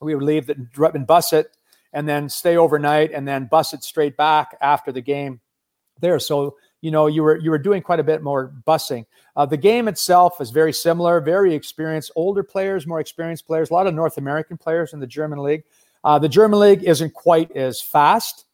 We 0.00 0.14
would 0.14 0.24
leave 0.24 0.46
the, 0.46 0.56
and 0.92 1.06
bus 1.06 1.32
it, 1.32 1.56
and 1.92 2.08
then 2.08 2.28
stay 2.28 2.56
overnight, 2.56 3.12
and 3.12 3.26
then 3.26 3.46
bus 3.46 3.72
it 3.72 3.84
straight 3.84 4.16
back 4.16 4.56
after 4.60 4.92
the 4.92 5.00
game 5.00 5.40
there. 6.00 6.18
So 6.18 6.56
you 6.86 6.92
know 6.92 7.08
you 7.08 7.24
were 7.24 7.36
you 7.38 7.50
were 7.50 7.58
doing 7.58 7.82
quite 7.82 7.98
a 7.98 8.04
bit 8.04 8.22
more 8.22 8.52
busing. 8.64 9.04
Uh, 9.34 9.44
the 9.44 9.56
game 9.56 9.88
itself 9.88 10.40
is 10.40 10.50
very 10.50 10.72
similar, 10.72 11.20
very 11.20 11.52
experienced, 11.52 12.12
older 12.14 12.44
players, 12.44 12.86
more 12.86 13.00
experienced 13.00 13.44
players, 13.44 13.70
a 13.70 13.74
lot 13.74 13.88
of 13.88 13.94
North 13.94 14.18
American 14.18 14.56
players 14.56 14.92
in 14.92 15.00
the 15.00 15.06
German 15.06 15.40
league. 15.40 15.64
Uh, 16.04 16.16
the 16.16 16.28
German 16.28 16.60
league 16.60 16.84
isn't 16.84 17.12
quite 17.12 17.50
as 17.56 17.80
fast 17.80 18.44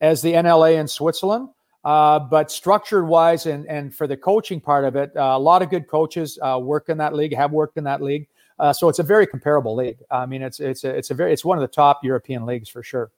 as 0.00 0.22
the 0.22 0.32
NLA 0.32 0.80
in 0.80 0.88
Switzerland. 0.88 1.50
Uh, 1.84 2.18
but 2.18 2.50
structured 2.50 3.06
wise 3.06 3.44
and, 3.44 3.66
and 3.66 3.94
for 3.94 4.06
the 4.06 4.16
coaching 4.16 4.60
part 4.60 4.84
of 4.84 4.96
it, 4.96 5.14
uh, 5.16 5.34
a 5.34 5.38
lot 5.38 5.60
of 5.62 5.68
good 5.68 5.86
coaches 5.86 6.38
uh, 6.40 6.58
work 6.62 6.88
in 6.88 6.96
that 6.96 7.12
league, 7.12 7.34
have 7.34 7.50
worked 7.52 7.76
in 7.76 7.84
that 7.84 8.00
league. 8.00 8.26
Uh, 8.58 8.72
so 8.72 8.88
it's 8.88 9.00
a 9.00 9.02
very 9.02 9.26
comparable 9.26 9.74
league. 9.74 9.98
I 10.10 10.24
mean, 10.24 10.40
it's 10.40 10.60
it's 10.60 10.84
a, 10.84 10.90
it's 10.96 11.10
a 11.10 11.14
very 11.14 11.32
it's 11.32 11.44
one 11.44 11.58
of 11.58 11.62
the 11.62 11.74
top 11.74 12.04
European 12.04 12.46
leagues 12.46 12.70
for 12.70 12.82
sure. 12.82 13.10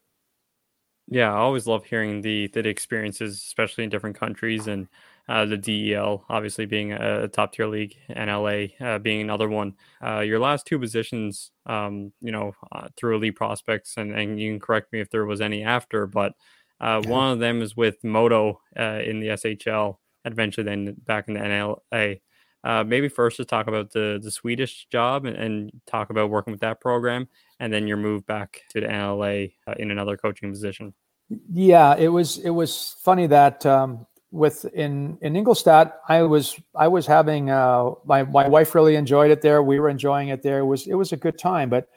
Yeah, 1.08 1.32
I 1.32 1.36
always 1.36 1.66
love 1.66 1.84
hearing 1.84 2.22
the 2.22 2.48
the 2.48 2.66
experiences, 2.68 3.36
especially 3.36 3.84
in 3.84 3.90
different 3.90 4.16
countries, 4.18 4.66
and 4.66 4.88
uh, 5.28 5.44
the 5.44 5.56
DEL 5.56 6.24
obviously 6.28 6.66
being 6.66 6.92
a, 6.92 7.28
top 7.28 7.52
tier 7.52 7.66
league, 7.66 7.96
NLA 8.10 8.72
uh, 8.80 8.98
being 8.98 9.20
another 9.20 9.48
one. 9.48 9.74
Uh, 10.02 10.20
your 10.20 10.38
last 10.38 10.66
two 10.66 10.78
positions, 10.78 11.50
um, 11.66 12.12
you 12.20 12.32
know, 12.32 12.52
uh, 12.72 12.88
through 12.96 13.16
elite 13.16 13.36
prospects, 13.36 13.96
and, 13.96 14.12
and 14.12 14.40
you 14.40 14.50
can 14.52 14.60
correct 14.60 14.92
me 14.92 15.00
if 15.00 15.10
there 15.10 15.26
was 15.26 15.40
any 15.40 15.62
after, 15.62 16.06
but 16.06 16.32
uh, 16.80 17.00
one 17.02 17.32
of 17.32 17.38
them 17.38 17.62
is 17.62 17.76
with 17.76 18.02
Modo 18.02 18.60
uh, 18.78 19.00
in 19.04 19.20
the 19.20 19.28
SHL, 19.28 19.98
eventually 20.24 20.64
then 20.64 20.94
back 21.04 21.28
in 21.28 21.34
the 21.34 21.40
NLA. 21.40 22.20
Maybe 22.64 23.08
first 23.08 23.36
to 23.36 23.44
talk 23.44 23.66
about 23.66 23.92
the 23.92 24.18
the 24.22 24.30
Swedish 24.30 24.86
job 24.90 25.26
and, 25.26 25.36
and, 25.36 25.70
talk 25.86 26.10
about 26.10 26.30
working 26.30 26.52
with 26.52 26.60
that 26.60 26.80
program, 26.80 27.28
and 27.60 27.72
then 27.72 27.86
your 27.86 27.96
move 27.96 28.26
back 28.26 28.62
to 28.70 28.80
the 28.80 28.86
NLA 28.86 29.52
in 29.76 29.90
another 29.90 30.16
coaching 30.16 30.50
position. 30.50 30.94
Yeah, 31.52 31.96
it 31.96 32.08
was 32.08 32.38
it 32.38 32.50
was 32.50 32.96
funny 33.02 33.26
that 33.28 33.64
um, 33.66 34.06
with 34.30 34.64
in 34.74 35.16
in 35.22 35.36
Ingolstadt, 35.36 36.00
I 36.08 36.22
was 36.22 36.60
I 36.74 36.88
was 36.88 37.06
having 37.06 37.50
uh, 37.50 37.92
my 38.04 38.24
my 38.24 38.48
wife 38.48 38.74
really 38.74 38.96
enjoyed 38.96 39.30
it 39.30 39.42
there. 39.42 39.62
We 39.62 39.78
were 39.78 39.88
enjoying 39.88 40.28
it 40.28 40.42
there. 40.42 40.58
It 40.58 40.66
was 40.66 40.86
it 40.86 40.94
was 40.94 41.12
a 41.12 41.16
good 41.16 41.38
time, 41.38 41.70
but 41.70 41.88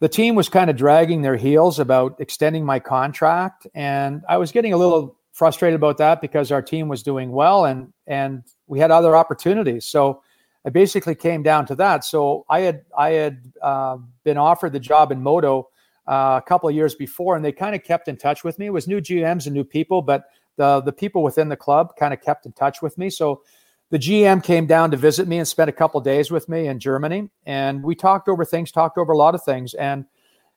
the 0.00 0.08
team 0.08 0.34
was 0.34 0.48
kind 0.48 0.70
of 0.70 0.76
dragging 0.76 1.22
their 1.22 1.36
heels 1.36 1.78
about 1.78 2.16
extending 2.20 2.64
my 2.64 2.78
contract, 2.80 3.66
and 3.74 4.22
I 4.28 4.38
was 4.38 4.50
getting 4.50 4.72
a 4.72 4.76
little 4.76 5.18
frustrated 5.32 5.76
about 5.76 5.98
that 5.98 6.20
because 6.20 6.50
our 6.50 6.62
team 6.62 6.88
was 6.88 7.02
doing 7.02 7.32
well 7.32 7.64
and 7.66 7.92
and 8.06 8.44
we 8.66 8.78
had 8.78 8.90
other 8.90 9.16
opportunities. 9.16 9.84
So 9.84 10.22
I 10.64 10.70
basically 10.70 11.14
came 11.14 11.42
down 11.42 11.66
to 11.66 11.74
that. 11.76 12.04
So 12.04 12.44
I 12.48 12.60
had 12.60 12.82
I 12.96 13.10
had 13.10 13.52
uh, 13.62 13.98
been 14.24 14.38
offered 14.38 14.72
the 14.72 14.80
job 14.80 15.12
in 15.12 15.22
Modo 15.22 15.68
uh, 16.06 16.40
a 16.42 16.46
couple 16.46 16.68
of 16.68 16.74
years 16.74 16.94
before, 16.94 17.36
and 17.36 17.44
they 17.44 17.52
kind 17.52 17.74
of 17.74 17.82
kept 17.82 18.08
in 18.08 18.16
touch 18.16 18.44
with 18.44 18.58
me. 18.58 18.66
It 18.66 18.72
was 18.72 18.88
new 18.88 19.00
GMs 19.00 19.46
and 19.46 19.54
new 19.54 19.64
people, 19.64 20.00
but 20.00 20.24
the 20.56 20.80
the 20.80 20.92
people 20.92 21.22
within 21.22 21.48
the 21.48 21.56
club 21.56 21.94
kind 21.98 22.14
of 22.14 22.22
kept 22.22 22.46
in 22.46 22.52
touch 22.52 22.80
with 22.80 22.96
me. 22.96 23.10
So 23.10 23.42
the 23.90 23.98
GM 23.98 24.42
came 24.42 24.66
down 24.66 24.90
to 24.90 24.96
visit 24.96 25.28
me 25.28 25.38
and 25.38 25.46
spent 25.46 25.68
a 25.68 25.72
couple 25.72 26.00
days 26.00 26.30
with 26.30 26.48
me 26.48 26.68
in 26.68 26.80
Germany, 26.80 27.28
and 27.44 27.82
we 27.82 27.94
talked 27.94 28.28
over 28.28 28.44
things, 28.44 28.72
talked 28.72 28.96
over 28.96 29.12
a 29.12 29.16
lot 29.16 29.34
of 29.34 29.44
things, 29.44 29.74
and 29.74 30.06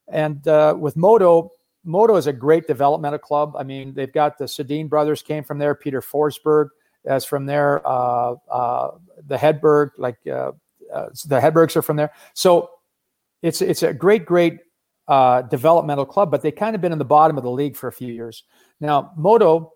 and 0.07 0.47
uh, 0.47 0.75
with 0.79 0.95
Modo. 0.95 1.51
Modo 1.83 2.17
is 2.17 2.27
a 2.27 2.33
great 2.33 2.67
developmental 2.67 3.19
club. 3.19 3.55
I 3.57 3.63
mean, 3.63 3.93
they've 3.93 4.11
got 4.11 4.37
the 4.37 4.43
Sedin 4.43 4.89
brothers 4.89 5.21
came 5.21 5.45
from 5.45 5.57
there. 5.57 5.73
Peter 5.73 6.01
Forsberg 6.01 6.67
as 7.07 7.25
from 7.25 7.45
there. 7.45 7.85
Uh, 7.87 8.35
uh, 8.51 8.91
the 9.25 9.37
Hedberg, 9.37 9.91
like 9.97 10.17
uh, 10.27 10.51
the 11.25 11.39
Hedbergs 11.39 11.75
are 11.75 11.81
from 11.81 11.97
there. 11.97 12.11
So 12.33 12.69
it's 13.41 13.61
it's 13.61 13.83
a 13.83 13.93
great, 13.93 14.25
great 14.25 14.59
uh, 15.07 15.43
developmental 15.43 16.05
club, 16.05 16.31
but 16.31 16.41
they 16.41 16.51
kind 16.51 16.75
of 16.75 16.81
been 16.81 16.91
in 16.91 16.99
the 16.99 17.05
bottom 17.05 17.37
of 17.37 17.43
the 17.43 17.51
league 17.51 17.75
for 17.75 17.87
a 17.87 17.93
few 17.93 18.13
years. 18.13 18.43
Now, 18.79 19.11
Modo 19.15 19.73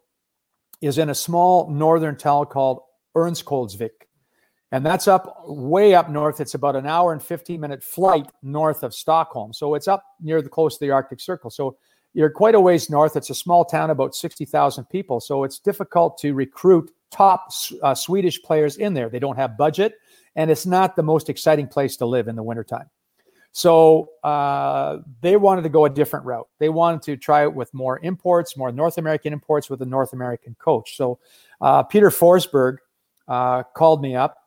is 0.82 0.98
in 0.98 1.10
a 1.10 1.15
small 1.15 1.70
northern 1.70 2.17
town 2.17 2.48
called 2.48 2.82
Örnsköldsvik. 3.15 3.89
And 4.74 4.86
that's 4.86 5.08
up 5.08 5.44
way 5.46 5.94
up 5.94 6.10
north. 6.10 6.39
It's 6.39 6.54
about 6.54 6.78
an 6.78 6.88
hour 6.88 7.12
and 7.12 7.22
15 7.22 7.60
minute 7.60 7.84
flight 7.84 8.28
north 8.41 8.84
of 8.84 8.94
Stockholm. 8.94 9.54
So 9.54 9.76
it's 9.76 9.88
up 9.88 10.04
near 10.22 10.41
the 10.41 10.50
close 10.50 10.78
to 10.78 10.86
the 10.86 10.91
Arctic 10.91 11.20
Circle. 11.20 11.50
So 11.50 11.78
you're 12.13 12.30
quite 12.30 12.56
a 12.56 12.60
ways 12.60 12.89
north. 12.89 13.15
It's 13.15 13.30
a 13.30 13.36
small 13.36 13.65
town, 13.65 13.89
about 13.89 14.15
60,000 14.15 14.86
people. 14.86 15.20
So 15.20 15.44
it's 15.44 15.60
difficult 15.60 16.17
to 16.20 16.34
recruit 16.34 16.91
top 17.12 17.52
uh, 17.84 17.93
Swedish 17.93 18.41
players 18.41 18.78
in 18.78 18.93
there. 18.93 19.10
They 19.10 19.19
don't 19.19 19.36
have 19.36 19.58
budget, 19.58 19.93
and 20.36 20.50
it's 20.50 20.65
not 20.65 20.95
the 20.95 21.04
most 21.04 21.30
exciting 21.30 21.67
place 21.67 21.97
to 21.97 22.06
live 22.06 22.28
in 22.28 22.36
the 22.36 22.43
wintertime. 22.43 22.89
So 23.54 24.12
uh, 24.24 25.00
they 25.19 25.36
wanted 25.36 25.63
to 25.63 25.69
go 25.69 25.86
a 25.86 25.89
different 25.89 26.26
route. 26.26 26.47
They 26.60 26.69
wanted 26.69 27.02
to 27.04 27.17
try 27.17 27.43
it 27.43 27.54
with 27.54 27.74
more 27.74 28.00
imports, 28.02 28.56
more 28.56 28.71
North 28.71 28.97
American 28.97 29.34
imports 29.34 29.69
with 29.69 29.82
a 29.82 29.86
North 29.86 30.13
American 30.13 30.56
coach. 30.58 30.95
So 30.95 31.19
uh, 31.60 31.84
Peter 31.84 32.10
Forsberg 32.10 32.78
uh, 33.28 33.63
called 33.76 34.02
me 34.02 34.15
up, 34.15 34.38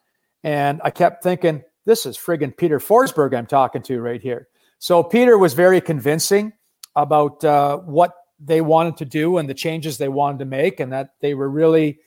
and 0.43 0.81
I 0.83 0.91
kept 0.91 1.23
thinking, 1.23 1.63
this 1.85 2.07
is 2.07 2.17
friggin' 2.17 2.57
Peter 2.57 2.79
Forsberg 2.79 3.37
I'm 3.37 3.47
talking 3.47 3.83
to 3.83 4.01
right 4.01 4.23
here. 4.23 4.49
So 4.79 5.03
Peter 5.03 5.37
was 5.37 5.53
very 5.53 5.83
convincing 5.83 6.55
about 6.97 7.45
uh, 7.45 7.79
what 7.79 8.15
they 8.41 8.63
wanted 8.63 8.97
to 8.99 9.05
do 9.05 9.37
and 9.37 9.49
the 9.49 9.55
changes 9.55 9.99
they 9.99 10.09
wanted 10.09 10.39
to 10.39 10.45
make, 10.47 10.81
and 10.81 10.93
that 10.93 11.11
they 11.21 11.35
were 11.35 11.51
really 11.51 11.99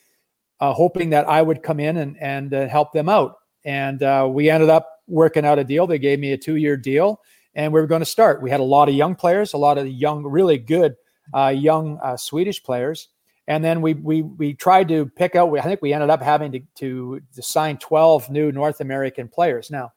uh, 0.59 0.73
hoping 0.73 1.09
that 1.11 1.27
I 1.27 1.41
would 1.41 1.63
come 1.63 1.79
in 1.79 1.97
and 1.97 2.17
and 2.21 2.53
uh, 2.53 2.67
help 2.67 2.93
them 2.93 3.09
out. 3.09 3.35
And 3.65 3.99
we 4.33 4.49
ended 4.49 4.69
up 4.69 4.89
working 5.07 5.45
out 5.45 5.59
a 5.59 5.63
deal. 5.63 5.87
They 5.87 5.99
gave 5.99 6.19
me 6.19 6.31
a 6.33 6.37
two 6.37 6.55
year 6.55 6.77
deal, 6.77 7.21
and 7.55 7.73
we 7.73 7.81
were 7.81 7.87
going 7.87 8.01
to 8.01 8.05
start. 8.05 8.41
We 8.41 8.49
had 8.49 8.59
a 8.59 8.63
lot 8.63 8.89
of 8.89 8.95
young 8.95 9.15
players, 9.15 9.53
a 9.53 9.57
lot 9.57 9.77
of 9.77 9.87
young, 9.87 10.23
really 10.23 10.57
good 10.57 10.95
uh, 11.33 11.53
young 11.55 11.99
uh, 12.03 12.17
Swedish 12.17 12.63
players. 12.63 13.09
And 13.47 13.63
then 13.63 13.81
we 13.81 13.93
we 13.93 14.23
we 14.23 14.53
tried 14.53 14.89
to 14.89 15.05
pick 15.05 15.35
out. 15.35 15.57
I 15.57 15.61
think 15.61 15.81
we 15.81 15.93
ended 15.93 16.09
up 16.09 16.21
having 16.21 16.51
to, 16.51 16.59
to, 16.75 17.21
to 17.35 17.41
sign 17.41 17.77
twelve 17.77 18.29
new 18.29 18.51
North 18.51 18.81
American 18.81 19.29
players. 19.29 19.71
Now, 19.71 19.93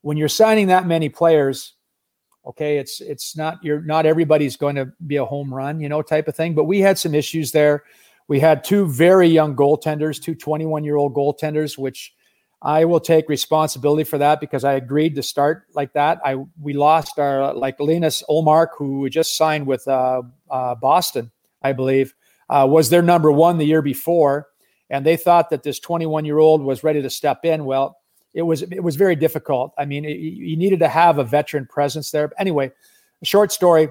when 0.00 0.16
you're 0.16 0.28
signing 0.28 0.68
that 0.68 0.86
many 0.86 1.10
players, 1.10 1.74
okay, 2.46 2.78
it's 2.78 3.02
it's 3.02 3.36
not 3.36 3.58
you're 3.62 3.82
not 3.82 4.06
everybody's 4.06 4.56
going 4.56 4.76
to 4.76 4.90
be 5.06 5.16
a 5.16 5.24
home 5.26 5.52
run, 5.52 5.78
you 5.78 5.90
know, 5.90 6.00
type 6.00 6.26
of 6.26 6.34
thing. 6.34 6.54
But 6.54 6.64
we 6.64 6.80
had 6.80 6.98
some 6.98 7.14
issues 7.14 7.52
there. 7.52 7.84
We 8.28 8.40
had 8.40 8.64
two 8.64 8.86
very 8.86 9.28
young 9.28 9.54
goaltenders, 9.54 10.20
two 10.20 10.34
21 10.34 10.84
year 10.84 10.96
old 10.96 11.14
goaltenders, 11.14 11.78
which 11.78 12.12
I 12.62 12.84
will 12.84 13.00
take 13.00 13.28
responsibility 13.28 14.04
for 14.04 14.18
that 14.18 14.40
because 14.40 14.64
I 14.64 14.74
agreed 14.74 15.14
to 15.16 15.22
start 15.22 15.66
like 15.74 15.92
that. 15.92 16.20
I 16.24 16.36
we 16.60 16.72
lost 16.72 17.18
our 17.18 17.54
like 17.54 17.78
Linus 17.78 18.22
Ullmark, 18.28 18.68
who 18.76 19.08
just 19.08 19.36
signed 19.36 19.66
with 19.66 19.86
uh, 19.86 20.22
uh, 20.50 20.74
Boston, 20.74 21.30
I 21.62 21.72
believe, 21.72 22.14
uh, 22.48 22.66
was 22.68 22.90
their 22.90 23.02
number 23.02 23.30
one 23.30 23.58
the 23.58 23.66
year 23.66 23.82
before, 23.82 24.48
and 24.90 25.04
they 25.04 25.16
thought 25.16 25.50
that 25.50 25.62
this 25.62 25.78
21 25.78 26.24
year 26.24 26.38
old 26.38 26.62
was 26.62 26.82
ready 26.82 27.02
to 27.02 27.10
step 27.10 27.44
in. 27.44 27.64
Well, 27.64 27.98
it 28.32 28.42
was 28.42 28.62
it 28.62 28.82
was 28.82 28.96
very 28.96 29.16
difficult. 29.16 29.72
I 29.78 29.84
mean, 29.84 30.04
you 30.04 30.56
needed 30.56 30.80
to 30.80 30.88
have 30.88 31.18
a 31.18 31.24
veteran 31.24 31.66
presence 31.66 32.10
there. 32.10 32.28
But 32.28 32.40
anyway, 32.40 32.72
short 33.22 33.52
story. 33.52 33.88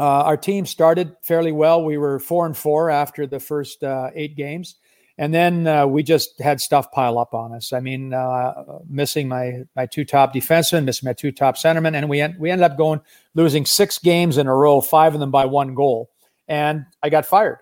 Uh, 0.00 0.22
our 0.22 0.36
team 0.36 0.66
started 0.66 1.14
fairly 1.22 1.52
well. 1.52 1.84
We 1.84 1.98
were 1.98 2.18
four 2.18 2.46
and 2.46 2.56
four 2.56 2.90
after 2.90 3.26
the 3.26 3.40
first 3.40 3.84
uh, 3.84 4.10
eight 4.14 4.36
games 4.36 4.76
and 5.18 5.32
then 5.32 5.66
uh, 5.66 5.86
we 5.86 6.02
just 6.02 6.40
had 6.40 6.60
stuff 6.60 6.90
pile 6.90 7.18
up 7.18 7.34
on 7.34 7.52
us. 7.54 7.72
I 7.72 7.80
mean, 7.80 8.14
uh, 8.14 8.78
missing 8.88 9.28
my 9.28 9.62
my 9.76 9.86
two 9.86 10.04
top 10.04 10.34
defensemen, 10.34 10.84
missing 10.84 11.06
my 11.06 11.12
two 11.12 11.32
top 11.32 11.56
centermen, 11.56 11.94
and 11.94 12.08
we 12.08 12.20
en- 12.20 12.36
we 12.38 12.50
ended 12.50 12.64
up 12.64 12.78
going 12.78 13.00
losing 13.34 13.66
six 13.66 13.98
games 13.98 14.38
in 14.38 14.46
a 14.46 14.54
row, 14.54 14.80
five 14.80 15.14
of 15.14 15.20
them 15.20 15.30
by 15.30 15.44
one 15.44 15.74
goal, 15.74 16.10
and 16.48 16.86
I 17.02 17.10
got 17.10 17.26
fired. 17.26 17.58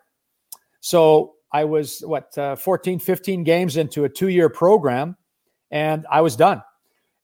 So 0.80 1.34
I 1.52 1.64
was 1.64 2.00
what 2.00 2.36
uh, 2.38 2.56
14, 2.56 3.00
15 3.00 3.44
games 3.44 3.76
into 3.76 4.04
a 4.04 4.08
two 4.08 4.28
year 4.28 4.48
program, 4.48 5.16
and 5.70 6.06
I 6.10 6.20
was 6.20 6.36
done. 6.36 6.62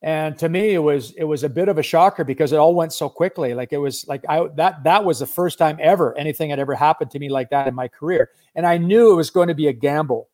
And 0.01 0.37
to 0.37 0.47
me, 0.47 0.73
it 0.73 0.79
was 0.79 1.11
it 1.17 1.23
was 1.23 1.43
a 1.43 1.49
bit 1.49 1.69
of 1.69 1.77
a 1.77 1.83
shocker 1.83 2.23
because 2.23 2.51
it 2.51 2.57
all 2.57 2.75
went 2.75 2.93
so 2.93 3.09
quickly. 3.09 3.55
Like 3.55 3.73
it 3.73 3.79
was 3.79 4.07
like 4.07 4.23
I 4.29 4.47
that 4.55 4.83
that 4.83 5.03
was 5.03 5.19
the 5.19 5.25
first 5.25 5.57
time 5.57 5.77
ever 5.81 6.15
anything 6.17 6.51
had 6.51 6.59
ever 6.59 6.75
happened 6.75 7.11
to 7.11 7.19
me 7.19 7.29
like 7.29 7.49
that 7.49 7.67
in 7.67 7.73
my 7.73 7.87
career, 7.87 8.29
and 8.53 8.65
I 8.65 8.77
knew 8.77 9.11
it 9.11 9.15
was 9.15 9.31
going 9.31 9.47
to 9.47 9.55
be 9.55 9.67
a 9.67 9.73
gamble 9.73 10.29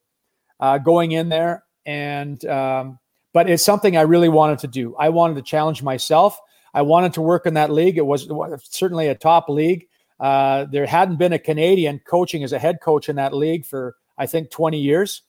uh, 0.60 0.80
going 0.80 1.13
in 1.13 1.30
there. 1.30 1.63
And 1.86 2.43
um, 2.45 2.99
but 3.32 3.49
it's 3.49 3.63
something 3.63 3.95
I 3.95 4.02
really 4.02 4.30
wanted 4.30 4.60
to 4.60 4.67
do. 4.67 4.95
I 4.97 5.10
wanted 5.10 5.36
to 5.36 5.41
challenge 5.41 5.82
myself. 5.82 6.39
I 6.73 6.82
wanted 6.82 7.13
to 7.13 7.21
work 7.21 7.45
in 7.45 7.54
that 7.54 7.71
league. 7.71 7.97
It 7.97 8.06
was 8.06 8.30
certainly 8.63 9.08
a 9.08 9.15
top 9.15 9.47
league. 9.47 9.88
Uh, 10.19 10.65
there 10.65 10.86
hadn't 10.86 11.17
been 11.17 11.34
a 11.34 11.39
Canadian 11.39 11.99
coaching 11.99 12.43
as 12.43 12.54
a 12.54 12.60
head 12.60 12.80
coach 12.82 13.10
in 13.10 13.15
that 13.15 13.34
league 13.34 13.65
for 13.65 13.95
I 14.17 14.26
think 14.26 14.52
20 14.52 14.80
years. 14.80 15.21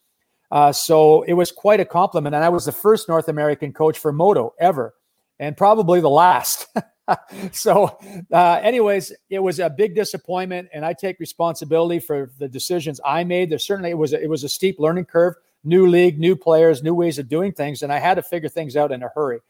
Uh, 0.51 0.73
so 0.73 1.23
it 1.23 1.33
was 1.33 1.51
quite 1.51 1.81
a 1.81 1.85
compliment. 1.85 2.35
And 2.35 2.45
I 2.45 2.49
was 2.49 2.65
the 2.65 2.73
first 2.73 3.09
North 3.09 3.29
American 3.29 3.73
coach 3.73 3.99
for 3.99 4.13
Modo 4.13 4.55
ever, 4.59 4.95
and 5.39 5.57
probably 5.57 6.01
the 6.01 6.11
last. 6.11 6.69
so, 7.53 7.99
uh, 8.33 8.61
anyways, 8.63 9.13
it 9.31 9.39
was 9.39 9.59
a 9.59 9.71
big 9.71 9.95
disappointment, 9.95 10.69
and 10.73 10.85
I 10.85 10.93
take 10.93 11.19
responsibility 11.21 11.99
for 11.99 12.31
the 12.39 12.49
decisions 12.49 13.01
I 13.05 13.25
made. 13.25 13.51
There 13.51 13.59
certainly 13.59 13.91
it 13.91 13.99
was 13.99 14.13
a, 14.13 14.23
it 14.23 14.29
was 14.29 14.45
a 14.45 14.49
steep 14.49 14.79
learning 14.79 15.07
curve, 15.07 15.35
new 15.65 15.87
league, 15.87 16.19
new 16.19 16.37
players, 16.37 16.83
new 16.83 16.95
ways 16.95 17.19
of 17.19 17.29
doing 17.29 17.53
things, 17.53 17.83
and 17.83 17.93
I 17.93 17.99
had 17.99 18.15
to 18.15 18.23
figure 18.23 18.49
things 18.49 18.77
out 18.77 18.93
in 18.93 19.03
a 19.03 19.11
hurry. 19.15 19.41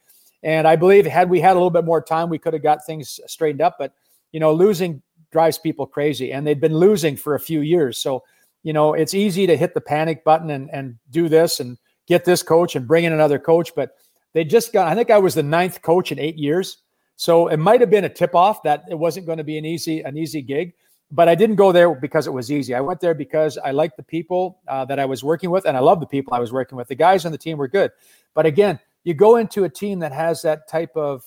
And 0.42 0.68
I 0.68 0.76
believe 0.76 1.06
had 1.06 1.30
we 1.30 1.40
had 1.40 1.52
a 1.52 1.54
little 1.54 1.70
bit 1.70 1.84
more 1.84 2.02
time, 2.02 2.28
we 2.28 2.38
could 2.38 2.52
have 2.52 2.62
got 2.62 2.84
things 2.84 3.18
straightened 3.26 3.62
up. 3.62 3.76
But 3.78 3.94
you 4.32 4.40
know, 4.40 4.52
losing 4.52 5.02
drives 5.30 5.58
people 5.58 5.86
crazy, 5.86 6.32
and 6.32 6.46
they'd 6.46 6.60
been 6.60 6.76
losing 6.76 7.16
for 7.16 7.34
a 7.34 7.40
few 7.40 7.60
years, 7.60 7.98
so 7.98 8.24
you 8.64 8.72
know, 8.72 8.94
it's 8.94 9.14
easy 9.14 9.46
to 9.46 9.56
hit 9.56 9.74
the 9.74 9.80
panic 9.80 10.24
button 10.24 10.50
and, 10.50 10.68
and 10.72 10.96
do 11.10 11.28
this 11.28 11.60
and 11.60 11.78
get 12.08 12.24
this 12.24 12.42
coach 12.42 12.74
and 12.74 12.88
bring 12.88 13.04
in 13.04 13.12
another 13.12 13.38
coach. 13.38 13.72
But 13.76 13.94
they 14.32 14.42
just 14.42 14.72
got, 14.72 14.88
I 14.88 14.94
think 14.96 15.10
I 15.10 15.18
was 15.18 15.34
the 15.34 15.42
ninth 15.42 15.82
coach 15.82 16.10
in 16.10 16.18
eight 16.18 16.36
years. 16.36 16.78
So 17.16 17.46
it 17.48 17.58
might 17.58 17.80
have 17.80 17.90
been 17.90 18.04
a 18.04 18.08
tip 18.08 18.34
off 18.34 18.62
that 18.64 18.84
it 18.88 18.98
wasn't 18.98 19.26
going 19.26 19.38
to 19.38 19.44
be 19.44 19.58
an 19.58 19.64
easy, 19.64 20.00
an 20.00 20.16
easy 20.16 20.42
gig. 20.42 20.72
But 21.10 21.28
I 21.28 21.34
didn't 21.34 21.56
go 21.56 21.70
there 21.70 21.94
because 21.94 22.26
it 22.26 22.32
was 22.32 22.50
easy. 22.50 22.74
I 22.74 22.80
went 22.80 22.98
there 22.98 23.14
because 23.14 23.58
I 23.58 23.70
liked 23.70 23.98
the 23.98 24.02
people 24.02 24.60
uh, 24.66 24.86
that 24.86 24.98
I 24.98 25.04
was 25.04 25.22
working 25.22 25.50
with, 25.50 25.66
and 25.66 25.76
I 25.76 25.80
love 25.80 26.00
the 26.00 26.06
people 26.06 26.34
I 26.34 26.40
was 26.40 26.52
working 26.52 26.76
with. 26.76 26.88
The 26.88 26.96
guys 26.96 27.24
on 27.24 27.30
the 27.30 27.38
team 27.38 27.58
were 27.58 27.68
good. 27.68 27.92
But 28.32 28.46
again, 28.46 28.80
you 29.04 29.14
go 29.14 29.36
into 29.36 29.64
a 29.64 29.68
team 29.68 29.98
that 30.00 30.12
has 30.12 30.42
that 30.42 30.66
type 30.66 30.96
of 30.96 31.22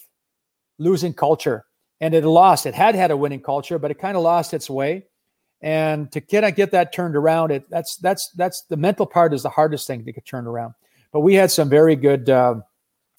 losing 0.80 1.14
culture, 1.14 1.66
and 2.02 2.14
it 2.14 2.26
lost. 2.26 2.66
It 2.66 2.74
had 2.74 2.96
had 2.96 3.12
a 3.12 3.18
winning 3.18 3.42
culture, 3.42 3.78
but 3.80 3.92
it 3.92 4.00
kind 4.00 4.18
of 4.18 4.24
lost 4.24 4.54
its 4.54 4.70
way 4.70 5.06
And 5.62 6.12
to 6.12 6.20
get 6.20 6.55
get 6.55 6.72
that 6.72 6.93
turned 6.93 7.16
around, 7.16 7.51
it 7.51 7.70
that's 7.70 7.95
that's 7.97 8.30
that's 8.32 8.62
the 8.64 8.78
mental 8.78 9.05
part 9.05 9.34
is 9.34 9.43
the 9.43 9.49
hardest 9.49 9.88
thing 9.88 10.05
to 10.05 10.12
get 10.12 10.26
turned 10.26 10.47
around. 10.47 10.74
But 11.12 11.22
we 11.22 11.34
had 11.34 11.49
some 11.49 11.70
very 11.70 11.95
good, 11.95 12.30
uh, 12.30 12.55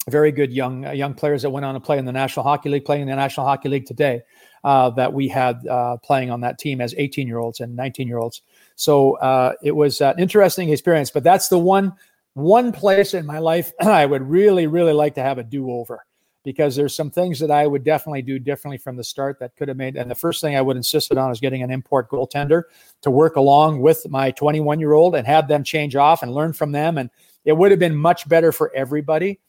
very 0.09 0.31
good 0.31 0.53
young 0.53 0.85
uh, 0.85 0.91
young 0.91 1.13
players 1.13 1.41
that 1.41 1.49
went 1.49 1.65
on 1.65 1.73
to 1.73 1.81
play 1.81 1.97
in 1.97 2.05
the 2.05 2.13
National 2.13 2.43
Hockey 2.43 2.69
League, 2.69 2.85
playing 2.85 3.03
in 3.03 3.07
the 3.09 3.15
National 3.15 3.45
Hockey 3.45 3.67
League 3.69 3.85
today. 3.85 4.21
Uh, 4.63 4.89
that 4.89 5.13
we 5.13 5.29
had 5.29 5.65
uh, 5.67 5.95
playing 5.97 6.29
on 6.31 6.41
that 6.41 6.59
team 6.59 6.81
as 6.81 6.93
18 6.97 7.27
year 7.27 7.37
olds 7.37 7.61
and 7.61 7.77
19 7.77 8.09
year 8.09 8.17
olds. 8.17 8.41
So 8.75 9.17
uh, 9.19 9.53
it 9.63 9.73
was 9.73 10.01
an 10.01 10.19
interesting 10.19 10.69
experience. 10.69 11.11
But 11.11 11.23
that's 11.23 11.47
the 11.47 11.57
one 11.57 11.93
one 12.33 12.73
place 12.73 13.13
in 13.13 13.25
my 13.25 13.39
life 13.39 13.71
I 13.81 14.05
would 14.05 14.21
really 14.21 14.67
really 14.67 14.93
like 14.93 15.15
to 15.15 15.21
have 15.21 15.37
a 15.37 15.43
do 15.43 15.71
over 15.71 16.05
because 16.49 16.75
there's 16.75 16.95
some 16.95 17.11
things 17.11 17.39
that 17.39 17.51
I 17.51 17.67
would 17.67 17.83
definitely 17.83 18.23
do 18.23 18.39
differently 18.39 18.79
from 18.79 18.95
the 18.95 19.03
start 19.03 19.37
that 19.37 19.55
could 19.55 19.67
have 19.67 19.77
made. 19.77 19.95
And 19.95 20.09
the 20.09 20.15
first 20.15 20.41
thing 20.41 20.55
I 20.55 20.63
would 20.63 20.77
insisted 20.77 21.15
on 21.15 21.29
is 21.29 21.39
getting 21.39 21.61
an 21.61 21.69
import 21.69 22.09
goaltender 22.09 22.63
to 23.01 23.11
work 23.11 23.35
along 23.35 23.81
with 23.81 24.09
my 24.09 24.31
21 24.31 24.79
year 24.79 24.93
old 24.93 25.13
and 25.13 25.27
have 25.27 25.47
them 25.47 25.63
change 25.63 25.95
off 25.95 26.23
and 26.23 26.33
learn 26.33 26.53
from 26.53 26.71
them. 26.71 26.97
And 26.97 27.11
it 27.45 27.53
would 27.53 27.69
have 27.69 27.79
been 27.79 27.95
much 27.95 28.27
better 28.27 28.51
for 28.51 28.73
everybody. 28.73 29.39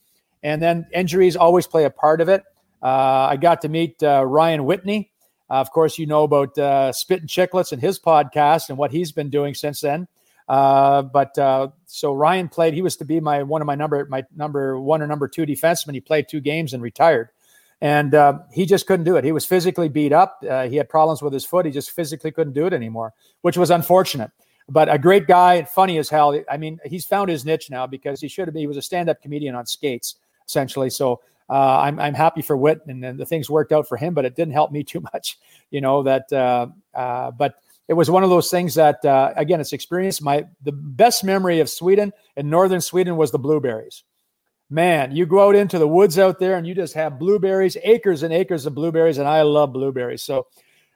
And 0.43 0.61
then 0.61 0.89
injuries 0.93 1.37
always 1.37 1.67
play 1.67 1.87
a 1.87 1.91
part 1.91 2.21
of 2.21 2.29
it. 2.29 2.45
Uh, 2.83 3.29
I 3.31 3.39
got 3.39 3.63
to 3.63 3.71
meet 3.71 4.03
uh, 4.03 4.23
Ryan 4.27 4.67
Whitney. 4.67 5.11
Uh, 5.49 5.55
of 5.55 5.71
course, 5.71 5.99
you 5.99 6.05
know 6.05 6.25
about 6.25 6.59
uh, 6.59 6.93
Spit 6.93 7.21
and 7.21 7.31
Chicklets 7.31 7.73
and 7.73 7.81
his 7.81 7.99
podcast 7.99 8.69
and 8.69 8.77
what 8.77 8.91
he's 8.91 9.11
been 9.11 9.31
doing 9.31 9.55
since 9.55 9.81
then. 9.81 10.07
Uh, 10.51 11.03
but 11.03 11.39
uh, 11.39 11.69
so 11.87 12.13
Ryan 12.13 12.49
played. 12.49 12.75
He 12.75 12.83
was 12.83 12.97
to 12.97 13.05
be 13.05 13.21
my 13.21 13.45
one 13.45 13.63
of 13.63 13.67
my 13.67 13.77
number 13.77 14.05
my 14.07 14.25
number 14.35 14.81
one 14.81 15.01
or 15.01 15.07
number 15.07 15.29
two 15.29 15.47
defenseman. 15.47 15.95
He 15.95 16.01
played 16.01 16.29
two 16.29 16.41
games 16.41 16.75
and 16.75 16.83
retired, 16.83 17.29
and 17.81 18.13
uh, 18.17 18.41
he 18.53 18.67
just 18.67 18.89
couldn't 18.89 19.05
do 19.05 19.15
it. 19.15 19.23
He 19.23 19.31
was 19.31 19.47
physically 19.47 19.89
beat 19.89 20.13
up. 20.13 20.43
Uh, 20.43 20.67
he 20.67 20.75
had 20.75 20.89
problems 20.89 21.23
with 21.23 21.33
his 21.33 21.45
foot. 21.45 21.67
He 21.67 21.71
just 21.71 21.93
physically 21.93 22.33
couldn't 22.33 22.55
do 22.55 22.67
it 22.67 22.73
anymore, 22.73 23.15
which 23.43 23.57
was 23.57 23.71
unfortunate. 23.71 24.33
But 24.69 24.93
a 24.93 24.99
great 24.99 25.29
guy, 25.29 25.63
funny 25.63 25.99
as 25.99 26.09
hell. 26.09 26.37
I 26.51 26.57
mean, 26.57 26.81
he's 26.85 27.05
found 27.05 27.31
his 27.31 27.45
niche 27.45 27.71
now 27.71 27.87
because 27.87 28.21
he 28.21 28.27
should 28.27 28.49
have 28.49 28.53
been. 28.53 28.63
He 28.63 28.67
was 28.67 28.77
a 28.77 28.83
stand-up 28.83 29.23
comedian 29.23 29.55
on 29.55 29.67
skates 29.67 30.17
essentially. 30.49 30.91
So 30.91 31.21
uh, 31.49 31.79
I'm 31.79 32.01
I'm 32.01 32.15
happy 32.15 32.43
for 32.43 32.57
Whit, 32.57 32.81
and, 32.89 33.05
and, 33.05 33.21
the 33.21 33.27
things 33.27 33.49
worked 33.49 33.71
out 33.71 33.87
for 33.87 33.97
him, 33.97 34.15
but 34.15 34.25
it 34.25 34.35
didn't 34.35 34.55
help 34.55 34.73
me 34.73 34.83
too 34.83 35.01
much, 35.15 35.39
you 35.71 35.81
know. 35.81 36.03
That 36.03 36.29
but 37.39 37.55
it 37.91 37.95
was 37.95 38.09
one 38.09 38.23
of 38.23 38.31
those 38.31 38.53
things 38.53 38.77
that 38.77 39.05
uh, 39.05 39.33
again 39.35 39.61
it's 39.61 39.73
experience. 39.73 40.23
My 40.23 40.47
the 40.63 40.71
best 40.71 41.25
memory 41.25 41.59
of 41.59 41.69
sweden 41.69 42.13
and 42.37 42.49
northern 42.49 42.81
sweden 42.81 43.17
was 43.17 43.33
the 43.33 43.39
blueberries. 43.39 44.05
Man 44.71 45.11
you 45.11 45.27
go 45.27 45.49
out 45.49 45.57
into 45.57 45.77
the 45.77 45.89
woods 45.89 46.17
out 46.17 46.39
there 46.39 46.55
and 46.55 46.65
you 46.65 46.73
just 46.73 46.95
have 46.95 47.19
blueberries 47.19 47.77
acres 47.83 48.23
and 48.23 48.33
acres 48.33 48.65
of 48.65 48.77
blueberries 48.77 49.19
and 49.19 49.27
i 49.27 49.43
love 49.43 49.73
blueberries. 49.73 50.23
So 50.23 50.47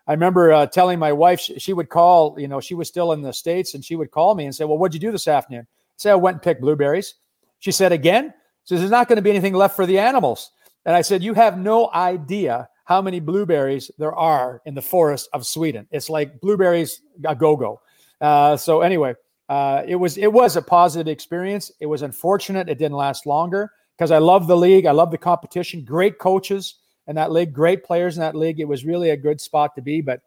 i 0.07 0.13
remember 0.13 0.53
uh, 0.53 0.67
telling 0.67 1.01
my 1.01 1.11
wife 1.11 1.41
she, 1.41 1.59
she, 1.59 1.73
would 1.73 1.89
call 1.89 2.37
you 2.39 2.47
know 2.47 2.61
she 2.61 2.77
was 2.77 2.87
still 2.87 3.11
in 3.11 3.23
the 3.23 3.33
states 3.33 3.75
and 3.75 3.85
she 3.85 3.97
would 3.97 4.13
call 4.13 4.37
me 4.37 4.45
and 4.45 4.55
say 4.55 4.65
well 4.65 4.79
what'd 4.79 4.95
you 4.95 5.01
do 5.01 5.11
this 5.11 5.27
afternoon? 5.27 5.67
I 5.67 5.97
say 5.97 6.13
i 6.13 6.15
went 6.15 6.37
and 6.37 6.43
picked 6.43 6.61
blueberries. 6.61 7.15
She 7.59 7.73
said 7.73 7.91
again 7.91 8.33
she 8.63 8.75
says 8.75 8.83
there's 8.83 8.93
not 8.93 9.09
going 9.09 9.17
to 9.17 9.23
be 9.23 9.31
anything 9.31 9.55
left 9.55 9.75
for 9.75 9.85
the 9.85 9.99
animals. 9.99 10.53
And 10.87 10.95
i 10.95 11.03
said 11.03 11.25
you 11.25 11.35
have 11.35 11.59
no 11.59 11.91
idea 11.93 12.69
how 12.85 13.01
many 13.03 13.19
blueberries 13.19 13.91
there 13.99 14.15
are 14.15 14.63
in 14.67 14.75
the 14.75 14.83
forest 14.83 15.29
of 15.33 15.47
Sweden. 15.47 15.87
It's 15.91 16.11
like 16.11 16.41
blueberries 16.41 17.01
a 17.25 17.35
go 17.35 17.57
go. 17.57 17.81
Uh, 18.21 18.57
so 18.57 18.83
anyway, 18.83 19.15
uh, 19.49 19.83
it 19.87 19.97
was 19.97 20.17
it 20.17 20.33
was 20.33 20.57
a 20.57 20.63
positive 20.63 21.11
experience. 21.11 21.73
It 21.81 21.87
was 21.87 22.03
unfortunate 22.03 22.69
it 22.69 22.79
didn't 22.79 22.97
last 22.97 23.27
longer 23.27 23.73
because 23.97 24.11
I 24.11 24.19
love 24.19 24.47
the 24.47 24.57
league. 24.57 24.87
I 24.87 24.93
love 24.93 25.11
the 25.11 25.19
competition. 25.19 25.85
Great 25.85 26.19
coaches 26.19 26.77
in 27.07 27.17
that 27.17 27.33
league, 27.33 27.53
great 27.53 27.85
players 27.85 28.17
in 28.17 28.21
that 28.21 28.35
league. 28.35 28.61
It 28.61 28.69
was 28.69 28.85
really 28.85 29.11
a 29.11 29.17
good 29.17 29.41
spot 29.41 29.75
to 29.77 29.83
be. 29.83 30.01
But 30.01 30.21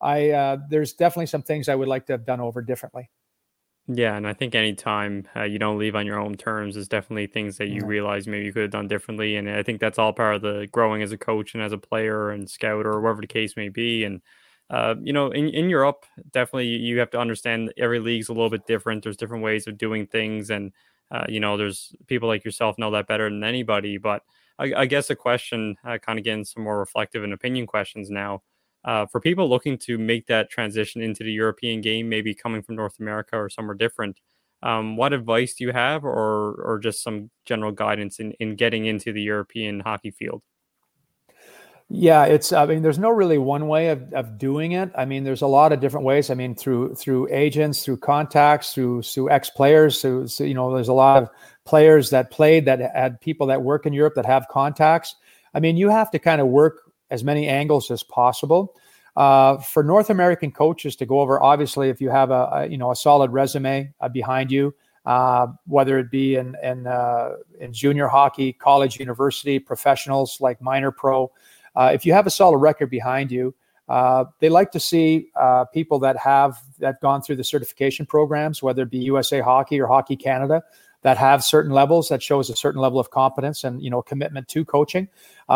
I 0.00 0.30
uh, 0.30 0.56
there's 0.68 0.92
definitely 0.92 1.26
some 1.26 1.42
things 1.42 1.68
I 1.68 1.74
would 1.74 1.88
like 1.88 2.06
to 2.06 2.12
have 2.12 2.26
done 2.26 2.40
over 2.40 2.62
differently. 2.62 3.10
Yeah, 3.92 4.16
and 4.16 4.26
I 4.26 4.34
think 4.34 4.54
anytime 4.54 5.26
uh, 5.34 5.42
you 5.42 5.58
don't 5.58 5.78
leave 5.78 5.96
on 5.96 6.06
your 6.06 6.18
own 6.18 6.36
terms 6.36 6.76
is 6.76 6.86
definitely 6.86 7.26
things 7.26 7.56
that 7.56 7.68
you 7.68 7.80
yeah. 7.80 7.86
realize 7.86 8.26
maybe 8.28 8.44
you 8.44 8.52
could 8.52 8.62
have 8.62 8.70
done 8.70 8.86
differently. 8.86 9.36
And 9.36 9.50
I 9.50 9.62
think 9.64 9.80
that's 9.80 9.98
all 9.98 10.12
part 10.12 10.36
of 10.36 10.42
the 10.42 10.68
growing 10.70 11.02
as 11.02 11.10
a 11.12 11.18
coach 11.18 11.54
and 11.54 11.62
as 11.62 11.72
a 11.72 11.78
player 11.78 12.30
and 12.30 12.48
scout 12.48 12.86
or 12.86 13.00
whatever 13.00 13.20
the 13.22 13.26
case 13.26 13.56
may 13.56 13.68
be. 13.68 14.04
And 14.04 14.20
uh, 14.68 14.94
you 15.02 15.12
know, 15.12 15.30
in, 15.32 15.48
in 15.48 15.68
Europe, 15.70 16.04
definitely 16.30 16.68
you 16.68 16.98
have 17.00 17.10
to 17.10 17.18
understand 17.18 17.72
every 17.76 17.98
league's 17.98 18.28
a 18.28 18.32
little 18.32 18.50
bit 18.50 18.66
different. 18.66 19.02
There's 19.02 19.16
different 19.16 19.42
ways 19.42 19.66
of 19.66 19.76
doing 19.78 20.06
things, 20.06 20.50
and 20.50 20.72
uh, 21.10 21.24
you 21.28 21.40
know, 21.40 21.56
there's 21.56 21.92
people 22.06 22.28
like 22.28 22.44
yourself 22.44 22.78
know 22.78 22.92
that 22.92 23.08
better 23.08 23.28
than 23.28 23.42
anybody. 23.42 23.98
But 23.98 24.22
I, 24.60 24.72
I 24.76 24.86
guess 24.86 25.10
a 25.10 25.16
question, 25.16 25.76
uh, 25.84 25.98
kind 25.98 26.18
of 26.20 26.24
getting 26.24 26.44
some 26.44 26.62
more 26.62 26.78
reflective 26.78 27.24
and 27.24 27.32
opinion 27.32 27.66
questions 27.66 28.10
now 28.10 28.42
uh, 28.84 29.06
for 29.06 29.20
people 29.20 29.48
looking 29.48 29.78
to 29.78 29.98
make 29.98 30.26
that 30.26 30.50
transition 30.50 31.02
into 31.02 31.22
the 31.24 31.32
European 31.32 31.80
game, 31.80 32.08
maybe 32.08 32.34
coming 32.34 32.62
from 32.62 32.76
North 32.76 32.98
America 32.98 33.36
or 33.36 33.48
somewhere 33.48 33.76
different, 33.76 34.20
um, 34.62 34.96
what 34.96 35.12
advice 35.12 35.54
do 35.54 35.64
you 35.64 35.72
have, 35.72 36.04
or 36.04 36.54
or 36.62 36.78
just 36.78 37.02
some 37.02 37.30
general 37.44 37.72
guidance 37.72 38.20
in 38.20 38.32
in 38.32 38.56
getting 38.56 38.86
into 38.86 39.12
the 39.12 39.22
European 39.22 39.80
hockey 39.80 40.10
field? 40.10 40.42
Yeah, 41.92 42.24
it's. 42.26 42.52
I 42.52 42.66
mean, 42.66 42.82
there's 42.82 43.00
no 43.00 43.10
really 43.10 43.36
one 43.36 43.66
way 43.66 43.88
of, 43.88 44.12
of 44.12 44.38
doing 44.38 44.72
it. 44.72 44.92
I 44.94 45.06
mean, 45.06 45.24
there's 45.24 45.42
a 45.42 45.48
lot 45.48 45.72
of 45.72 45.80
different 45.80 46.06
ways. 46.06 46.30
I 46.30 46.34
mean, 46.34 46.54
through 46.54 46.94
through 46.94 47.28
agents, 47.32 47.84
through 47.84 47.96
contacts, 47.96 48.72
through 48.72 49.02
through 49.02 49.30
ex 49.30 49.50
players. 49.50 50.00
So, 50.00 50.24
so, 50.26 50.44
you 50.44 50.54
know, 50.54 50.72
there's 50.72 50.88
a 50.88 50.92
lot 50.92 51.20
of 51.24 51.30
players 51.64 52.10
that 52.10 52.30
played 52.30 52.66
that 52.66 52.78
had 52.94 53.20
people 53.20 53.48
that 53.48 53.62
work 53.62 53.86
in 53.86 53.92
Europe 53.92 54.14
that 54.14 54.26
have 54.26 54.46
contacts. 54.48 55.16
I 55.52 55.58
mean, 55.58 55.76
you 55.76 55.88
have 55.88 56.12
to 56.12 56.20
kind 56.20 56.40
of 56.40 56.46
work 56.46 56.89
as 57.10 57.24
many 57.24 57.48
angles 57.48 57.90
as 57.90 58.02
possible. 58.02 58.74
Uh, 59.16 59.58
for 59.58 59.82
North 59.82 60.08
American 60.10 60.52
coaches 60.52 60.96
to 60.96 61.06
go 61.06 61.20
over, 61.20 61.42
obviously, 61.42 61.88
if 61.88 62.00
you 62.00 62.10
have 62.10 62.30
a, 62.30 62.48
a 62.52 62.66
you 62.66 62.78
know 62.78 62.90
a 62.90 62.96
solid 62.96 63.32
resume 63.32 63.92
uh, 64.00 64.08
behind 64.08 64.52
you, 64.52 64.74
uh, 65.04 65.48
whether 65.66 65.98
it 65.98 66.10
be 66.10 66.36
in 66.36 66.56
in, 66.62 66.86
uh, 66.86 67.32
in 67.58 67.72
junior 67.72 68.06
hockey, 68.06 68.52
college, 68.52 68.98
university, 68.98 69.58
professionals 69.58 70.40
like 70.40 70.62
minor 70.62 70.92
pro, 70.92 71.30
uh, 71.74 71.90
if 71.92 72.06
you 72.06 72.12
have 72.12 72.26
a 72.26 72.30
solid 72.30 72.58
record 72.58 72.88
behind 72.88 73.32
you, 73.32 73.52
uh, 73.88 74.24
they 74.38 74.48
like 74.48 74.70
to 74.70 74.80
see 74.80 75.28
people 75.74 75.98
that 75.98 76.16
have 76.16 76.58
that 76.78 77.00
gone 77.00 77.20
through 77.20 77.36
the 77.36 77.44
certification 77.44 78.06
programs, 78.06 78.62
whether 78.62 78.82
it 78.82 78.90
be 78.90 78.98
USA 78.98 79.40
Hockey 79.40 79.80
or 79.80 79.88
Hockey 79.88 80.16
Canada, 80.16 80.62
that 81.02 81.18
have 81.18 81.42
certain 81.42 81.72
levels 81.72 82.08
that 82.10 82.22
shows 82.22 82.48
a 82.48 82.56
certain 82.56 82.80
level 82.80 83.00
of 83.00 83.10
competence 83.10 83.64
and 83.64 83.82
you 83.82 83.90
know 83.90 84.02
commitment 84.02 84.46
to 84.48 84.64
coaching. 84.64 85.08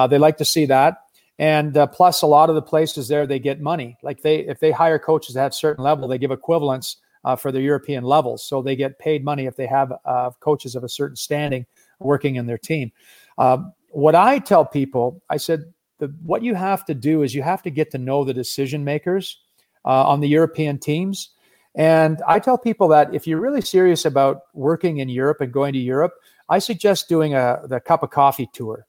they 0.08 0.18
like 0.18 0.38
to 0.38 0.44
see 0.44 0.66
that 0.66 1.04
and 1.38 1.76
uh, 1.76 1.86
plus 1.86 2.22
a 2.22 2.26
lot 2.26 2.48
of 2.48 2.54
the 2.54 2.62
places 2.62 3.08
there 3.08 3.26
they 3.26 3.38
get 3.38 3.60
money. 3.60 3.96
Like 4.02 4.22
they 4.22 4.40
if 4.40 4.60
they 4.60 4.70
hire 4.70 4.98
coaches 4.98 5.36
at 5.36 5.52
a 5.52 5.54
certain 5.54 5.82
level 5.82 6.06
they 6.08 6.18
give 6.18 6.30
equivalents 6.30 6.98
uh, 7.24 7.34
for 7.34 7.50
the 7.50 7.60
european 7.60 8.04
levels 8.04 8.44
so 8.46 8.62
they 8.62 8.76
get 8.76 8.98
paid 8.98 9.24
money 9.24 9.46
if 9.46 9.56
they 9.56 9.66
have 9.66 9.92
uh, 10.04 10.30
coaches 10.40 10.74
of 10.76 10.84
a 10.84 10.88
certain 10.88 11.16
standing 11.16 11.66
working 11.98 12.36
in 12.36 12.46
their 12.46 12.58
team. 12.58 12.92
Um, 13.38 13.72
what 13.90 14.14
i 14.14 14.38
tell 14.38 14.64
people 14.64 15.22
i 15.30 15.36
said 15.36 15.72
the, 15.98 16.12
what 16.24 16.42
you 16.42 16.54
have 16.54 16.84
to 16.84 16.94
do 16.94 17.22
is 17.22 17.34
you 17.34 17.42
have 17.42 17.62
to 17.62 17.70
get 17.70 17.90
to 17.92 17.98
know 17.98 18.24
the 18.24 18.34
decision 18.34 18.84
makers 18.84 19.38
uh, 19.84 20.04
on 20.04 20.20
the 20.20 20.28
european 20.28 20.78
teams. 20.78 21.30
And 21.74 22.22
i 22.28 22.38
tell 22.38 22.58
people 22.58 22.88
that 22.88 23.12
if 23.14 23.26
you're 23.26 23.40
really 23.40 23.60
serious 23.60 24.04
about 24.04 24.42
working 24.52 24.98
in 24.98 25.08
europe 25.08 25.40
and 25.40 25.52
going 25.52 25.72
to 25.72 25.78
europe 25.80 26.14
i 26.48 26.58
suggest 26.58 27.08
doing 27.08 27.34
a 27.34 27.60
the 27.64 27.80
cup 27.80 28.04
of 28.04 28.10
coffee 28.10 28.48
tour. 28.52 28.86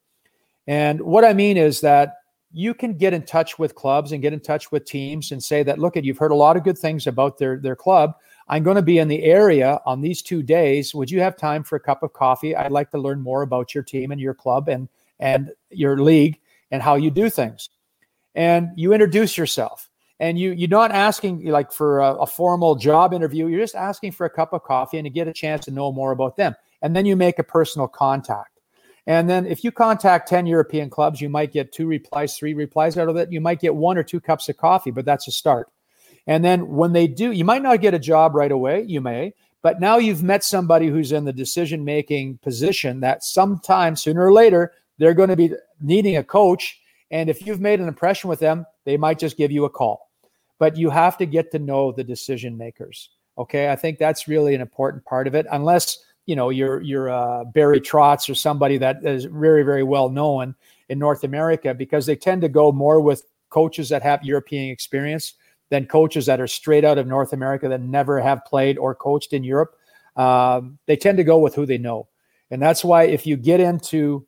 And 0.67 1.01
what 1.01 1.25
i 1.25 1.33
mean 1.33 1.57
is 1.57 1.81
that 1.81 2.15
you 2.55 2.73
can 2.73 2.93
get 2.93 3.13
in 3.13 3.21
touch 3.21 3.59
with 3.59 3.75
clubs 3.75 4.13
and 4.13 4.21
get 4.21 4.31
in 4.31 4.39
touch 4.39 4.71
with 4.71 4.85
teams 4.85 5.33
and 5.33 5.43
say 5.43 5.61
that 5.61 5.77
look 5.77 5.97
at 5.97 6.05
you've 6.05 6.17
heard 6.17 6.31
a 6.31 6.35
lot 6.35 6.55
of 6.55 6.63
good 6.63 6.77
things 6.77 7.05
about 7.05 7.37
their 7.37 7.57
their 7.57 7.75
club. 7.75 8.13
I'm 8.47 8.63
going 8.63 8.77
to 8.77 8.81
be 8.81 8.99
in 8.99 9.09
the 9.09 9.23
area 9.23 9.81
on 9.85 9.99
these 9.99 10.21
two 10.21 10.41
days. 10.41 10.95
Would 10.95 11.11
you 11.11 11.19
have 11.19 11.35
time 11.35 11.63
for 11.63 11.75
a 11.75 11.79
cup 11.81 12.01
of 12.01 12.13
coffee? 12.13 12.55
I'd 12.55 12.71
like 12.71 12.91
to 12.91 12.97
learn 12.97 13.19
more 13.19 13.41
about 13.41 13.75
your 13.75 13.83
team 13.83 14.11
and 14.11 14.21
your 14.21 14.33
club 14.33 14.69
and 14.69 14.87
and 15.19 15.51
your 15.69 15.97
league 15.97 16.39
and 16.71 16.81
how 16.81 16.95
you 16.95 17.11
do 17.11 17.29
things. 17.29 17.69
And 18.35 18.69
you 18.77 18.93
introduce 18.93 19.37
yourself. 19.37 19.89
And 20.21 20.39
you 20.39 20.51
you're 20.51 20.69
not 20.69 20.91
asking 20.91 21.45
like 21.47 21.73
for 21.73 21.99
a, 21.99 22.15
a 22.15 22.25
formal 22.25 22.75
job 22.75 23.13
interview. 23.13 23.47
You're 23.47 23.59
just 23.59 23.75
asking 23.75 24.13
for 24.13 24.25
a 24.25 24.29
cup 24.29 24.53
of 24.53 24.63
coffee 24.63 24.97
and 24.97 25.05
to 25.05 25.09
get 25.09 25.27
a 25.27 25.33
chance 25.33 25.65
to 25.65 25.71
know 25.71 25.91
more 25.91 26.13
about 26.13 26.37
them. 26.37 26.55
And 26.81 26.95
then 26.95 27.05
you 27.05 27.17
make 27.17 27.37
a 27.37 27.43
personal 27.43 27.89
contact 27.89 28.54
and 29.07 29.29
then 29.29 29.45
if 29.45 29.63
you 29.63 29.71
contact 29.71 30.27
10 30.27 30.47
European 30.47 30.89
clubs, 30.89 31.21
you 31.21 31.29
might 31.29 31.51
get 31.51 31.71
two 31.71 31.85
replies, 31.85 32.37
three 32.37 32.53
replies 32.53 32.97
out 32.97 33.09
of 33.09 33.15
it. 33.17 33.31
You 33.31 33.39
might 33.39 33.59
get 33.59 33.75
one 33.75 33.97
or 33.97 34.03
two 34.03 34.19
cups 34.19 34.49
of 34.49 34.57
coffee, 34.57 34.91
but 34.91 35.05
that's 35.05 35.27
a 35.27 35.31
start. 35.31 35.69
And 36.27 36.43
then 36.43 36.69
when 36.69 36.93
they 36.93 37.07
do, 37.07 37.31
you 37.31 37.45
might 37.45 37.61
not 37.61 37.81
get 37.81 37.93
a 37.93 37.99
job 37.99 38.33
right 38.33 38.51
away. 38.51 38.83
You 38.87 39.01
may, 39.01 39.33
but 39.61 39.79
now 39.79 39.97
you've 39.97 40.23
met 40.23 40.43
somebody 40.43 40.87
who's 40.87 41.11
in 41.11 41.25
the 41.25 41.33
decision 41.33 41.85
making 41.85 42.39
position 42.39 43.01
that 43.01 43.23
sometime 43.23 43.95
sooner 43.95 44.25
or 44.25 44.33
later 44.33 44.73
they're 44.97 45.13
going 45.13 45.29
to 45.29 45.35
be 45.35 45.51
needing 45.79 46.17
a 46.17 46.23
coach. 46.23 46.79
And 47.11 47.29
if 47.29 47.45
you've 47.45 47.61
made 47.61 47.79
an 47.79 47.87
impression 47.87 48.29
with 48.29 48.39
them, 48.39 48.65
they 48.85 48.97
might 48.97 49.19
just 49.19 49.37
give 49.37 49.51
you 49.51 49.65
a 49.65 49.69
call. 49.69 50.09
But 50.57 50.77
you 50.77 50.89
have 50.89 51.17
to 51.17 51.25
get 51.25 51.51
to 51.51 51.59
know 51.59 51.91
the 51.91 52.03
decision 52.03 52.57
makers. 52.57 53.09
Okay. 53.37 53.69
I 53.69 53.75
think 53.75 53.99
that's 53.99 54.27
really 54.27 54.55
an 54.55 54.61
important 54.61 55.03
part 55.05 55.27
of 55.27 55.35
it. 55.35 55.45
Unless 55.51 55.99
you 56.25 56.35
know 56.35 56.49
your 56.49 56.81
your 56.81 57.09
uh, 57.09 57.43
Barry 57.45 57.79
Trotz 57.79 58.29
or 58.29 58.35
somebody 58.35 58.77
that 58.77 59.05
is 59.05 59.25
very 59.25 59.63
very 59.63 59.83
well 59.83 60.09
known 60.09 60.55
in 60.89 60.99
North 60.99 61.23
America 61.23 61.73
because 61.73 62.05
they 62.05 62.15
tend 62.15 62.41
to 62.41 62.49
go 62.49 62.71
more 62.71 62.99
with 63.01 63.23
coaches 63.49 63.89
that 63.89 64.03
have 64.03 64.23
European 64.23 64.71
experience 64.71 65.33
than 65.69 65.85
coaches 65.85 66.25
that 66.25 66.39
are 66.39 66.47
straight 66.47 66.83
out 66.85 66.97
of 66.97 67.07
North 67.07 67.33
America 67.33 67.67
that 67.69 67.81
never 67.81 68.19
have 68.19 68.45
played 68.45 68.77
or 68.77 68.93
coached 68.93 69.33
in 69.33 69.43
Europe. 69.43 69.75
Um, 70.15 70.77
they 70.85 70.95
tend 70.95 71.17
to 71.17 71.23
go 71.23 71.39
with 71.39 71.55
who 71.55 71.65
they 71.65 71.77
know. 71.77 72.07
And 72.51 72.61
that's 72.61 72.85
why 72.85 73.03
if 73.03 73.25
you 73.25 73.35
get 73.35 73.59
into 73.59 74.25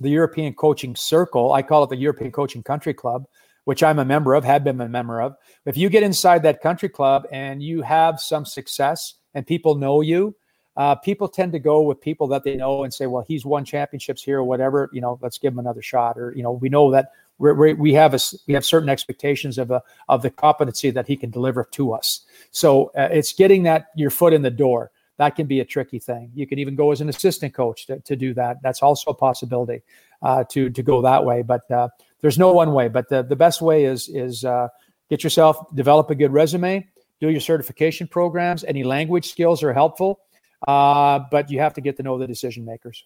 the 0.00 0.10
European 0.10 0.54
coaching 0.54 0.94
circle, 0.94 1.52
I 1.52 1.62
call 1.62 1.82
it 1.84 1.90
the 1.90 1.96
European 1.96 2.30
Coaching 2.30 2.62
Country 2.62 2.94
Club, 2.94 3.24
which 3.64 3.82
I'm 3.82 3.98
a 3.98 4.04
member 4.04 4.34
of, 4.34 4.44
have 4.44 4.64
been 4.64 4.80
a 4.80 4.88
member 4.88 5.20
of. 5.20 5.34
If 5.64 5.76
you 5.76 5.88
get 5.88 6.02
inside 6.02 6.42
that 6.42 6.60
country 6.60 6.88
club 6.88 7.26
and 7.32 7.62
you 7.62 7.82
have 7.82 8.20
some 8.20 8.44
success 8.44 9.14
and 9.34 9.46
people 9.46 9.74
know 9.74 10.02
you, 10.02 10.36
uh, 10.78 10.94
people 10.94 11.26
tend 11.26 11.50
to 11.50 11.58
go 11.58 11.82
with 11.82 12.00
people 12.00 12.28
that 12.28 12.44
they 12.44 12.54
know 12.54 12.84
and 12.84 12.94
say, 12.94 13.06
well, 13.06 13.24
he's 13.26 13.44
won 13.44 13.64
championships 13.64 14.22
here 14.22 14.38
or 14.38 14.44
whatever, 14.44 14.88
you 14.92 15.00
know, 15.00 15.18
let's 15.20 15.36
give 15.36 15.52
him 15.52 15.58
another 15.58 15.82
shot. 15.82 16.16
Or, 16.16 16.32
you 16.36 16.42
know, 16.42 16.52
we 16.52 16.68
know 16.68 16.92
that 16.92 17.10
we're, 17.38 17.74
we 17.74 17.92
have 17.94 18.14
a, 18.14 18.20
we 18.46 18.54
have 18.54 18.64
certain 18.64 18.88
expectations 18.88 19.58
of 19.58 19.72
a, 19.72 19.82
of 20.08 20.22
the 20.22 20.30
competency 20.30 20.90
that 20.90 21.08
he 21.08 21.16
can 21.16 21.30
deliver 21.30 21.64
to 21.72 21.92
us. 21.92 22.20
So 22.52 22.92
uh, 22.96 23.08
it's 23.10 23.32
getting 23.32 23.64
that 23.64 23.88
your 23.96 24.10
foot 24.10 24.32
in 24.32 24.42
the 24.42 24.50
door. 24.50 24.92
That 25.16 25.34
can 25.34 25.48
be 25.48 25.58
a 25.58 25.64
tricky 25.64 25.98
thing. 25.98 26.30
You 26.32 26.46
can 26.46 26.60
even 26.60 26.76
go 26.76 26.92
as 26.92 27.00
an 27.00 27.08
assistant 27.08 27.52
coach 27.52 27.86
to, 27.86 27.98
to 27.98 28.14
do 28.14 28.32
that. 28.34 28.62
That's 28.62 28.80
also 28.80 29.10
a 29.10 29.14
possibility 29.14 29.82
uh, 30.22 30.44
to 30.50 30.70
to 30.70 30.82
go 30.82 31.02
that 31.02 31.24
way. 31.24 31.42
But 31.42 31.68
uh, 31.72 31.88
there's 32.20 32.38
no 32.38 32.52
one 32.52 32.72
way. 32.72 32.86
But 32.86 33.08
the, 33.08 33.24
the 33.24 33.34
best 33.34 33.60
way 33.60 33.84
is 33.84 34.08
is 34.08 34.44
uh, 34.44 34.68
get 35.10 35.24
yourself 35.24 35.56
develop 35.74 36.08
a 36.10 36.14
good 36.14 36.32
resume, 36.32 36.86
do 37.20 37.30
your 37.30 37.40
certification 37.40 38.06
programs. 38.06 38.62
Any 38.62 38.84
language 38.84 39.28
skills 39.28 39.64
are 39.64 39.72
helpful, 39.72 40.20
uh, 40.66 41.20
but 41.30 41.50
you 41.50 41.60
have 41.60 41.74
to 41.74 41.80
get 41.80 41.96
to 41.96 42.02
know 42.02 42.18
the 42.18 42.26
decision 42.26 42.64
makers. 42.64 43.04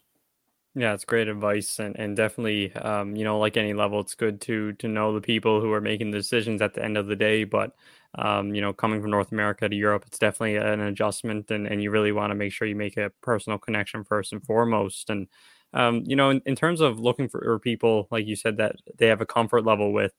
Yeah, 0.74 0.94
it's 0.94 1.04
great 1.04 1.28
advice, 1.28 1.78
and 1.78 1.94
and 1.98 2.16
definitely, 2.16 2.72
um, 2.76 3.14
you 3.14 3.24
know, 3.24 3.38
like 3.38 3.58
any 3.58 3.74
level, 3.74 4.00
it's 4.00 4.14
good 4.14 4.40
to 4.42 4.72
to 4.74 4.88
know 4.88 5.12
the 5.12 5.20
people 5.20 5.60
who 5.60 5.70
are 5.72 5.82
making 5.82 6.12
the 6.12 6.18
decisions 6.18 6.62
at 6.62 6.72
the 6.72 6.82
end 6.82 6.96
of 6.96 7.06
the 7.08 7.16
day. 7.16 7.44
But 7.44 7.74
um, 8.14 8.54
you 8.54 8.62
know, 8.62 8.72
coming 8.72 9.02
from 9.02 9.10
North 9.10 9.32
America 9.32 9.68
to 9.68 9.76
Europe, 9.76 10.04
it's 10.06 10.18
definitely 10.18 10.56
an 10.56 10.80
adjustment, 10.80 11.50
and 11.50 11.66
and 11.66 11.82
you 11.82 11.90
really 11.90 12.12
want 12.12 12.30
to 12.30 12.34
make 12.34 12.52
sure 12.52 12.66
you 12.66 12.74
make 12.76 12.96
a 12.96 13.10
personal 13.20 13.58
connection 13.58 14.02
first 14.02 14.32
and 14.32 14.42
foremost. 14.46 15.10
And 15.10 15.28
um, 15.74 16.04
you 16.06 16.16
know, 16.16 16.30
in, 16.30 16.40
in 16.46 16.56
terms 16.56 16.80
of 16.80 16.98
looking 16.98 17.28
for 17.28 17.58
people, 17.58 18.08
like 18.10 18.26
you 18.26 18.36
said, 18.36 18.56
that 18.56 18.76
they 18.96 19.08
have 19.08 19.20
a 19.20 19.26
comfort 19.26 19.64
level 19.66 19.92
with, 19.92 20.12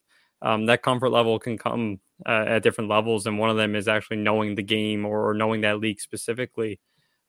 um, 0.43 0.67
that 0.67 0.83
comfort 0.83 1.09
level 1.09 1.39
can 1.39 1.57
come 1.57 1.99
uh, 2.27 2.45
at 2.47 2.63
different 2.63 2.91
levels, 2.91 3.25
and 3.25 3.39
one 3.39 3.49
of 3.49 3.57
them 3.57 3.75
is 3.75 3.87
actually 3.87 4.17
knowing 4.17 4.53
the 4.53 4.63
game 4.63 5.03
or, 5.05 5.29
or 5.29 5.33
knowing 5.33 5.61
that 5.61 5.79
league 5.79 5.99
specifically. 5.99 6.79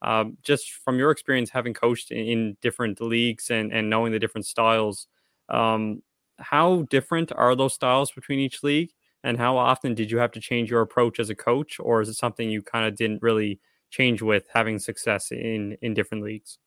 Um, 0.04 0.36
just 0.42 0.70
from 0.70 0.98
your 0.98 1.10
experience 1.10 1.50
having 1.50 1.72
coached 1.72 2.10
in, 2.10 2.26
in, 2.26 2.56
different 2.60 3.00
leagues 3.00 3.50
and, 3.50 3.72
and 3.72 3.88
knowing 3.88 4.12
the 4.12 4.18
different 4.18 4.44
styles, 4.44 5.06
um, 5.48 6.02
how 6.38 6.82
different 6.90 7.32
are 7.32 7.56
those 7.56 7.72
styles 7.72 8.10
between 8.12 8.38
each 8.38 8.62
league? 8.62 8.90
And 9.22 9.38
how 9.38 9.56
often 9.56 9.94
did 9.94 10.10
you 10.10 10.18
have 10.18 10.32
to 10.32 10.40
change 10.40 10.70
your 10.70 10.82
approach 10.82 11.18
as 11.18 11.30
a 11.30 11.34
coach, 11.34 11.80
or 11.80 12.02
is 12.02 12.10
it 12.10 12.14
something 12.14 12.50
you 12.50 12.60
kind 12.60 12.86
of 12.86 12.96
didn't 12.96 13.22
really 13.22 13.58
change 13.88 14.20
with 14.20 14.44
having 14.52 14.78
success 14.78 15.32
in 15.32 15.78
in 15.80 15.94
different 15.94 16.22
leagues? 16.22 16.58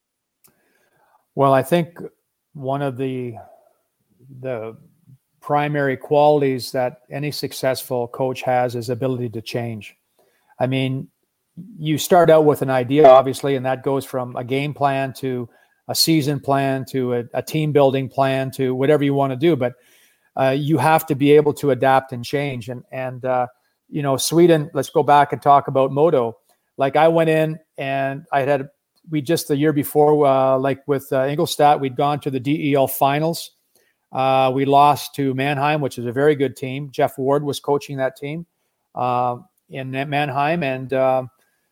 Well, 1.36 1.54
I 1.54 1.62
think 1.62 2.00
one 2.54 2.82
of 2.82 2.96
the 2.96 3.36
the 4.40 4.76
primary 5.40 5.96
qualities 5.96 6.72
that 6.72 7.02
any 7.10 7.30
successful 7.30 8.08
coach 8.08 8.42
has 8.42 8.74
is 8.74 8.90
ability 8.90 9.28
to 9.30 9.40
change. 9.40 9.96
I 10.58 10.66
mean, 10.66 11.08
you 11.78 11.98
start 11.98 12.30
out 12.30 12.44
with 12.44 12.62
an 12.62 12.70
idea, 12.70 13.08
obviously, 13.08 13.56
and 13.56 13.64
that 13.66 13.82
goes 13.82 14.04
from 14.04 14.36
a 14.36 14.44
game 14.44 14.74
plan 14.74 15.12
to 15.14 15.48
a 15.88 15.94
season 15.94 16.38
plan 16.38 16.84
to 16.90 17.14
a, 17.14 17.24
a 17.34 17.42
team 17.42 17.72
building 17.72 18.08
plan 18.08 18.50
to 18.52 18.74
whatever 18.74 19.04
you 19.04 19.14
want 19.14 19.32
to 19.32 19.36
do. 19.36 19.56
But 19.56 19.74
uh, 20.36 20.50
you 20.50 20.78
have 20.78 21.06
to 21.06 21.14
be 21.14 21.32
able 21.32 21.52
to 21.54 21.70
adapt 21.70 22.12
and 22.12 22.24
change. 22.24 22.68
And 22.68 22.84
and 22.92 23.24
uh, 23.24 23.46
you 23.88 24.02
know, 24.02 24.16
Sweden. 24.16 24.70
Let's 24.74 24.90
go 24.90 25.02
back 25.02 25.32
and 25.32 25.42
talk 25.42 25.68
about 25.68 25.92
Modo. 25.92 26.38
Like 26.76 26.96
I 26.96 27.08
went 27.08 27.30
in 27.30 27.58
and 27.76 28.24
I 28.32 28.42
had 28.42 28.68
we 29.10 29.22
just 29.22 29.48
the 29.48 29.56
year 29.56 29.72
before, 29.72 30.26
uh, 30.26 30.58
like 30.58 30.86
with 30.86 31.10
uh, 31.12 31.26
Ingolstadt, 31.26 31.80
we'd 31.80 31.96
gone 31.96 32.20
to 32.20 32.30
the 32.30 32.40
DEL 32.40 32.86
finals. 32.86 33.52
Uh, 34.12 34.50
we 34.54 34.64
lost 34.64 35.14
to 35.14 35.34
Mannheim, 35.34 35.80
which 35.80 35.98
is 35.98 36.06
a 36.06 36.12
very 36.12 36.34
good 36.34 36.56
team. 36.56 36.90
Geoff 36.90 37.18
Ward 37.18 37.42
was 37.42 37.60
coaching 37.60 37.98
that 37.98 38.16
team 38.16 38.46
uh, 38.94 39.36
in 39.68 39.90
Mannheim, 39.90 40.62
and 40.62 40.92
um, 40.92 41.30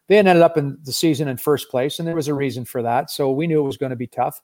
they 0.09 0.19
ended 0.19 0.37
up 0.39 0.57
in 0.57 0.79
the 0.85 0.93
season 0.93 1.29
in 1.29 1.37
first 1.37 1.71
place, 1.71 1.99
and 1.99 2.07
there 2.07 2.15
was 2.15 2.29
a 2.29 2.35
reason 2.35 2.65
for 2.65 2.83
that. 2.83 3.11
So 3.11 3.31
we 3.31 3.47
knew 3.47 3.61
it 3.61 3.67
was 3.67 3.77
going 3.77 3.91
to 3.91 3.97
be 3.97 4.07
tough. 4.07 4.41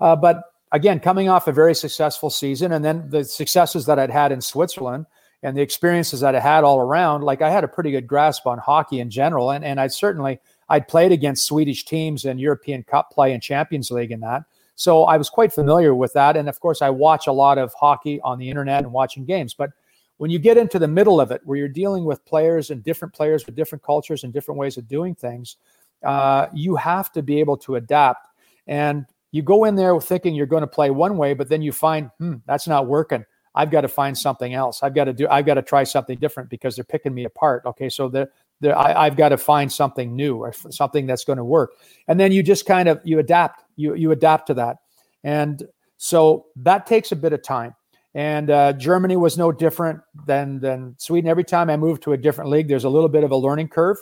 Uh, 0.00 0.16
but 0.16 0.42
again, 0.72 1.00
coming 1.00 1.28
off 1.28 1.46
a 1.46 1.52
very 1.52 1.74
successful 1.74 2.30
season, 2.30 2.72
and 2.72 2.84
then 2.84 3.08
the 3.08 3.24
successes 3.24 3.86
that 3.86 3.98
I'd 3.98 4.10
had 4.10 4.32
in 4.32 4.40
Switzerland 4.40 5.06
and 5.42 5.56
the 5.56 5.62
experiences 5.62 6.20
that 6.20 6.34
I 6.34 6.40
had 6.40 6.64
all 6.64 6.78
around, 6.78 7.22
like 7.22 7.42
I 7.42 7.50
had 7.50 7.64
a 7.64 7.68
pretty 7.68 7.90
good 7.90 8.06
grasp 8.06 8.46
on 8.46 8.58
hockey 8.58 9.00
in 9.00 9.10
general, 9.10 9.50
and 9.50 9.64
and 9.64 9.80
I 9.80 9.86
certainly 9.86 10.40
I'd 10.68 10.88
played 10.88 11.12
against 11.12 11.46
Swedish 11.46 11.84
teams 11.84 12.24
in 12.24 12.38
European 12.38 12.82
Cup 12.82 13.10
play 13.10 13.32
and 13.32 13.42
Champions 13.42 13.90
League 13.90 14.10
and 14.10 14.22
that. 14.22 14.44
So 14.76 15.04
I 15.04 15.16
was 15.16 15.30
quite 15.30 15.52
familiar 15.52 15.94
with 15.94 16.12
that. 16.14 16.36
And 16.36 16.48
of 16.48 16.58
course, 16.60 16.82
I 16.82 16.90
watch 16.90 17.26
a 17.26 17.32
lot 17.32 17.58
of 17.58 17.72
hockey 17.74 18.20
on 18.22 18.38
the 18.38 18.50
internet 18.50 18.82
and 18.82 18.92
watching 18.92 19.24
games. 19.24 19.54
But 19.54 19.70
when 20.18 20.30
you 20.30 20.38
get 20.38 20.56
into 20.56 20.78
the 20.78 20.88
middle 20.88 21.20
of 21.20 21.30
it, 21.30 21.40
where 21.44 21.58
you're 21.58 21.68
dealing 21.68 22.04
with 22.04 22.24
players 22.24 22.70
and 22.70 22.82
different 22.82 23.14
players 23.14 23.46
with 23.46 23.54
different 23.54 23.82
cultures 23.82 24.24
and 24.24 24.32
different 24.32 24.58
ways 24.58 24.76
of 24.76 24.86
doing 24.86 25.14
things, 25.14 25.56
uh, 26.04 26.46
you 26.52 26.76
have 26.76 27.10
to 27.12 27.22
be 27.22 27.40
able 27.40 27.56
to 27.56 27.76
adapt. 27.76 28.28
And 28.66 29.06
you 29.32 29.42
go 29.42 29.64
in 29.64 29.74
there 29.74 30.00
thinking 30.00 30.34
you're 30.34 30.46
going 30.46 30.62
to 30.62 30.66
play 30.66 30.90
one 30.90 31.16
way, 31.16 31.34
but 31.34 31.48
then 31.48 31.62
you 31.62 31.72
find, 31.72 32.10
hmm, 32.18 32.34
that's 32.46 32.68
not 32.68 32.86
working. 32.86 33.24
I've 33.54 33.70
got 33.70 33.82
to 33.82 33.88
find 33.88 34.16
something 34.16 34.54
else. 34.54 34.82
I've 34.82 34.94
got 34.94 35.04
to 35.04 35.12
do. 35.12 35.28
I've 35.28 35.46
got 35.46 35.54
to 35.54 35.62
try 35.62 35.84
something 35.84 36.18
different 36.18 36.50
because 36.50 36.74
they're 36.74 36.84
picking 36.84 37.14
me 37.14 37.24
apart. 37.24 37.62
Okay, 37.66 37.88
so 37.88 38.08
the 38.08 38.28
I, 38.72 39.04
have 39.04 39.16
got 39.16 39.28
to 39.30 39.38
find 39.38 39.70
something 39.70 40.16
new 40.16 40.38
or 40.38 40.52
something 40.70 41.06
that's 41.06 41.24
going 41.24 41.36
to 41.36 41.44
work, 41.44 41.74
and 42.08 42.18
then 42.18 42.32
you 42.32 42.42
just 42.42 42.66
kind 42.66 42.88
of 42.88 43.00
you 43.04 43.18
adapt. 43.18 43.64
You 43.76 43.94
you 43.94 44.10
adapt 44.10 44.48
to 44.48 44.54
that, 44.54 44.78
and 45.22 45.62
so 45.98 46.46
that 46.56 46.86
takes 46.86 47.12
a 47.12 47.16
bit 47.16 47.32
of 47.32 47.42
time. 47.42 47.74
And 48.14 48.48
uh, 48.48 48.72
Germany 48.74 49.16
was 49.16 49.36
no 49.36 49.50
different 49.50 50.00
than 50.26 50.60
than 50.60 50.94
Sweden. 50.98 51.28
Every 51.28 51.44
time 51.44 51.68
I 51.68 51.76
moved 51.76 52.02
to 52.04 52.12
a 52.12 52.16
different 52.16 52.50
league, 52.50 52.68
there's 52.68 52.84
a 52.84 52.88
little 52.88 53.08
bit 53.08 53.24
of 53.24 53.32
a 53.32 53.36
learning 53.36 53.68
curve. 53.68 53.96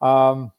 Um, 0.00 0.50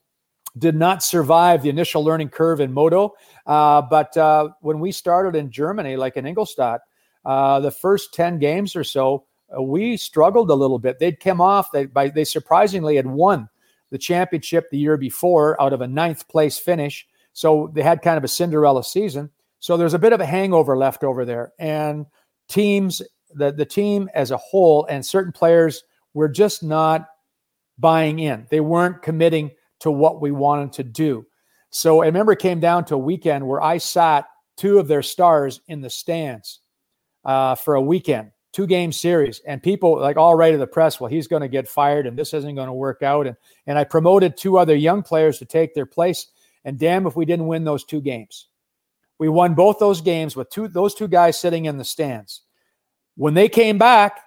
did 0.58 0.76
not 0.76 1.04
survive 1.04 1.64
the 1.64 1.70
initial 1.70 2.04
learning 2.04 2.30
curve 2.30 2.62
in 2.62 2.72
Modo, 2.72 3.14
uh, 3.45 3.82
but 3.82 4.16
uh, 4.16 4.49
when 4.62 4.80
we 4.80 4.91
started 4.91 5.36
in 5.36 5.49
Germany, 5.51 5.97
like 5.97 6.16
in 6.16 6.26
Ingolstadt, 6.26 6.82
uh, 7.26 7.60
the 7.60 7.72
first 7.72 8.14
ten 8.14 8.39
games 8.39 8.76
or 8.76 8.84
so, 8.84 9.26
uh, 9.56 9.62
we 9.62 9.97
struggled 9.97 10.49
a 10.49 10.56
little 10.56 10.80
bit. 10.80 10.99
They'd 10.99 11.20
come 11.20 11.41
off. 11.41 11.72
They 11.72 11.88
by, 11.88 12.10
they 12.10 12.24
surprisingly 12.24 12.95
had 12.95 13.08
won 13.08 13.49
the 13.89 13.97
championship 13.97 14.70
the 14.70 14.78
year 14.78 14.95
before 14.95 15.62
out 15.62 15.74
of 15.74 15.82
a 15.82 15.88
ninth 15.88 16.28
place 16.30 16.58
finish. 16.58 17.06
So 17.34 17.70
they 17.74 17.82
had 17.82 18.01
kind 18.01 18.18
of 18.18 18.24
a 18.24 18.30
Cinderella 18.30 18.84
season. 18.84 19.30
So 19.60 19.76
there's 19.76 19.93
a 19.93 19.99
bit 19.99 20.14
of 20.14 20.22
a 20.22 20.26
hangover 20.26 20.78
left 20.78 21.04
over 21.04 21.26
there, 21.26 21.51
and 21.60 22.06
teams, 22.47 23.01
the, 23.33 23.51
the 23.51 23.65
team 23.65 24.09
as 24.13 24.31
a 24.31 24.37
whole, 24.37 24.85
and 24.85 25.05
certain 25.05 25.31
players 25.31 25.83
were 26.13 26.29
just 26.29 26.63
not 26.63 27.07
buying 27.77 28.19
in. 28.19 28.45
They 28.49 28.59
weren't 28.59 29.01
committing 29.01 29.51
to 29.79 29.91
what 29.91 30.21
we 30.21 30.31
wanted 30.31 30.73
to 30.73 30.83
do. 30.83 31.25
So 31.69 32.03
I 32.03 32.05
remember 32.05 32.33
it 32.33 32.39
came 32.39 32.59
down 32.59 32.85
to 32.85 32.95
a 32.95 32.99
weekend 32.99 33.47
where 33.47 33.61
I 33.61 33.77
sat 33.79 34.25
two 34.57 34.77
of 34.77 34.87
their 34.87 35.01
stars 35.01 35.61
in 35.67 35.81
the 35.81 35.89
stands 35.89 36.59
uh, 37.25 37.55
for 37.55 37.75
a 37.75 37.81
weekend, 37.81 38.31
two 38.51 38.67
game 38.67 38.91
series, 38.91 39.41
and 39.47 39.61
people 39.61 39.99
like 39.99 40.17
all 40.17 40.35
right 40.35 40.51
to 40.51 40.57
the 40.57 40.67
press. 40.67 40.99
Well, 40.99 41.09
he's 41.09 41.27
going 41.27 41.41
to 41.41 41.47
get 41.47 41.67
fired, 41.67 42.05
and 42.05 42.17
this 42.17 42.33
isn't 42.33 42.55
going 42.55 42.67
to 42.67 42.73
work 42.73 43.01
out. 43.01 43.25
And 43.27 43.35
and 43.65 43.79
I 43.79 43.83
promoted 43.83 44.37
two 44.37 44.57
other 44.57 44.75
young 44.75 45.01
players 45.01 45.39
to 45.39 45.45
take 45.45 45.73
their 45.73 45.85
place. 45.85 46.27
And 46.63 46.79
damn 46.79 47.07
if 47.07 47.15
we 47.15 47.25
didn't 47.25 47.47
win 47.47 47.63
those 47.63 47.83
two 47.83 47.99
games. 47.99 48.47
We 49.24 49.30
won 49.30 49.53
both 49.53 49.80
those 49.80 50.01
games 50.01 50.36
with 50.36 50.49
two 50.49 50.67
those 50.67 50.93
two 50.93 51.07
guys 51.07 51.39
sitting 51.39 51.63
in 51.63 51.78
the 51.78 51.86
stands. 51.86 52.41
When 53.15 53.34
they 53.34 53.47
came 53.47 53.78
back, 53.78 54.19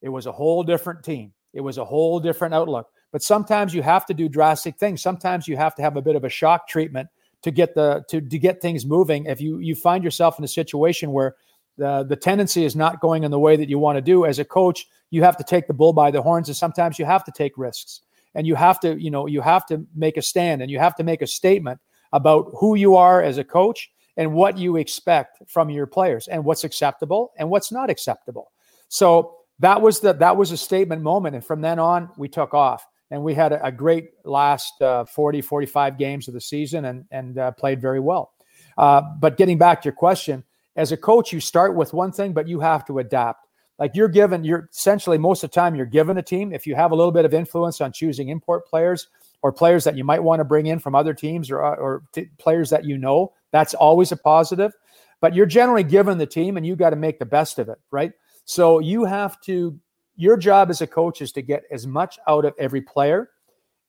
it 0.00 0.08
was 0.08 0.26
a 0.26 0.32
whole 0.32 0.64
different 0.64 1.04
team. 1.04 1.32
It 1.52 1.60
was 1.60 1.78
a 1.78 1.84
whole 1.84 2.18
different 2.18 2.52
outlook. 2.52 2.88
But 3.12 3.22
sometimes 3.22 3.72
you 3.72 3.82
have 3.82 4.04
to 4.06 4.14
do 4.14 4.28
drastic 4.28 4.76
things. 4.78 5.00
Sometimes 5.00 5.46
you 5.46 5.56
have 5.56 5.76
to 5.76 5.82
have 5.82 5.96
a 5.96 6.02
bit 6.02 6.16
of 6.16 6.24
a 6.24 6.28
shock 6.28 6.66
treatment 6.66 7.08
to 7.42 7.52
get 7.52 7.76
the 7.76 8.02
to, 8.08 8.20
to 8.20 8.36
get 8.36 8.60
things 8.60 8.84
moving. 8.84 9.26
If 9.26 9.40
you 9.40 9.60
you 9.60 9.76
find 9.76 10.02
yourself 10.02 10.40
in 10.40 10.44
a 10.44 10.48
situation 10.48 11.12
where 11.12 11.36
the 11.78 12.02
the 12.02 12.16
tendency 12.16 12.64
is 12.64 12.74
not 12.74 13.00
going 13.00 13.22
in 13.22 13.30
the 13.30 13.38
way 13.38 13.54
that 13.54 13.68
you 13.68 13.78
want 13.78 13.96
to 13.96 14.02
do 14.02 14.26
as 14.26 14.40
a 14.40 14.44
coach, 14.44 14.88
you 15.10 15.22
have 15.22 15.36
to 15.36 15.44
take 15.44 15.68
the 15.68 15.72
bull 15.72 15.92
by 15.92 16.10
the 16.10 16.20
horns 16.20 16.48
and 16.48 16.56
sometimes 16.56 16.98
you 16.98 17.04
have 17.04 17.22
to 17.22 17.30
take 17.30 17.56
risks. 17.56 18.00
And 18.34 18.44
you 18.44 18.56
have 18.56 18.80
to, 18.80 19.00
you 19.00 19.12
know, 19.12 19.26
you 19.26 19.40
have 19.40 19.66
to 19.66 19.86
make 19.94 20.16
a 20.16 20.22
stand 20.22 20.62
and 20.62 20.68
you 20.68 20.80
have 20.80 20.96
to 20.96 21.04
make 21.04 21.22
a 21.22 21.28
statement 21.28 21.78
about 22.12 22.50
who 22.56 22.74
you 22.74 22.96
are 22.96 23.22
as 23.22 23.38
a 23.38 23.44
coach 23.44 23.88
and 24.16 24.32
what 24.32 24.58
you 24.58 24.76
expect 24.76 25.42
from 25.48 25.70
your 25.70 25.86
players 25.86 26.28
and 26.28 26.44
what's 26.44 26.64
acceptable 26.64 27.32
and 27.38 27.48
what's 27.48 27.72
not 27.72 27.90
acceptable. 27.90 28.52
So 28.88 29.36
that 29.58 29.80
was 29.80 30.00
the 30.00 30.12
that 30.14 30.36
was 30.36 30.50
a 30.50 30.56
statement 30.56 31.02
moment 31.02 31.34
and 31.34 31.44
from 31.44 31.60
then 31.60 31.78
on 31.78 32.10
we 32.16 32.28
took 32.28 32.52
off 32.52 32.86
and 33.10 33.22
we 33.22 33.34
had 33.34 33.52
a, 33.52 33.70
great 33.70 34.10
last 34.24 34.80
uh, 34.80 35.04
40 35.04 35.42
45 35.42 35.98
games 35.98 36.28
of 36.28 36.34
the 36.34 36.40
season 36.40 36.86
and 36.86 37.04
and 37.10 37.38
uh, 37.38 37.50
played 37.52 37.80
very 37.80 38.00
well. 38.00 38.32
Uh, 38.76 39.02
but 39.20 39.36
getting 39.36 39.58
back 39.58 39.82
to 39.82 39.86
your 39.86 39.94
question, 39.94 40.44
as 40.76 40.92
a 40.92 40.96
coach 40.96 41.32
you 41.32 41.40
start 41.40 41.74
with 41.76 41.92
one 41.92 42.12
thing 42.12 42.32
but 42.32 42.48
you 42.48 42.60
have 42.60 42.84
to 42.86 42.98
adapt. 42.98 43.46
like 43.78 43.94
you're 43.94 44.08
given, 44.08 44.44
you're 44.44 44.68
essentially 44.72 45.18
most 45.18 45.42
of 45.44 45.50
the 45.50 45.54
time 45.54 45.74
you're 45.74 45.86
given 45.86 46.18
a 46.18 46.22
team. 46.22 46.52
If 46.52 46.66
you 46.66 46.74
have 46.74 46.92
a 46.92 46.94
little 46.94 47.12
bit 47.12 47.24
of 47.24 47.34
influence 47.34 47.80
on 47.80 47.92
choosing 47.92 48.28
import 48.28 48.66
players 48.66 49.08
or 49.42 49.52
players 49.52 49.84
that 49.84 49.96
you 49.96 50.04
might 50.04 50.22
want 50.22 50.40
to 50.40 50.44
bring 50.44 50.66
in 50.66 50.78
from 50.78 50.94
other 50.94 51.12
teams 51.12 51.50
or, 51.50 51.60
or 51.60 52.02
t- 52.12 52.28
players 52.38 52.70
that 52.70 52.84
you 52.84 52.96
know, 52.96 53.32
that's 53.50 53.74
always 53.74 54.12
a 54.12 54.16
positive. 54.16 54.72
But 55.20 55.34
you're 55.34 55.46
generally 55.46 55.84
given 55.84 56.18
the 56.18 56.26
team 56.26 56.56
and 56.56 56.66
you 56.66 56.76
got 56.76 56.90
to 56.90 56.96
make 56.96 57.18
the 57.18 57.26
best 57.26 57.58
of 57.58 57.68
it, 57.68 57.78
right? 57.90 58.12
So 58.44 58.78
you 58.78 59.04
have 59.04 59.40
to, 59.42 59.78
your 60.16 60.36
job 60.36 60.70
as 60.70 60.80
a 60.80 60.86
coach 60.86 61.22
is 61.22 61.32
to 61.32 61.42
get 61.42 61.64
as 61.70 61.86
much 61.86 62.18
out 62.26 62.44
of 62.44 62.54
every 62.58 62.80
player 62.80 63.30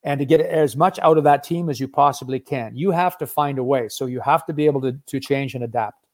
and 0.04 0.18
to 0.18 0.26
get 0.26 0.40
as 0.40 0.76
much 0.76 0.98
out 1.00 1.18
of 1.18 1.24
that 1.24 1.42
team 1.42 1.70
as 1.70 1.80
you 1.80 1.88
possibly 1.88 2.38
can. 2.38 2.76
You 2.76 2.90
have 2.90 3.16
to 3.18 3.26
find 3.26 3.58
a 3.58 3.64
way. 3.64 3.88
So 3.88 4.06
you 4.06 4.20
have 4.20 4.44
to 4.46 4.52
be 4.52 4.66
able 4.66 4.80
to, 4.82 4.92
to 5.06 5.18
change 5.18 5.54
and 5.54 5.64
adapt. 5.64 6.06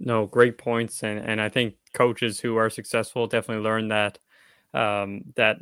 No, 0.00 0.26
great 0.26 0.58
points. 0.58 1.02
And, 1.04 1.18
and 1.20 1.40
I 1.40 1.48
think 1.48 1.74
coaches 1.94 2.40
who 2.40 2.56
are 2.56 2.68
successful 2.68 3.26
definitely 3.26 3.62
learn 3.62 3.88
that, 3.88 4.18
um, 4.74 5.22
that 5.36 5.58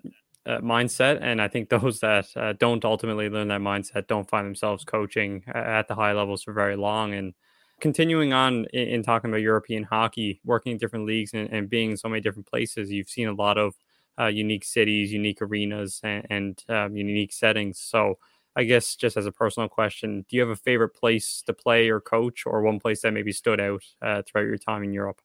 uh, 0.46 0.58
mindset. 0.58 1.18
And 1.20 1.40
I 1.40 1.48
think 1.48 1.68
those 1.70 2.00
that 2.00 2.26
uh, 2.36 2.54
don't 2.54 2.84
ultimately 2.84 3.28
learn 3.28 3.48
that 3.48 3.60
mindset 3.60 4.06
don't 4.06 4.28
find 4.28 4.46
themselves 4.46 4.84
coaching 4.84 5.44
at 5.46 5.88
the 5.88 5.94
high 5.94 6.12
levels 6.12 6.42
for 6.42 6.52
very 6.52 6.76
long. 6.76 7.14
And 7.14 7.34
continuing 7.80 8.32
on 8.32 8.66
in, 8.72 8.88
in 8.88 9.02
talking 9.02 9.30
about 9.30 9.40
European 9.40 9.82
hockey, 9.82 10.40
working 10.44 10.72
in 10.72 10.78
different 10.78 11.06
leagues 11.06 11.32
and, 11.34 11.50
and, 11.50 11.68
being 11.68 11.92
in 11.92 11.96
so 11.96 12.08
many 12.08 12.20
different 12.20 12.46
places, 12.46 12.90
you've 12.90 13.08
seen 13.08 13.28
a 13.28 13.32
lot 13.32 13.58
of 13.58 13.74
uh, 14.18 14.26
unique 14.26 14.64
cities, 14.64 15.12
unique 15.12 15.40
arenas, 15.40 16.00
and, 16.04 16.26
and 16.30 16.64
um, 16.68 16.96
unique 16.96 17.32
settings. 17.32 17.78
So, 17.78 18.18
I 18.56 18.64
guess 18.64 18.96
just 18.96 19.16
as 19.16 19.26
a 19.26 19.32
personal 19.32 19.68
question, 19.68 20.26
do 20.28 20.36
you 20.36 20.42
have 20.42 20.50
a 20.50 20.56
favorite 20.56 20.90
place 20.90 21.40
to 21.46 21.52
play 21.52 21.88
or 21.88 22.00
coach, 22.00 22.42
or 22.46 22.62
one 22.62 22.80
place 22.80 23.02
that 23.02 23.12
maybe 23.12 23.32
stood 23.32 23.60
out 23.60 23.82
uh, 24.02 24.22
throughout 24.26 24.48
your 24.48 24.58
time 24.58 24.82
in 24.82 24.92
Europe? 24.92 25.22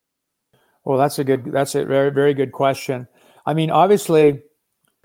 Well, 0.84 0.99
that's 0.99 1.18
a 1.18 1.24
good, 1.24 1.51
that's 1.51 1.74
a 1.74 1.86
very, 1.86 2.11
very 2.11 2.36
good 2.36 2.51
question. 2.51 3.07
I 3.43 3.55
mean, 3.55 3.72
obviously, 3.72 4.43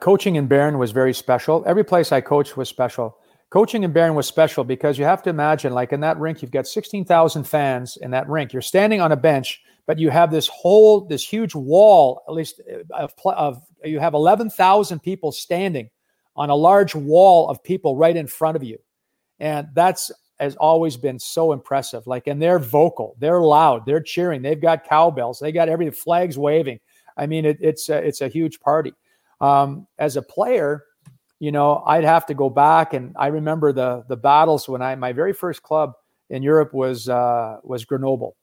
coaching 0.01 0.36
in 0.36 0.46
Bern 0.46 0.78
was 0.78 0.90
very 0.90 1.14
special. 1.14 1.62
Every 1.66 1.84
place 1.84 2.12
I 2.12 2.20
coached 2.20 2.57
was 2.57 2.68
special. 2.68 3.18
Coaching 3.51 3.82
in 3.82 3.92
Bern 3.92 4.14
was 4.14 4.26
special 4.26 4.64
because 4.64 4.98
you 4.98 5.05
have 5.05 5.22
to 5.24 5.30
imagine, 5.30 5.72
like 5.72 5.92
in 5.92 6.01
that 6.01 6.18
rink, 6.18 6.40
you've 6.40 6.51
got 6.51 6.66
16,000 6.66 7.44
fans 7.44 7.96
in 7.96 8.11
that 8.12 8.28
rink. 8.28 8.53
You're 8.53 8.62
standing 8.62 9.01
on 9.01 9.12
a 9.12 9.16
bench, 9.16 9.61
but 9.86 9.98
you 9.98 10.11
have 10.11 10.30
this 10.30 10.46
whole, 10.46 11.01
this 11.03 11.26
huge 11.26 11.55
wall, 11.55 12.22
at 12.28 12.34
least 12.34 12.61
uh, 12.70 12.94
of, 12.94 13.12
of 13.26 13.62
you 13.84 13.98
have 13.98 14.14
11,000 14.14 15.01
people 15.01 15.32
standing 15.32 15.90
on 16.36 16.48
a 16.48 16.55
large 16.55 16.94
wall 16.94 17.48
of 17.48 17.62
people 17.62 17.96
right 17.96 18.16
in 18.16 18.26
front 18.26 18.57
of 18.57 18.62
you. 18.62 18.78
And 19.40 19.68
that's 19.74 20.12
has 20.38 20.57
always 20.57 20.96
been 20.96 21.18
so 21.18 21.53
impressive. 21.53 22.07
Like, 22.07 22.26
and 22.26 22.40
they're 22.40 22.59
vocal, 22.59 23.14
they're 23.18 23.42
loud, 23.42 23.84
they're 23.84 24.01
cheering, 24.01 24.40
they've 24.40 24.61
got 24.61 24.88
cowbells, 24.88 25.38
they 25.38 25.53
got 25.53 25.68
every 25.68 25.90
flags 25.90 26.38
waving. 26.38 26.80
I 27.16 27.26
mean, 27.26 27.44
it, 27.44 27.59
it's 27.61 27.90
a, 27.90 27.98
it's 27.98 28.22
a 28.22 28.28
huge 28.28 28.59
party. 28.61 28.94
Um, 29.41 29.86
as 29.99 30.16
a 30.16 30.22
player, 30.22 30.84
you 31.38 31.53
know, 31.53 31.82
I'd 31.86 32.05
have 32.05 32.26
to 32.26 32.34
go 32.34 32.51
back 32.51 32.93
and 32.93 33.14
I 33.18 33.28
remember 33.28 33.72
the 33.72 34.05
the 34.09 34.16
battles 34.16 34.68
when 34.68 34.82
I 34.82 34.95
my 34.97 35.12
very 35.12 35.32
first 35.32 35.62
club 35.62 35.95
in 36.28 36.43
Europe 36.43 36.72
was 36.74 37.09
uh, 37.09 37.59
was 37.62 37.84
Grenoble, 37.84 38.36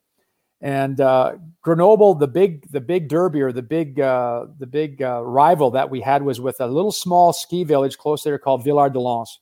and 0.62 1.00
uh, 1.00 1.34
Grenoble 1.62 2.16
the 2.16 2.28
big 2.28 2.70
the 2.72 2.82
big 2.82 3.08
derby 3.08 3.41
or 3.41 3.52
the 3.52 3.62
big 3.62 4.00
uh, 4.00 4.48
the 4.58 4.66
big 4.66 5.02
uh, 5.02 5.22
rival 5.24 5.72
that 5.72 5.89
we 5.89 6.02
had 6.02 6.24
was 6.24 6.41
with 6.41 6.60
a 6.60 6.68
little 6.68 6.91
small 6.91 7.34
ski 7.34 7.64
village 7.64 7.98
close 7.98 8.24
there 8.24 8.39
called 8.39 8.64
Villard 8.64 8.93
de 8.93 9.00
Lans. 9.00 9.39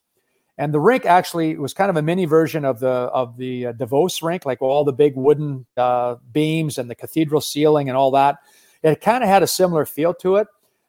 And 0.57 0.73
the 0.73 0.79
rink 0.79 1.05
actually 1.05 1.57
was 1.57 1.73
kind 1.73 1.89
of 1.89 1.97
a 1.97 2.01
mini 2.01 2.25
version 2.25 2.63
of 2.63 2.79
the 2.79 2.87
of 2.87 3.35
the 3.35 3.67
uh, 3.67 3.71
Davos 3.73 4.21
rink, 4.21 4.45
like 4.45 4.61
all 4.61 4.85
the 4.85 4.93
big 4.93 5.15
wooden 5.15 5.65
uh, 5.75 6.15
beams 6.31 6.77
and 6.77 6.89
the 6.89 6.95
cathedral 6.95 7.41
ceiling 7.41 7.89
and 7.89 7.97
all 7.97 8.11
that. 8.11 8.37
It 8.81 9.01
kind 9.01 9.23
of 9.23 9.29
had 9.29 9.43
a 9.43 9.47
similar 9.47 9.85
feel 9.85 10.13
to 10.15 10.37
it, 10.37 10.47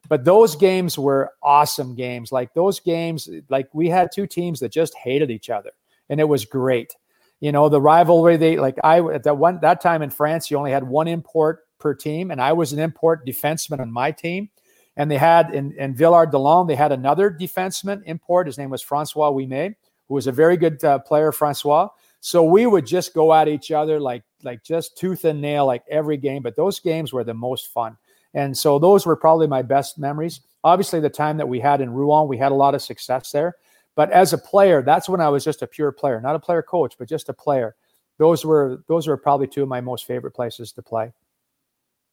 but 0.08 0.24
those 0.24 0.56
games 0.56 0.98
were 0.98 1.32
awesome 1.42 1.94
games. 1.94 2.32
Like 2.32 2.54
those 2.54 2.80
games, 2.80 3.28
like 3.48 3.68
we 3.72 3.88
had 3.88 4.10
two 4.12 4.26
teams 4.26 4.60
that 4.60 4.70
just 4.70 4.94
hated 4.94 5.30
each 5.30 5.50
other, 5.50 5.70
and 6.08 6.20
it 6.20 6.28
was 6.28 6.44
great. 6.44 6.96
You 7.40 7.52
know, 7.52 7.68
the 7.68 7.80
rivalry. 7.80 8.36
They 8.36 8.56
like 8.56 8.76
I 8.82 9.00
at 9.00 9.24
that 9.24 9.38
one 9.38 9.60
that 9.62 9.80
time 9.80 10.02
in 10.02 10.10
France, 10.10 10.50
you 10.50 10.56
only 10.56 10.70
had 10.70 10.84
one 10.84 11.08
import 11.08 11.60
per 11.78 11.94
team, 11.94 12.30
and 12.30 12.40
I 12.40 12.52
was 12.52 12.72
an 12.72 12.78
import 12.78 13.26
defenseman 13.26 13.80
on 13.80 13.92
my 13.92 14.10
team. 14.10 14.50
And 14.98 15.10
they 15.10 15.18
had 15.18 15.54
in, 15.54 15.72
in 15.72 15.94
Villard 15.94 16.30
de 16.30 16.38
Lans, 16.38 16.68
they 16.68 16.74
had 16.74 16.90
another 16.90 17.30
defenseman 17.30 18.02
import. 18.06 18.46
His 18.46 18.56
name 18.56 18.70
was 18.70 18.80
Francois 18.80 19.30
Ouimet, 19.30 19.74
who 20.08 20.14
was 20.14 20.26
a 20.26 20.32
very 20.32 20.56
good 20.56 20.82
uh, 20.82 21.00
player, 21.00 21.32
Francois. 21.32 21.88
So 22.20 22.42
we 22.42 22.66
would 22.66 22.86
just 22.86 23.12
go 23.12 23.34
at 23.34 23.46
each 23.46 23.70
other 23.70 24.00
like 24.00 24.24
like 24.42 24.64
just 24.64 24.96
tooth 24.96 25.24
and 25.24 25.40
nail, 25.40 25.66
like 25.66 25.84
every 25.90 26.16
game. 26.16 26.42
But 26.42 26.56
those 26.56 26.80
games 26.80 27.12
were 27.12 27.24
the 27.24 27.34
most 27.34 27.66
fun. 27.72 27.98
And 28.36 28.56
so 28.56 28.78
those 28.78 29.06
were 29.06 29.16
probably 29.16 29.46
my 29.46 29.62
best 29.62 29.98
memories. 29.98 30.40
Obviously, 30.62 31.00
the 31.00 31.08
time 31.08 31.38
that 31.38 31.48
we 31.48 31.58
had 31.58 31.80
in 31.80 31.90
Rouen, 31.90 32.28
we 32.28 32.36
had 32.36 32.52
a 32.52 32.54
lot 32.54 32.74
of 32.74 32.82
success 32.82 33.32
there. 33.32 33.56
But 33.94 34.10
as 34.12 34.34
a 34.34 34.38
player, 34.38 34.82
that's 34.82 35.08
when 35.08 35.22
I 35.22 35.30
was 35.30 35.42
just 35.42 35.62
a 35.62 35.66
pure 35.66 35.90
player, 35.90 36.20
not 36.20 36.36
a 36.36 36.38
player 36.38 36.62
coach, 36.62 36.96
but 36.98 37.08
just 37.08 37.30
a 37.30 37.32
player. 37.32 37.74
Those 38.18 38.44
were 38.44 38.84
those 38.88 39.06
were 39.06 39.16
probably 39.16 39.46
two 39.46 39.62
of 39.62 39.68
my 39.68 39.80
most 39.80 40.04
favorite 40.06 40.32
places 40.32 40.70
to 40.72 40.82
play. 40.82 41.12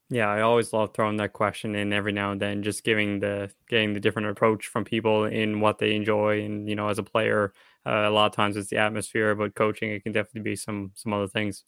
Yeah, 0.10 0.30
I 0.30 0.42
always 0.42 0.72
love 0.72 0.94
throwing 0.94 1.18
that 1.18 1.34
question 1.34 1.76
in 1.76 1.92
every 1.92 2.14
now 2.14 2.32
and 2.32 2.42
then, 2.42 2.64
just 2.64 2.86
giving 2.86 3.20
the 3.20 3.52
getting 3.68 3.94
the 3.94 4.00
different 4.00 4.30
approach 4.30 4.68
from 4.68 4.86
people 4.86 5.26
in 5.26 5.60
what 5.60 5.78
they 5.78 5.94
enjoy, 5.94 6.42
and 6.42 6.70
you 6.70 6.76
know, 6.76 6.88
as 6.88 7.00
a 7.00 7.04
player, 7.04 7.52
uh, 7.86 8.06
a 8.08 8.10
lot 8.10 8.28
of 8.28 8.32
times 8.34 8.56
it's 8.56 8.70
the 8.70 8.78
atmosphere, 8.78 9.36
but 9.36 9.56
coaching 9.56 9.92
it 9.92 10.04
can 10.04 10.14
definitely 10.14 10.50
be 10.50 10.56
some 10.56 10.92
some 10.96 11.12
other 11.12 11.28
things. 11.28 11.66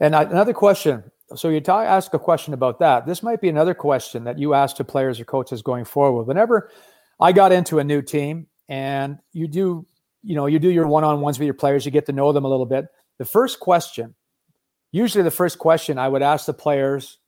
And 0.00 0.16
another 0.16 0.52
question 0.52 1.04
so 1.34 1.48
you 1.48 1.60
talk, 1.60 1.86
ask 1.86 2.14
a 2.14 2.18
question 2.18 2.54
about 2.54 2.78
that. 2.78 3.06
This 3.06 3.22
might 3.22 3.40
be 3.40 3.48
another 3.48 3.74
question 3.74 4.24
that 4.24 4.38
you 4.38 4.54
ask 4.54 4.76
to 4.76 4.84
players 4.84 5.20
or 5.20 5.24
coaches 5.24 5.62
going 5.62 5.84
forward. 5.84 6.24
Whenever 6.24 6.70
I 7.20 7.32
got 7.32 7.52
into 7.52 7.78
a 7.78 7.84
new 7.84 8.02
team 8.02 8.46
and 8.68 9.18
you 9.32 9.46
do, 9.48 9.86
you 10.22 10.34
know, 10.34 10.46
you 10.46 10.58
do 10.58 10.70
your 10.70 10.86
one-on-ones 10.86 11.38
with 11.38 11.46
your 11.46 11.54
players, 11.54 11.84
you 11.84 11.90
get 11.90 12.06
to 12.06 12.12
know 12.12 12.32
them 12.32 12.44
a 12.44 12.48
little 12.48 12.66
bit. 12.66 12.86
The 13.18 13.24
first 13.24 13.60
question, 13.60 14.14
usually 14.92 15.24
the 15.24 15.30
first 15.30 15.58
question 15.58 15.98
I 15.98 16.08
would 16.08 16.22
ask 16.22 16.46
the 16.46 16.54
players, 16.54 17.18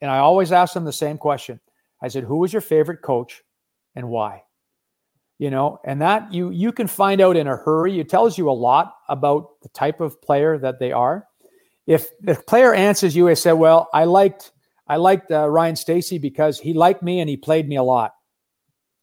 and 0.00 0.10
I 0.10 0.18
always 0.18 0.52
ask 0.52 0.74
them 0.74 0.84
the 0.84 0.92
same 0.92 1.18
question. 1.18 1.60
I 2.02 2.08
said, 2.08 2.24
"Who 2.24 2.36
was 2.36 2.52
your 2.52 2.62
favorite 2.62 3.02
coach 3.02 3.42
and 3.94 4.08
why?" 4.08 4.44
You 5.38 5.50
know, 5.50 5.80
and 5.84 6.00
that 6.02 6.32
you 6.32 6.50
you 6.50 6.72
can 6.72 6.86
find 6.86 7.20
out 7.20 7.36
in 7.36 7.46
a 7.46 7.56
hurry. 7.56 7.98
It 7.98 8.08
tells 8.08 8.38
you 8.38 8.50
a 8.50 8.52
lot 8.52 8.94
about 9.08 9.60
the 9.62 9.70
type 9.70 10.00
of 10.00 10.20
player 10.22 10.58
that 10.58 10.78
they 10.78 10.92
are 10.92 11.26
if 11.90 12.16
the 12.20 12.36
player 12.36 12.72
answers 12.72 13.16
you 13.16 13.26
and 13.26 13.36
said, 13.36 13.54
"Well, 13.54 13.88
I 13.92 14.04
liked 14.04 14.52
I 14.86 14.96
liked 14.96 15.32
uh, 15.32 15.48
Ryan 15.48 15.74
Stacy 15.74 16.18
because 16.18 16.60
he 16.60 16.72
liked 16.72 17.02
me 17.02 17.18
and 17.18 17.28
he 17.28 17.36
played 17.36 17.68
me 17.68 17.74
a 17.74 17.82
lot," 17.82 18.12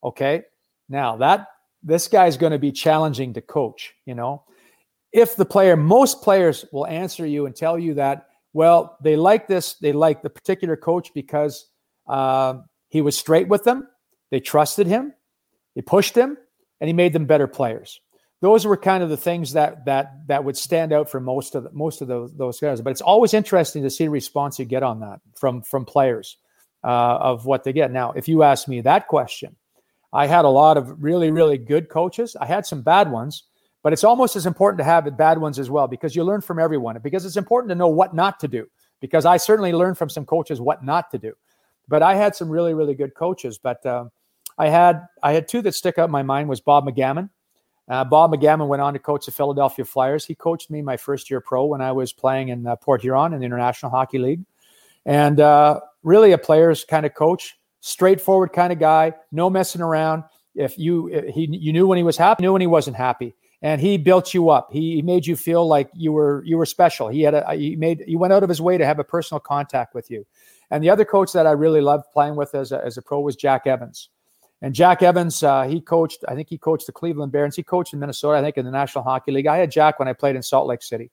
okay, 0.02 0.44
now 0.88 1.18
that 1.18 1.48
this 1.82 2.08
guy's 2.08 2.38
going 2.38 2.52
to 2.52 2.58
be 2.58 2.72
challenging 2.72 3.34
to 3.34 3.42
coach. 3.42 3.94
You 4.06 4.14
know, 4.14 4.44
if 5.12 5.36
the 5.36 5.44
player, 5.44 5.76
most 5.76 6.22
players 6.22 6.64
will 6.72 6.86
answer 6.86 7.26
you 7.26 7.44
and 7.44 7.54
tell 7.54 7.78
you 7.78 7.92
that, 7.94 8.28
well, 8.54 8.96
they 9.02 9.16
like 9.16 9.46
this, 9.46 9.74
they 9.74 9.92
like 9.92 10.22
the 10.22 10.30
particular 10.30 10.74
coach 10.74 11.10
because 11.14 11.68
uh, 12.08 12.54
he 12.88 13.02
was 13.02 13.18
straight 13.18 13.48
with 13.48 13.64
them, 13.64 13.86
they 14.30 14.40
trusted 14.40 14.86
him, 14.86 15.12
he 15.74 15.82
pushed 15.82 16.16
him, 16.16 16.38
and 16.80 16.88
he 16.88 16.94
made 16.94 17.12
them 17.12 17.26
better 17.26 17.46
players 17.46 18.00
those 18.40 18.64
were 18.64 18.76
kind 18.76 19.02
of 19.02 19.08
the 19.08 19.16
things 19.16 19.52
that 19.54 19.84
that 19.86 20.26
that 20.28 20.44
would 20.44 20.56
stand 20.56 20.92
out 20.92 21.10
for 21.10 21.20
most 21.20 21.54
of 21.54 21.64
the, 21.64 21.70
most 21.72 22.02
of 22.02 22.08
those 22.08 22.32
those 22.34 22.60
guys. 22.60 22.80
But 22.80 22.90
it's 22.90 23.00
always 23.00 23.34
interesting 23.34 23.82
to 23.82 23.90
see 23.90 24.04
the 24.04 24.10
response 24.10 24.58
you 24.58 24.64
get 24.64 24.82
on 24.82 25.00
that 25.00 25.20
from 25.36 25.62
from 25.62 25.84
players 25.84 26.36
uh, 26.84 26.86
of 26.86 27.46
what 27.46 27.64
they 27.64 27.72
get. 27.72 27.90
Now, 27.90 28.12
if 28.12 28.28
you 28.28 28.42
ask 28.42 28.68
me 28.68 28.80
that 28.82 29.08
question, 29.08 29.56
I 30.12 30.26
had 30.26 30.44
a 30.44 30.50
lot 30.50 30.76
of 30.76 31.02
really 31.02 31.30
really 31.30 31.58
good 31.58 31.88
coaches. 31.88 32.36
I 32.40 32.46
had 32.46 32.64
some 32.64 32.82
bad 32.82 33.10
ones, 33.10 33.44
but 33.82 33.92
it's 33.92 34.04
almost 34.04 34.36
as 34.36 34.46
important 34.46 34.78
to 34.78 34.84
have 34.84 35.16
bad 35.16 35.38
ones 35.38 35.58
as 35.58 35.68
well 35.68 35.88
because 35.88 36.14
you 36.14 36.22
learn 36.22 36.40
from 36.40 36.60
everyone. 36.60 36.98
Because 37.02 37.24
it's 37.24 37.36
important 37.36 37.70
to 37.70 37.74
know 37.74 37.88
what 37.88 38.14
not 38.14 38.38
to 38.40 38.48
do. 38.48 38.66
Because 39.00 39.24
I 39.24 39.36
certainly 39.36 39.72
learned 39.72 39.98
from 39.98 40.10
some 40.10 40.24
coaches 40.24 40.60
what 40.60 40.84
not 40.84 41.10
to 41.10 41.18
do. 41.18 41.32
But 41.88 42.02
I 42.02 42.14
had 42.14 42.36
some 42.36 42.50
really 42.50 42.74
really 42.74 42.94
good 42.94 43.14
coaches. 43.16 43.58
But 43.58 43.84
uh, 43.84 44.04
I 44.56 44.68
had 44.68 45.08
I 45.24 45.32
had 45.32 45.48
two 45.48 45.62
that 45.62 45.74
stick 45.74 45.98
out 45.98 46.04
in 46.04 46.12
my 46.12 46.22
mind 46.22 46.48
was 46.48 46.60
Bob 46.60 46.86
McCammon 46.86 47.30
uh, 47.88 48.04
Bob 48.04 48.32
McCammon 48.32 48.68
went 48.68 48.82
on 48.82 48.92
to 48.92 48.98
coach 48.98 49.26
the 49.26 49.32
Philadelphia 49.32 49.84
Flyers. 49.84 50.24
He 50.24 50.34
coached 50.34 50.70
me 50.70 50.82
my 50.82 50.96
first 50.96 51.30
year 51.30 51.40
pro 51.40 51.64
when 51.64 51.80
I 51.80 51.92
was 51.92 52.12
playing 52.12 52.48
in 52.48 52.66
uh, 52.66 52.76
Port 52.76 53.00
Huron 53.00 53.32
in 53.32 53.40
the 53.40 53.46
International 53.46 53.90
Hockey 53.90 54.18
League. 54.18 54.44
And 55.06 55.40
uh, 55.40 55.80
really 56.02 56.32
a 56.32 56.38
player's 56.38 56.84
kind 56.84 57.06
of 57.06 57.14
coach, 57.14 57.58
straightforward 57.80 58.52
kind 58.52 58.72
of 58.72 58.78
guy, 58.78 59.14
no 59.32 59.48
messing 59.48 59.80
around. 59.80 60.24
If 60.54 60.78
you 60.78 61.06
he 61.32 61.48
you 61.50 61.72
knew 61.72 61.86
when 61.86 61.98
he 61.98 62.04
was 62.04 62.16
happy, 62.16 62.42
knew 62.42 62.52
when 62.52 62.60
he 62.60 62.66
wasn't 62.66 62.96
happy, 62.96 63.34
and 63.62 63.80
he 63.80 63.96
built 63.96 64.34
you 64.34 64.50
up. 64.50 64.70
He, 64.72 64.96
he 64.96 65.02
made 65.02 65.26
you 65.26 65.36
feel 65.36 65.66
like 65.66 65.88
you 65.94 66.12
were 66.12 66.42
you 66.44 66.58
were 66.58 66.66
special. 66.66 67.08
He 67.08 67.22
had 67.22 67.34
a 67.34 67.54
he 67.54 67.76
made 67.76 68.02
he 68.06 68.16
went 68.16 68.32
out 68.32 68.42
of 68.42 68.48
his 68.48 68.60
way 68.60 68.76
to 68.76 68.84
have 68.84 68.98
a 68.98 69.04
personal 69.04 69.40
contact 69.40 69.94
with 69.94 70.10
you. 70.10 70.26
And 70.70 70.82
the 70.82 70.90
other 70.90 71.04
coach 71.04 71.32
that 71.32 71.46
I 71.46 71.52
really 71.52 71.80
loved 71.80 72.04
playing 72.12 72.36
with 72.36 72.54
as 72.54 72.72
a, 72.72 72.84
as 72.84 72.98
a 72.98 73.02
pro 73.02 73.20
was 73.20 73.36
Jack 73.36 73.66
Evans. 73.66 74.10
And 74.60 74.74
Jack 74.74 75.02
Evans, 75.02 75.42
uh, 75.42 75.64
he 75.64 75.80
coached, 75.80 76.24
I 76.26 76.34
think 76.34 76.48
he 76.48 76.58
coached 76.58 76.86
the 76.86 76.92
Cleveland 76.92 77.30
Barons. 77.30 77.54
He 77.54 77.62
coached 77.62 77.92
in 77.92 78.00
Minnesota, 78.00 78.38
I 78.38 78.42
think 78.42 78.56
in 78.56 78.64
the 78.64 78.72
National 78.72 79.04
Hockey 79.04 79.30
League. 79.30 79.46
I 79.46 79.56
had 79.56 79.70
Jack 79.70 79.98
when 79.98 80.08
I 80.08 80.12
played 80.12 80.34
in 80.34 80.42
Salt 80.42 80.66
Lake 80.66 80.82
City. 80.82 81.10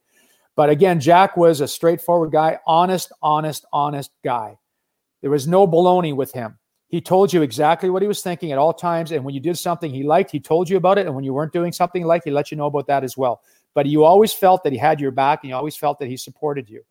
But 0.56 0.70
again, 0.70 0.98
Jack 1.00 1.36
was 1.36 1.60
a 1.60 1.68
straightforward 1.68 2.32
guy, 2.32 2.58
honest, 2.66 3.12
honest, 3.22 3.64
honest 3.72 4.10
guy. 4.24 4.58
There 5.20 5.30
was 5.30 5.46
no 5.46 5.66
baloney 5.66 6.14
with 6.16 6.32
him. 6.32 6.58
He 6.88 7.00
told 7.00 7.32
you 7.32 7.42
exactly 7.42 7.90
what 7.90 8.02
he 8.02 8.08
was 8.08 8.22
thinking 8.22 8.52
at 8.52 8.58
all 8.58 8.72
times. 8.72 9.12
And 9.12 9.24
when 9.24 9.34
you 9.34 9.40
did 9.40 9.58
something 9.58 9.92
he 9.92 10.02
liked, 10.02 10.30
he 10.30 10.40
told 10.40 10.70
you 10.70 10.76
about 10.76 10.98
it. 10.98 11.06
And 11.06 11.14
when 11.14 11.24
you 11.24 11.34
weren't 11.34 11.52
doing 11.52 11.72
something 11.72 12.02
he 12.02 12.06
liked, 12.06 12.24
he 12.24 12.30
let 12.30 12.50
you 12.50 12.56
know 12.56 12.66
about 12.66 12.86
that 12.86 13.04
as 13.04 13.16
well. 13.16 13.42
But 13.74 13.86
you 13.86 14.04
always 14.04 14.32
felt 14.32 14.64
that 14.64 14.72
he 14.72 14.78
had 14.78 15.00
your 15.00 15.10
back 15.10 15.40
and 15.42 15.50
you 15.50 15.56
always 15.56 15.76
felt 15.76 15.98
that 15.98 16.08
he 16.08 16.16
supported 16.16 16.70
you. 16.70 16.82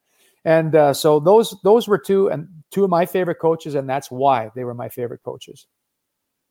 And 0.43 0.75
uh, 0.75 0.93
so 0.93 1.19
those 1.19 1.55
those 1.63 1.87
were 1.87 1.97
two 1.97 2.29
and 2.29 2.47
two 2.69 2.83
of 2.83 2.89
my 2.91 3.07
favorite 3.07 3.39
coaches, 3.39 3.73
and 3.73 3.89
that's 3.89 4.11
why 4.11 4.51
they 4.55 4.63
were 4.63 4.75
my 4.75 4.89
favorite 4.89 5.23
coaches. 5.23 5.65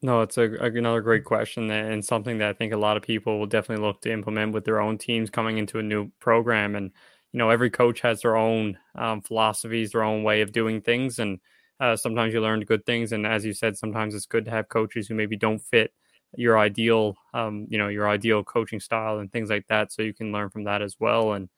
No, 0.03 0.21
it's 0.21 0.37
a, 0.37 0.43
another 0.43 1.01
great 1.01 1.25
question 1.25 1.71
and 1.71 2.05
something 2.05 2.39
that 2.39 2.51
I 2.51 2.53
think 2.53 2.73
a 2.73 2.77
lot 2.77 2.97
of 2.97 3.03
people 3.03 3.39
will 3.39 3.47
definitely 3.47 3.85
look 3.87 4.03
to 4.03 4.13
implement 4.13 4.53
with 4.53 4.65
their 4.65 4.81
own 4.81 4.99
teams 4.99 5.31
coming 5.31 5.57
into 5.59 5.79
a 5.79 5.83
new 5.83 6.11
program. 6.21 6.75
And 6.75 6.91
you 7.33 7.39
know, 7.39 7.51
every 7.51 7.71
coach 7.71 8.01
has 8.01 8.21
their 8.23 8.37
own 8.37 8.79
um, 8.97 9.23
philosophies, 9.23 9.93
their 9.93 10.05
own 10.05 10.23
way 10.23 10.43
of 10.43 10.53
doing 10.53 10.81
things, 10.83 11.19
and 11.19 11.41
uh, 11.81 11.97
sometimes 11.97 12.33
you 12.33 12.41
learn 12.41 12.61
good 12.61 12.87
things. 12.87 13.13
And 13.13 13.27
as 13.27 13.45
you 13.45 13.53
said, 13.55 13.77
sometimes 13.77 14.15
it's 14.15 14.27
good 14.27 14.45
to 14.45 14.51
have 14.53 14.69
coaches 14.69 15.09
who 15.09 15.15
maybe 15.17 15.37
don't 15.37 15.59
fit 15.59 15.93
your 16.37 16.59
ideal, 16.59 17.17
um, 17.33 17.67
you 17.71 17.79
know, 17.79 17.89
your 17.89 18.09
ideal 18.09 18.45
coaching 18.45 18.79
style 18.81 19.19
and 19.19 19.33
things 19.33 19.51
like 19.51 19.67
that, 19.69 19.93
so 19.93 20.03
you 20.03 20.15
can 20.15 20.31
learn 20.33 20.51
from 20.51 20.65
that 20.65 20.83
as 20.83 20.97
well. 21.01 21.33
And 21.33 21.49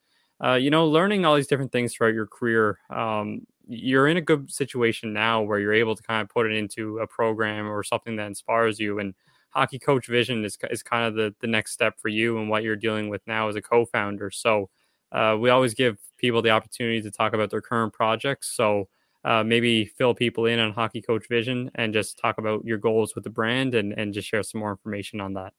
uh, 0.43 0.53
you 0.53 0.69
know, 0.69 0.87
learning 0.87 1.25
all 1.25 1.35
these 1.35 1.47
different 1.47 1.71
things 1.71 1.93
throughout 1.93 2.13
your 2.13 2.27
career, 2.27 2.79
um, 2.89 3.41
you're 3.67 4.07
in 4.07 4.17
a 4.17 4.21
good 4.21 4.51
situation 4.51 5.13
now 5.13 5.41
where 5.41 5.59
you're 5.59 5.73
able 5.73 5.95
to 5.95 6.03
kind 6.03 6.21
of 6.21 6.29
put 6.29 6.45
it 6.45 6.53
into 6.53 6.99
a 6.99 7.07
program 7.07 7.67
or 7.67 7.83
something 7.83 8.15
that 8.15 8.27
inspires 8.27 8.79
you. 8.79 8.99
And 8.99 9.13
hockey 9.49 9.79
coach 9.79 10.07
vision 10.07 10.45
is, 10.45 10.57
is 10.69 10.83
kind 10.83 11.05
of 11.05 11.15
the, 11.15 11.35
the 11.41 11.47
next 11.47 11.71
step 11.71 11.99
for 11.99 12.09
you 12.09 12.37
and 12.39 12.49
what 12.49 12.63
you're 12.63 12.75
dealing 12.75 13.09
with 13.09 13.21
now 13.27 13.49
as 13.49 13.55
a 13.55 13.61
co-founder. 13.61 14.31
So 14.31 14.69
uh, 15.11 15.37
we 15.39 15.49
always 15.49 15.73
give 15.73 15.97
people 16.17 16.41
the 16.41 16.51
opportunity 16.51 17.01
to 17.01 17.11
talk 17.11 17.33
about 17.33 17.49
their 17.49 17.61
current 17.61 17.93
projects. 17.93 18.55
So 18.55 18.87
uh, 19.25 19.43
maybe 19.43 19.85
fill 19.85 20.13
people 20.13 20.45
in 20.45 20.59
on 20.59 20.71
hockey 20.71 21.01
coach 21.01 21.27
vision 21.27 21.71
and 21.75 21.93
just 21.93 22.17
talk 22.17 22.37
about 22.37 22.63
your 22.65 22.77
goals 22.77 23.15
with 23.15 23.23
the 23.23 23.29
brand 23.29 23.75
and, 23.75 23.93
and 23.93 24.13
just 24.13 24.27
share 24.27 24.43
some 24.43 24.59
more 24.59 24.71
information 24.71 25.19
on 25.19 25.33
that. 25.33 25.53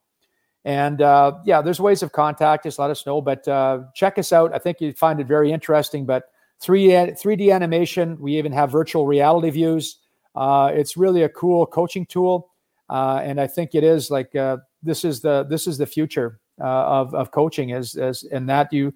And 0.66 1.02
uh, 1.02 1.34
yeah, 1.46 1.62
there's 1.62 1.80
ways 1.80 2.02
of 2.02 2.14
contact 2.14 2.66
us. 2.66 2.80
Let 2.80 2.90
us 2.90 3.06
know. 3.06 3.22
But 3.22 3.48
uh, 3.48 3.82
check 3.94 4.18
us 4.18 4.34
out. 4.34 4.56
I 4.56 4.58
think 4.58 4.82
you'd 4.82 4.98
find 4.98 5.20
it 5.20 5.28
very 5.28 5.52
interesting. 5.52 6.08
But 6.08 6.32
3D, 6.64 7.22
3D 7.22 7.54
animation, 7.54 8.20
we 8.20 8.40
even 8.40 8.54
have 8.54 8.72
virtual 8.72 9.06
reality 9.06 9.52
views. 9.52 10.00
Uh, 10.36 10.72
it's 10.74 10.98
really 10.98 11.22
a 11.22 11.30
cool 11.30 11.68
coaching 11.68 12.08
tool, 12.08 12.50
uh, 12.94 13.22
and 13.24 13.42
I 13.42 13.48
think 13.48 13.74
it 13.74 13.84
is 13.84 14.12
like 14.12 14.36
uh, 14.36 14.58
this 14.84 15.04
is 15.04 15.20
the 15.20 15.46
this 15.50 15.66
is 15.66 15.80
the 15.80 15.88
future 15.88 16.40
uh, 16.62 16.86
of 17.02 17.16
of 17.16 17.32
coaching. 17.32 17.72
Is 17.72 17.96
as 17.96 18.24
and 18.32 18.48
that 18.50 18.72
you 18.72 18.94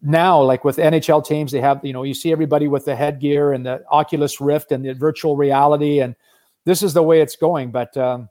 now 0.00 0.40
like 0.40 0.64
with 0.64 0.76
NHL 0.76 1.26
teams, 1.26 1.50
they 1.50 1.60
have 1.60 1.84
you 1.84 1.92
know 1.92 2.04
you 2.04 2.14
see 2.14 2.30
everybody 2.30 2.68
with 2.68 2.84
the 2.84 2.94
headgear 2.94 3.52
and 3.52 3.66
the 3.66 3.82
Oculus 3.90 4.40
Rift 4.40 4.70
and 4.70 4.84
the 4.84 4.94
virtual 4.94 5.36
reality, 5.36 5.98
and 5.98 6.14
this 6.66 6.84
is 6.84 6.94
the 6.94 7.02
way 7.02 7.20
it's 7.20 7.34
going. 7.34 7.72
But 7.72 7.96
um, 7.96 8.28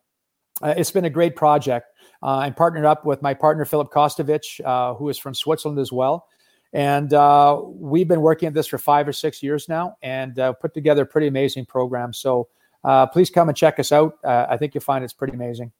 it's 0.63 0.91
been 0.91 1.03
a 1.03 1.09
great 1.09 1.35
project. 1.35 1.87
Uh, 2.23 2.37
I'm 2.37 2.53
partnered 2.53 2.85
up 2.85 3.03
with 3.03 3.21
my 3.21 3.33
partner, 3.33 3.65
Philip 3.65 3.91
Kostovich, 3.91 4.63
uh, 4.63 4.93
who 4.93 5.09
is 5.09 5.17
from 5.17 5.33
Switzerland 5.33 5.77
as 5.77 5.91
well. 5.91 6.27
And 6.71 7.13
uh, 7.13 7.59
we've 7.65 8.07
been 8.07 8.21
working 8.21 8.47
at 8.47 8.53
this 8.53 8.67
for 8.67 8.77
five 8.77 9.09
or 9.09 9.11
six 9.11 9.43
years 9.43 9.67
now 9.67 9.97
and 10.03 10.39
uh, 10.39 10.53
put 10.53 10.73
together 10.73 11.01
a 11.01 11.05
pretty 11.05 11.27
amazing 11.27 11.65
program. 11.65 12.13
So 12.13 12.47
uh, 12.83 13.05
please 13.07 13.29
come 13.29 13.49
and 13.49 13.57
check 13.57 13.79
us 13.79 13.91
out. 13.91 14.17
Uh, 14.23 14.47
I 14.49 14.57
think 14.57 14.73
you'll 14.73 14.81
find 14.81 15.03
it's 15.03 15.13
pretty 15.13 15.33
amazing. 15.33 15.71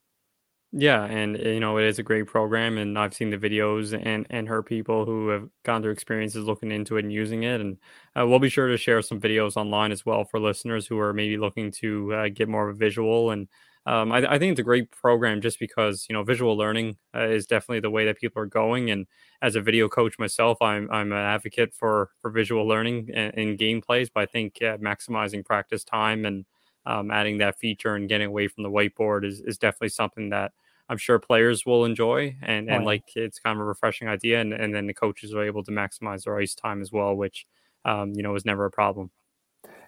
Yeah, 0.73 1.03
and 1.03 1.37
you 1.37 1.59
know 1.59 1.77
it 1.77 1.83
is 1.83 1.99
a 1.99 2.03
great 2.03 2.27
program, 2.27 2.77
and 2.77 2.97
I've 2.97 3.13
seen 3.13 3.29
the 3.29 3.37
videos 3.37 3.93
and 3.93 4.25
and 4.29 4.47
heard 4.47 4.65
people 4.65 5.05
who 5.05 5.27
have 5.27 5.49
gone 5.63 5.81
through 5.81 5.91
experiences 5.91 6.45
looking 6.45 6.71
into 6.71 6.95
it 6.95 7.03
and 7.03 7.11
using 7.11 7.43
it, 7.43 7.59
and 7.59 7.77
uh, 8.17 8.25
we'll 8.25 8.39
be 8.39 8.49
sure 8.49 8.67
to 8.67 8.77
share 8.77 9.01
some 9.01 9.19
videos 9.19 9.57
online 9.57 9.91
as 9.91 10.05
well 10.05 10.23
for 10.23 10.39
listeners 10.39 10.87
who 10.87 10.97
are 10.97 11.13
maybe 11.13 11.37
looking 11.37 11.71
to 11.71 12.13
uh, 12.13 12.29
get 12.29 12.47
more 12.47 12.69
of 12.69 12.75
a 12.75 12.79
visual 12.79 13.31
and 13.31 13.49
um, 13.85 14.11
I, 14.11 14.33
I, 14.33 14.39
think 14.39 14.51
it's 14.51 14.59
a 14.59 14.63
great 14.63 14.91
program 14.91 15.41
just 15.41 15.59
because 15.59 16.05
you 16.07 16.13
know 16.13 16.23
visual 16.23 16.55
learning 16.55 16.97
uh, 17.15 17.27
is 17.27 17.47
definitely 17.47 17.79
the 17.79 17.89
way 17.89 18.05
that 18.05 18.19
people 18.19 18.41
are 18.41 18.47
going. 18.47 18.91
And 18.91 19.07
as 19.41 19.55
a 19.55 19.61
video 19.61 19.89
coach 19.89 20.19
myself, 20.19 20.61
I'm 20.61 20.87
I'm 20.91 21.11
an 21.11 21.17
advocate 21.17 21.73
for 21.73 22.11
for 22.19 22.29
visual 22.29 22.67
learning 22.67 23.09
and, 23.13 23.33
and 23.35 23.57
gameplays. 23.57 24.09
But 24.13 24.21
I 24.21 24.25
think 24.27 24.59
maximizing 24.61 25.43
practice 25.43 25.83
time 25.83 26.25
and 26.25 26.45
um, 26.85 27.11
adding 27.11 27.37
that 27.39 27.59
feature 27.59 27.95
and 27.95 28.09
getting 28.09 28.27
away 28.27 28.47
from 28.47 28.63
the 28.63 28.69
whiteboard 28.69 29.25
is 29.25 29.41
is 29.41 29.57
definitely 29.57 29.89
something 29.89 30.29
that 30.29 30.51
I'm 30.89 30.97
sure 30.97 31.19
players 31.19 31.65
will 31.65 31.85
enjoy. 31.85 32.35
And 32.41 32.69
and 32.69 32.85
like 32.85 33.03
it's 33.15 33.39
kind 33.39 33.57
of 33.57 33.61
a 33.61 33.65
refreshing 33.65 34.07
idea. 34.07 34.41
And 34.41 34.53
and 34.53 34.75
then 34.75 34.87
the 34.87 34.93
coaches 34.93 35.33
are 35.33 35.43
able 35.43 35.63
to 35.63 35.71
maximize 35.71 36.25
their 36.25 36.37
ice 36.37 36.53
time 36.53 36.81
as 36.81 36.91
well, 36.91 37.15
which 37.15 37.47
um, 37.85 38.13
you 38.13 38.23
know 38.23 38.35
is 38.35 38.45
never 38.45 38.65
a 38.65 38.71
problem. 38.71 39.09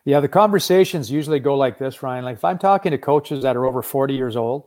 Yeah, 0.05 0.19
the 0.19 0.27
conversations 0.27 1.11
usually 1.11 1.39
go 1.39 1.55
like 1.55 1.77
this, 1.77 2.03
Ryan. 2.03 2.25
Like 2.25 2.37
if 2.37 2.45
I'm 2.45 2.57
talking 2.57 2.91
to 2.91 2.97
coaches 2.97 3.43
that 3.43 3.55
are 3.55 3.65
over 3.65 3.81
40 3.81 4.13
years 4.13 4.35
old, 4.35 4.65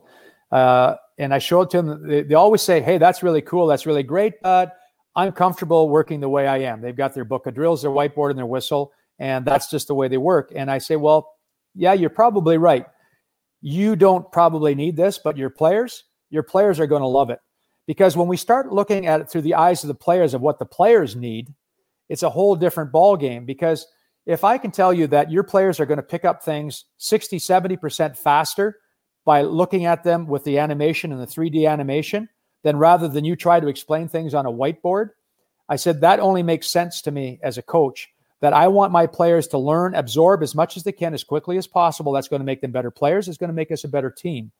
uh, 0.51 0.95
and 1.17 1.33
I 1.33 1.39
show 1.39 1.61
it 1.61 1.69
to 1.71 1.81
them, 1.81 2.07
they, 2.07 2.23
they, 2.23 2.35
always 2.35 2.61
say, 2.61 2.81
"Hey, 2.81 2.97
that's 2.97 3.23
really 3.23 3.41
cool. 3.41 3.67
That's 3.67 3.85
really 3.85 4.03
great, 4.03 4.33
but 4.41 4.77
I'm 5.15 5.31
comfortable 5.31 5.89
working 5.89 6.19
the 6.19 6.29
way 6.29 6.47
I 6.47 6.59
am." 6.59 6.81
They've 6.81 6.95
got 6.95 7.13
their 7.13 7.25
book 7.25 7.47
of 7.47 7.55
drills, 7.55 7.81
their 7.81 7.91
whiteboard, 7.91 8.31
and 8.31 8.37
their 8.39 8.45
whistle, 8.45 8.91
and 9.19 9.45
that's 9.45 9.69
just 9.69 9.87
the 9.87 9.95
way 9.95 10.07
they 10.07 10.17
work. 10.17 10.51
And 10.55 10.69
I 10.69 10.77
say, 10.77 10.95
"Well, 10.95 11.36
yeah, 11.77 11.93
you're 11.93 12.09
probably 12.09 12.57
right. 12.57 12.85
You 13.61 13.95
don't 13.95 14.29
probably 14.31 14.75
need 14.75 14.97
this, 14.97 15.17
but 15.17 15.37
your 15.37 15.49
players, 15.49 16.03
your 16.29 16.43
players 16.43 16.79
are 16.79 16.87
going 16.87 17.01
to 17.01 17.07
love 17.07 17.29
it." 17.29 17.39
Because 17.85 18.17
when 18.17 18.27
we 18.27 18.37
start 18.37 18.73
looking 18.73 19.07
at 19.07 19.21
it 19.21 19.29
through 19.29 19.43
the 19.43 19.55
eyes 19.55 19.83
of 19.83 19.87
the 19.87 19.95
players 19.95 20.33
of 20.33 20.41
what 20.41 20.59
the 20.59 20.65
players 20.65 21.15
need, 21.15 21.53
it's 22.09 22.23
a 22.23 22.29
whole 22.29 22.55
different 22.55 22.91
ball 22.91 23.15
game 23.15 23.45
because 23.45 23.87
if 24.25 24.43
I 24.43 24.57
can 24.57 24.71
tell 24.71 24.93
you 24.93 25.07
that 25.07 25.31
your 25.31 25.43
players 25.43 25.79
are 25.79 25.85
going 25.85 25.97
to 25.97 26.03
pick 26.03 26.25
up 26.25 26.43
things 26.43 26.85
60, 26.97 27.37
70% 27.37 28.17
faster 28.17 28.77
by 29.23 29.41
looking 29.41 29.85
at 29.85 30.03
them 30.03 30.27
with 30.27 30.43
the 30.43 30.59
animation 30.59 31.13
and 31.13 31.21
the 31.21 31.25
3D 31.25 31.67
animation, 31.67 32.27
then 32.63 32.77
rather 32.77 33.07
than 33.07 33.23
you 33.23 33.37
try 33.37 33.59
to 33.59 33.67
explain 33.67 34.09
things 34.09 34.33
on 34.33 34.45
a 34.45 34.51
whiteboard, 34.51 35.11
I 35.69 35.77
said 35.77 36.01
that 36.01 36.19
only 36.19 36.43
makes 36.43 36.69
sense 36.69 37.01
to 37.03 37.11
me 37.11 37.39
as 37.41 37.57
a 37.57 37.61
coach. 37.61 38.09
That 38.39 38.53
I 38.53 38.67
want 38.67 38.91
my 38.91 39.07
players 39.07 39.47
to 39.47 39.57
learn, 39.57 39.95
absorb 39.95 40.43
as 40.43 40.53
much 40.53 40.77
as 40.77 40.83
they 40.83 40.91
can 40.91 41.13
as 41.13 41.23
quickly 41.23 41.57
as 41.57 41.67
possible. 41.67 42.11
That's 42.11 42.27
going 42.27 42.39
to 42.39 42.45
make 42.45 42.61
them 42.61 42.71
better 42.71 42.91
players. 42.91 43.27
It's 43.27 43.37
going 43.37 43.49
to 43.49 43.53
make 43.53 43.71
us 43.71 43.83
a 43.83 43.87
better 43.87 44.11
team. 44.11 44.51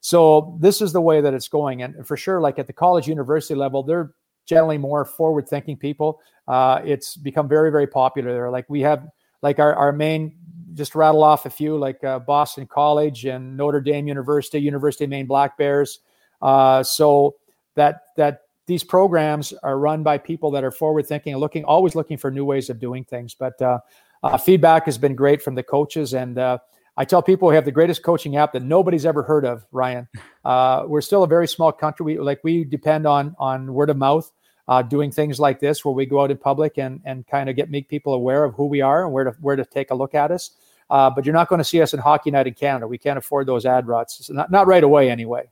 So 0.00 0.56
this 0.60 0.80
is 0.80 0.92
the 0.92 1.00
way 1.00 1.20
that 1.20 1.34
it's 1.34 1.48
going. 1.48 1.82
And 1.82 2.06
for 2.06 2.16
sure, 2.16 2.40
like 2.40 2.58
at 2.58 2.66
the 2.66 2.72
college 2.72 3.08
university 3.08 3.54
level, 3.54 3.82
they're 3.82 4.12
generally 4.46 4.78
more 4.78 5.04
forward 5.04 5.48
thinking 5.48 5.76
people. 5.76 6.20
Uh, 6.46 6.80
it's 6.84 7.16
become 7.16 7.48
very, 7.48 7.70
very 7.70 7.86
popular 7.86 8.32
there. 8.32 8.50
Like 8.50 8.66
we 8.70 8.80
have 8.82 9.06
like 9.42 9.58
our, 9.58 9.74
our 9.74 9.92
main, 9.92 10.36
just 10.74 10.94
rattle 10.94 11.22
off 11.22 11.46
a 11.46 11.50
few 11.50 11.76
like 11.76 12.02
uh, 12.04 12.18
Boston 12.20 12.66
College 12.66 13.24
and 13.24 13.56
Notre 13.56 13.80
Dame 13.80 14.06
University, 14.06 14.58
University 14.58 15.04
of 15.04 15.10
Maine 15.10 15.26
Black 15.26 15.56
Bears. 15.58 16.00
Uh, 16.40 16.82
so 16.82 17.36
that, 17.74 18.02
that 18.16 18.42
these 18.66 18.82
programs 18.82 19.52
are 19.62 19.78
run 19.78 20.02
by 20.02 20.18
people 20.18 20.50
that 20.50 20.64
are 20.64 20.70
forward 20.70 21.06
thinking 21.06 21.32
and 21.32 21.40
looking, 21.40 21.64
always 21.64 21.94
looking 21.94 22.16
for 22.16 22.30
new 22.30 22.44
ways 22.44 22.68
of 22.68 22.78
doing 22.78 23.04
things. 23.04 23.34
But 23.34 23.60
uh, 23.62 23.78
uh, 24.22 24.36
feedback 24.36 24.86
has 24.86 24.98
been 24.98 25.14
great 25.14 25.40
from 25.40 25.54
the 25.54 25.62
coaches. 25.62 26.14
And 26.14 26.38
uh, 26.38 26.58
I 26.96 27.04
tell 27.04 27.22
people 27.22 27.48
we 27.48 27.54
have 27.54 27.64
the 27.64 27.72
greatest 27.72 28.02
coaching 28.02 28.36
app 28.36 28.52
that 28.52 28.62
nobody's 28.62 29.06
ever 29.06 29.22
heard 29.22 29.44
of, 29.44 29.66
Ryan. 29.72 30.08
Uh, 30.46 30.84
we're 30.86 31.00
still 31.00 31.24
a 31.24 31.26
very 31.26 31.48
small 31.48 31.72
country. 31.72 32.04
We, 32.06 32.20
like 32.20 32.38
we 32.44 32.62
depend 32.62 33.04
on, 33.04 33.34
on 33.36 33.74
word 33.74 33.90
of 33.90 33.96
mouth. 33.96 34.30
Uh, 34.68 34.80
doing 34.80 35.10
things 35.10 35.40
like 35.40 35.58
this 35.58 35.84
where 35.84 35.92
we 35.92 36.06
go 36.06 36.22
out 36.22 36.30
in 36.30 36.36
public 36.38 36.78
and, 36.78 37.00
and 37.04 37.26
kind 37.26 37.50
of 37.50 37.56
get 37.56 37.68
make 37.68 37.88
people 37.88 38.14
aware 38.14 38.44
of 38.44 38.54
who 38.54 38.66
we 38.66 38.80
are 38.80 39.02
and 39.02 39.12
where 39.12 39.24
to 39.24 39.32
where 39.40 39.56
to 39.56 39.64
take 39.64 39.90
a 39.90 39.94
look 39.96 40.14
at 40.14 40.30
us. 40.30 40.52
Uh, 40.88 41.10
but 41.10 41.26
you're 41.26 41.34
not 41.34 41.48
going 41.48 41.58
to 41.58 41.64
see 41.64 41.82
us 41.82 41.94
in 41.94 41.98
Hockey 41.98 42.30
Night 42.30 42.46
in 42.46 42.54
Canada. 42.54 42.86
We 42.86 42.96
can't 42.96 43.18
afford 43.18 43.48
those 43.48 43.66
ad 43.66 43.88
routes, 43.88 44.24
so 44.24 44.34
not, 44.34 44.52
not 44.52 44.68
right 44.68 44.84
away 44.84 45.10
anyway. 45.10 45.50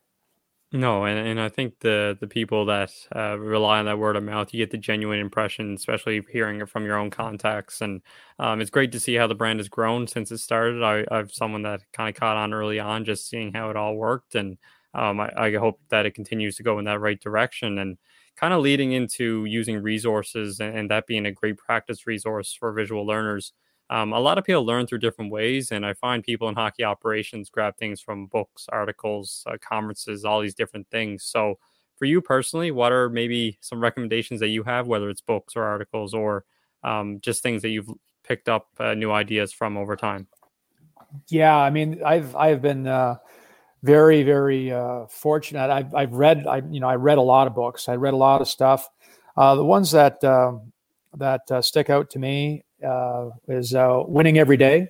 No, 0.75 1.05
and, 1.05 1.17
and 1.29 1.41
I 1.41 1.49
think 1.51 1.79
the 1.81 2.17
the 2.21 2.27
people 2.27 2.67
that 2.67 2.91
uh, 3.15 3.39
rely 3.39 3.79
on 3.79 3.85
that 3.85 3.99
word 3.99 4.17
of 4.17 4.25
mouth, 4.25 4.53
you 4.53 4.59
get 4.59 4.73
the 4.73 4.77
genuine 4.79 5.21
impression, 5.21 5.75
especially 5.75 6.21
hearing 6.33 6.61
it 6.61 6.69
from 6.69 6.85
your 6.85 6.97
own 6.97 7.11
contacts. 7.11 7.81
And 7.81 8.03
um, 8.41 8.61
it's 8.61 8.71
great 8.71 8.91
to 8.93 8.99
see 9.01 9.15
how 9.15 9.29
the 9.29 9.37
brand 9.37 9.61
has 9.61 9.69
grown 9.69 10.09
since 10.09 10.33
it 10.33 10.39
started. 10.39 10.83
I, 10.83 11.05
I've 11.17 11.33
someone 11.33 11.63
that 11.63 11.83
kind 11.93 12.09
of 12.09 12.19
caught 12.19 12.37
on 12.37 12.53
early 12.53 12.81
on, 12.81 13.05
just 13.05 13.29
seeing 13.29 13.53
how 13.55 13.71
it 13.71 13.77
all 13.77 13.95
worked, 13.97 14.35
and 14.35 14.59
um, 14.95 15.21
I, 15.21 15.31
I 15.37 15.55
hope 15.55 15.79
that 15.91 16.07
it 16.07 16.15
continues 16.17 16.57
to 16.57 16.65
go 16.65 16.79
in 16.81 16.87
that 16.87 17.01
right 17.01 17.21
direction. 17.21 17.79
And 17.79 17.97
kind 18.37 18.53
of 18.53 18.61
leading 18.63 18.91
into 18.93 19.45
using 19.45 19.81
resources 19.81 20.59
and, 20.59 20.77
and 20.77 20.91
that 20.91 21.07
being 21.07 21.25
a 21.27 21.31
great 21.33 21.57
practice 21.57 22.05
resource 22.05 22.53
for 22.53 22.73
visual 22.73 23.07
learners. 23.07 23.53
Um, 23.91 24.13
a 24.13 24.21
lot 24.21 24.39
of 24.39 24.45
people 24.45 24.65
learn 24.65 24.87
through 24.87 24.99
different 24.99 25.31
ways, 25.31 25.71
and 25.71 25.85
I 25.85 25.93
find 25.93 26.23
people 26.23 26.49
in 26.49 26.55
hockey 26.55 26.85
operations 26.85 27.51
grab 27.51 27.77
things 27.77 28.01
from 28.01 28.27
books, 28.27 28.67
articles, 28.71 29.45
uh, 29.47 29.57
conferences, 29.61 30.25
all 30.25 30.41
these 30.41 30.55
different 30.55 30.89
things. 30.91 31.25
So, 31.25 31.59
for 31.97 32.07
you 32.07 32.21
personally, 32.21 32.71
what 32.71 32.93
are 32.93 33.09
maybe 33.09 33.59
some 33.61 33.81
recommendations 33.81 34.41
that 34.41 34.49
you 34.49 34.63
have, 34.65 34.87
whether 34.87 35.09
it's 35.11 35.21
books 35.21 35.55
or 35.55 35.63
articles 35.63 36.13
or 36.15 36.45
um, 36.83 37.21
just 37.21 37.43
things 37.43 37.63
that 37.63 37.69
you've 37.69 37.89
picked 38.25 38.49
up 38.49 38.69
uh, 38.79 38.95
new 38.95 39.13
ideas 39.13 39.53
from 39.53 39.77
over 39.77 39.95
time? 39.95 40.27
Yeah, 41.29 41.57
I 41.57 41.71
mean, 41.71 42.03
I've 42.05 42.35
I've 42.35 42.63
been 42.63 42.87
uh, 42.87 43.17
very 43.83 44.23
very 44.23 44.73
uh, 44.73 45.07
fortunate. 45.09 45.71
I've 45.71 45.95
I've 45.95 46.15
read 46.15 46.47
I 46.47 46.63
you 46.71 46.81
know 46.81 46.89
I 46.89 46.97
read 46.97 47.19
a 47.19 47.23
lot 47.23 47.47
of 47.47 47.55
books. 47.55 47.89
I 47.89 47.97
read 47.97 48.15
a 48.15 48.19
lot 48.19 48.41
of 48.41 48.49
stuff. 48.49 48.89
Uh, 49.37 49.55
the 49.55 49.65
ones 49.65 49.91
that 49.93 50.25
um, 50.25 50.73
that 51.17 51.43
uh, 51.51 51.63
stick 51.63 51.91
out 51.91 52.11
to 52.11 52.19
me 52.19 52.65
is 53.49 53.75
uh, 53.75 54.03
winning 54.07 54.39
every 54.39 54.57
day. 54.57 54.89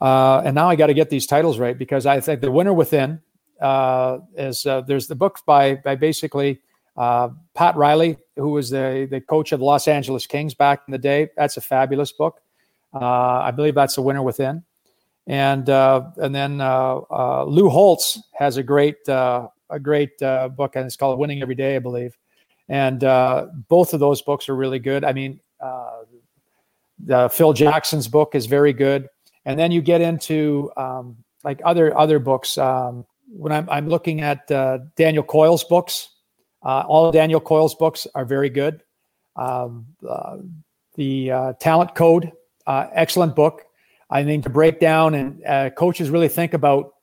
Uh, 0.00 0.42
and 0.44 0.54
now 0.54 0.68
I 0.68 0.76
got 0.76 0.86
to 0.86 0.94
get 0.94 1.10
these 1.10 1.26
titles 1.26 1.58
right 1.58 1.76
because 1.76 2.06
I 2.06 2.20
think 2.20 2.40
the 2.40 2.50
winner 2.50 2.72
within 2.72 3.20
uh, 3.60 4.18
is 4.36 4.64
uh, 4.64 4.82
there's 4.82 5.08
the 5.08 5.16
book 5.16 5.40
by 5.44 5.74
by 5.76 5.96
basically 5.96 6.60
uh, 6.96 7.30
Pat 7.54 7.76
Riley, 7.76 8.16
who 8.36 8.50
was 8.50 8.70
the 8.70 9.08
the 9.10 9.20
coach 9.20 9.52
of 9.52 9.58
the 9.58 9.64
Los 9.64 9.88
Angeles 9.88 10.26
Kings 10.26 10.54
back 10.54 10.82
in 10.86 10.92
the 10.92 10.98
day. 10.98 11.28
That's 11.36 11.56
a 11.56 11.60
fabulous 11.60 12.12
book. 12.12 12.40
I 12.92 13.50
believe 13.50 13.74
that's 13.74 13.96
the 13.96 14.02
winner 14.02 14.22
within. 14.22 14.62
And 15.26 15.68
and 15.68 16.34
then 16.34 16.58
Lou 16.58 17.68
Holtz 17.68 18.20
has 18.34 18.56
a 18.56 18.62
great 18.62 18.96
a 19.08 19.50
great 19.82 20.18
book 20.18 20.76
and 20.76 20.86
it's 20.86 20.96
called 20.96 21.18
Winning 21.18 21.42
Every 21.42 21.56
Day, 21.56 21.76
I 21.76 21.80
believe. 21.80 22.16
And 22.68 23.00
both 23.68 23.94
of 23.94 24.00
those 24.00 24.22
books 24.22 24.48
are 24.48 24.54
really 24.54 24.78
good. 24.78 25.04
I 25.04 25.12
mean, 25.12 25.40
Phil 27.30 27.52
Jackson's 27.52 28.08
book 28.08 28.34
is 28.34 28.46
very 28.46 28.72
good, 28.72 29.08
and 29.44 29.58
then 29.58 29.70
you 29.72 29.82
get 29.82 30.00
into 30.00 30.70
um, 30.76 31.16
like 31.44 31.60
other 31.64 31.96
other 31.96 32.18
books. 32.18 32.58
Um, 32.58 33.06
when 33.30 33.52
I'm, 33.52 33.68
I'm 33.70 33.88
looking 33.88 34.20
at 34.20 34.50
uh, 34.50 34.78
Daniel 34.96 35.22
Coyle's 35.22 35.64
books, 35.64 36.08
uh, 36.62 36.84
all 36.86 37.12
Daniel 37.12 37.40
Coyle's 37.40 37.74
books 37.74 38.06
are 38.14 38.24
very 38.24 38.50
good. 38.50 38.82
Um, 39.36 39.86
uh, 40.08 40.38
the 40.96 41.30
uh, 41.30 41.52
Talent 41.54 41.94
Code, 41.94 42.32
uh, 42.66 42.86
excellent 42.92 43.36
book. 43.36 43.64
I 44.10 44.22
mean, 44.22 44.42
to 44.42 44.50
break 44.50 44.80
down 44.80 45.14
and 45.14 45.44
uh, 45.44 45.70
coaches 45.70 46.10
really 46.10 46.28
think 46.28 46.54
about 46.54 46.94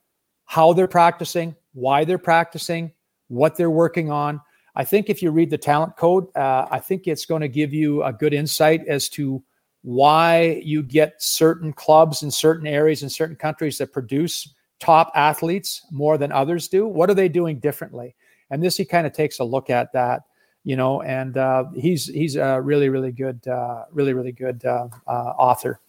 how 0.45 0.73
they're 0.73 0.87
practicing, 0.87 1.55
why 1.73 2.03
they're 2.03 2.17
practicing, 2.17 2.91
what 3.27 3.55
they're 3.55 3.69
working 3.69 4.11
on. 4.11 4.41
I 4.75 4.83
think 4.83 5.09
if 5.09 5.21
you 5.21 5.31
read 5.31 5.49
the 5.49 5.57
Talent 5.57 5.95
Code, 5.95 6.27
I 6.35 6.79
think 6.79 7.07
it's 7.07 7.25
going 7.25 7.41
to 7.41 7.47
give 7.47 7.73
you 7.73 8.03
a 8.03 8.11
good 8.11 8.33
insight 8.33 8.85
as 8.87 9.07
to 9.09 9.41
why 9.85 10.59
you 10.63 10.81
get 10.81 11.21
certain 11.21 11.71
clubs 11.71 12.23
in 12.23 12.31
certain 12.31 12.65
areas 12.65 13.03
in 13.03 13.09
certain 13.09 13.35
countries 13.35 13.77
that 13.77 13.93
produce 13.93 14.51
top 14.79 15.11
athletes 15.13 15.85
more 15.91 16.17
than 16.17 16.31
others 16.31 16.67
do. 16.67 16.87
What 16.87 17.07
are 17.11 17.13
they 17.13 17.29
doing 17.29 17.59
differently? 17.59 18.15
And 18.49 18.63
this 18.63 18.77
he 18.77 18.83
kind 18.83 19.05
of 19.05 19.13
takes 19.13 19.37
a 19.37 19.43
look 19.43 19.69
at 19.69 19.93
that, 19.93 20.23
you 20.63 20.75
know. 20.75 21.03
And 21.03 21.37
uh, 21.37 21.65
he's 21.75 22.07
he's 22.07 22.35
a 22.35 22.59
really 22.59 22.89
really 22.89 23.11
good, 23.11 23.47
uh, 23.47 23.85
really 23.91 24.13
really 24.13 24.31
good 24.31 24.65
uh, 24.65 24.87
uh 25.05 25.33
author. 25.37 25.79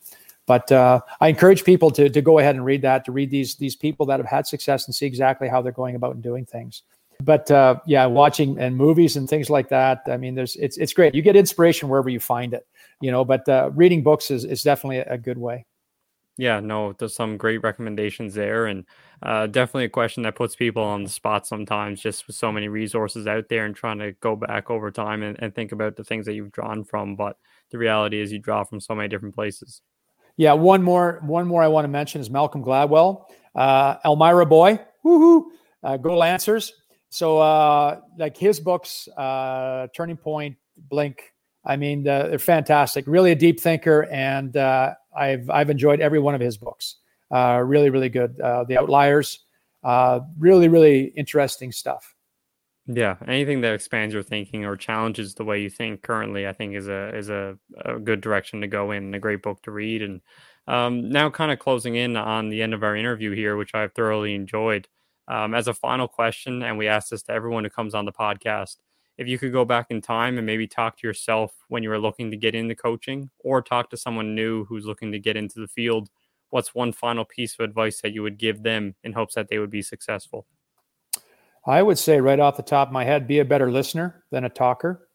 But 0.44 0.70
uh, 0.70 1.00
I 1.22 1.28
encourage 1.28 1.64
people 1.64 1.90
to 1.92 2.10
to 2.10 2.20
go 2.20 2.38
ahead 2.38 2.54
and 2.54 2.66
read 2.66 2.82
that, 2.82 3.06
to 3.06 3.12
read 3.12 3.30
these 3.30 3.54
these 3.54 3.76
people 3.76 4.04
that 4.06 4.20
have 4.20 4.28
had 4.28 4.46
success 4.46 4.84
and 4.84 4.94
see 4.94 5.06
exactly 5.06 5.48
how 5.48 5.62
they're 5.62 5.72
going 5.72 5.96
about 5.96 6.14
and 6.14 6.22
doing 6.22 6.44
things 6.44 6.82
but 7.22 7.50
uh, 7.50 7.76
yeah, 7.86 8.04
watching 8.04 8.58
and 8.58 8.76
movies 8.76 9.16
and 9.16 9.26
things 9.26 9.48
like 9.48 9.70
that. 9.70 10.02
I 10.06 10.18
mean, 10.18 10.34
there's 10.34 10.54
it's 10.56 10.76
it's 10.76 10.92
great. 10.92 11.14
You 11.14 11.22
get 11.22 11.34
inspiration 11.34 11.88
wherever 11.88 12.10
you 12.10 12.20
find 12.20 12.52
it 12.52 12.66
you 13.00 13.10
know, 13.10 13.24
but 13.24 13.48
uh, 13.48 13.70
reading 13.74 14.02
books 14.02 14.30
is, 14.30 14.44
is 14.44 14.62
definitely 14.62 14.98
a 14.98 15.18
good 15.18 15.38
way. 15.38 15.66
Yeah, 16.38 16.60
no, 16.60 16.92
there's 16.92 17.14
some 17.14 17.38
great 17.38 17.62
recommendations 17.62 18.34
there, 18.34 18.66
and 18.66 18.84
uh, 19.22 19.46
definitely 19.46 19.84
a 19.84 19.88
question 19.88 20.22
that 20.24 20.34
puts 20.34 20.54
people 20.54 20.82
on 20.82 21.02
the 21.02 21.08
spot 21.08 21.46
sometimes, 21.46 22.00
just 22.00 22.26
with 22.26 22.36
so 22.36 22.52
many 22.52 22.68
resources 22.68 23.26
out 23.26 23.48
there 23.48 23.64
and 23.64 23.74
trying 23.74 23.98
to 24.00 24.12
go 24.12 24.36
back 24.36 24.70
over 24.70 24.90
time 24.90 25.22
and, 25.22 25.38
and 25.40 25.54
think 25.54 25.72
about 25.72 25.96
the 25.96 26.04
things 26.04 26.26
that 26.26 26.34
you've 26.34 26.52
drawn 26.52 26.84
from. 26.84 27.16
But 27.16 27.38
the 27.70 27.78
reality 27.78 28.20
is, 28.20 28.32
you 28.32 28.38
draw 28.38 28.64
from 28.64 28.80
so 28.80 28.94
many 28.94 29.08
different 29.08 29.34
places. 29.34 29.80
Yeah, 30.36 30.52
one 30.52 30.82
more, 30.82 31.22
one 31.24 31.46
more 31.46 31.62
I 31.62 31.68
want 31.68 31.86
to 31.86 31.88
mention 31.88 32.20
is 32.20 32.28
Malcolm 32.28 32.62
Gladwell, 32.62 33.24
uh, 33.54 33.96
Elmira 34.04 34.44
Boy, 34.44 34.78
woohoo, 35.02 35.44
uh, 35.82 35.96
go 35.96 36.18
Lancers. 36.18 36.74
So, 37.08 37.38
uh, 37.38 38.00
like 38.18 38.36
his 38.36 38.60
books, 38.60 39.08
uh, 39.16 39.86
Turning 39.96 40.18
Point, 40.18 40.56
Blink, 40.90 41.32
I 41.66 41.76
mean, 41.76 42.06
uh, 42.06 42.28
they're 42.28 42.38
fantastic. 42.38 43.04
Really 43.06 43.32
a 43.32 43.34
deep 43.34 43.60
thinker, 43.60 44.04
and 44.04 44.56
uh, 44.56 44.94
I've 45.16 45.50
I've 45.50 45.68
enjoyed 45.68 46.00
every 46.00 46.20
one 46.20 46.34
of 46.34 46.40
his 46.40 46.56
books. 46.56 46.96
Uh, 47.30 47.60
really, 47.64 47.90
really 47.90 48.08
good. 48.08 48.36
The 48.36 48.76
Outliers, 48.78 49.40
really, 50.38 50.68
really 50.68 51.06
interesting 51.16 51.72
stuff. 51.72 52.14
Yeah, 52.88 53.16
anything 53.26 53.62
that 53.62 53.74
expands 53.74 54.14
your 54.14 54.22
thinking 54.22 54.64
or 54.64 54.76
challenges 54.76 55.34
the 55.34 55.44
way 55.44 55.60
you 55.60 55.68
think 55.68 56.02
currently, 56.02 56.46
I 56.46 56.52
think 56.52 56.76
is 56.76 56.86
a 56.86 57.16
is 57.16 57.28
a, 57.30 57.58
a 57.84 57.98
good 57.98 58.20
direction 58.20 58.60
to 58.60 58.68
go 58.68 58.92
in. 58.92 59.12
A 59.12 59.18
great 59.18 59.42
book 59.42 59.60
to 59.62 59.72
read. 59.72 60.02
And 60.02 60.20
um, 60.68 61.10
now, 61.10 61.28
kind 61.30 61.50
of 61.50 61.58
closing 61.58 61.96
in 61.96 62.16
on 62.16 62.48
the 62.48 62.62
end 62.62 62.74
of 62.74 62.84
our 62.84 62.94
interview 62.94 63.32
here, 63.32 63.56
which 63.56 63.74
I've 63.74 63.92
thoroughly 63.92 64.34
enjoyed. 64.34 64.86
Um, 65.28 65.54
as 65.54 65.66
a 65.66 65.74
final 65.74 66.06
question, 66.06 66.62
and 66.62 66.78
we 66.78 66.86
ask 66.86 67.08
this 67.08 67.24
to 67.24 67.32
everyone 67.32 67.64
who 67.64 67.70
comes 67.70 67.96
on 67.96 68.04
the 68.04 68.12
podcast 68.12 68.76
if 69.18 69.26
you 69.26 69.38
could 69.38 69.52
go 69.52 69.64
back 69.64 69.86
in 69.90 70.00
time 70.00 70.36
and 70.36 70.46
maybe 70.46 70.66
talk 70.66 70.98
to 70.98 71.06
yourself 71.06 71.54
when 71.68 71.82
you 71.82 71.88
were 71.88 71.98
looking 71.98 72.30
to 72.30 72.36
get 72.36 72.54
into 72.54 72.74
coaching 72.74 73.30
or 73.38 73.62
talk 73.62 73.90
to 73.90 73.96
someone 73.96 74.34
new 74.34 74.64
who's 74.66 74.84
looking 74.84 75.12
to 75.12 75.18
get 75.18 75.36
into 75.36 75.60
the 75.60 75.68
field, 75.68 76.10
what's 76.50 76.74
one 76.74 76.92
final 76.92 77.24
piece 77.24 77.54
of 77.54 77.60
advice 77.60 78.00
that 78.02 78.12
you 78.12 78.22
would 78.22 78.38
give 78.38 78.62
them 78.62 78.94
in 79.04 79.12
hopes 79.12 79.34
that 79.34 79.48
they 79.48 79.58
would 79.58 79.70
be 79.70 79.82
successful? 79.82 80.46
I 81.66 81.82
would 81.82 81.98
say 81.98 82.20
right 82.20 82.38
off 82.38 82.56
the 82.56 82.62
top 82.62 82.88
of 82.88 82.92
my 82.92 83.04
head, 83.04 83.26
be 83.26 83.40
a 83.40 83.44
better 83.44 83.70
listener 83.70 84.24
than 84.30 84.44
a 84.44 84.48
talker. 84.48 85.08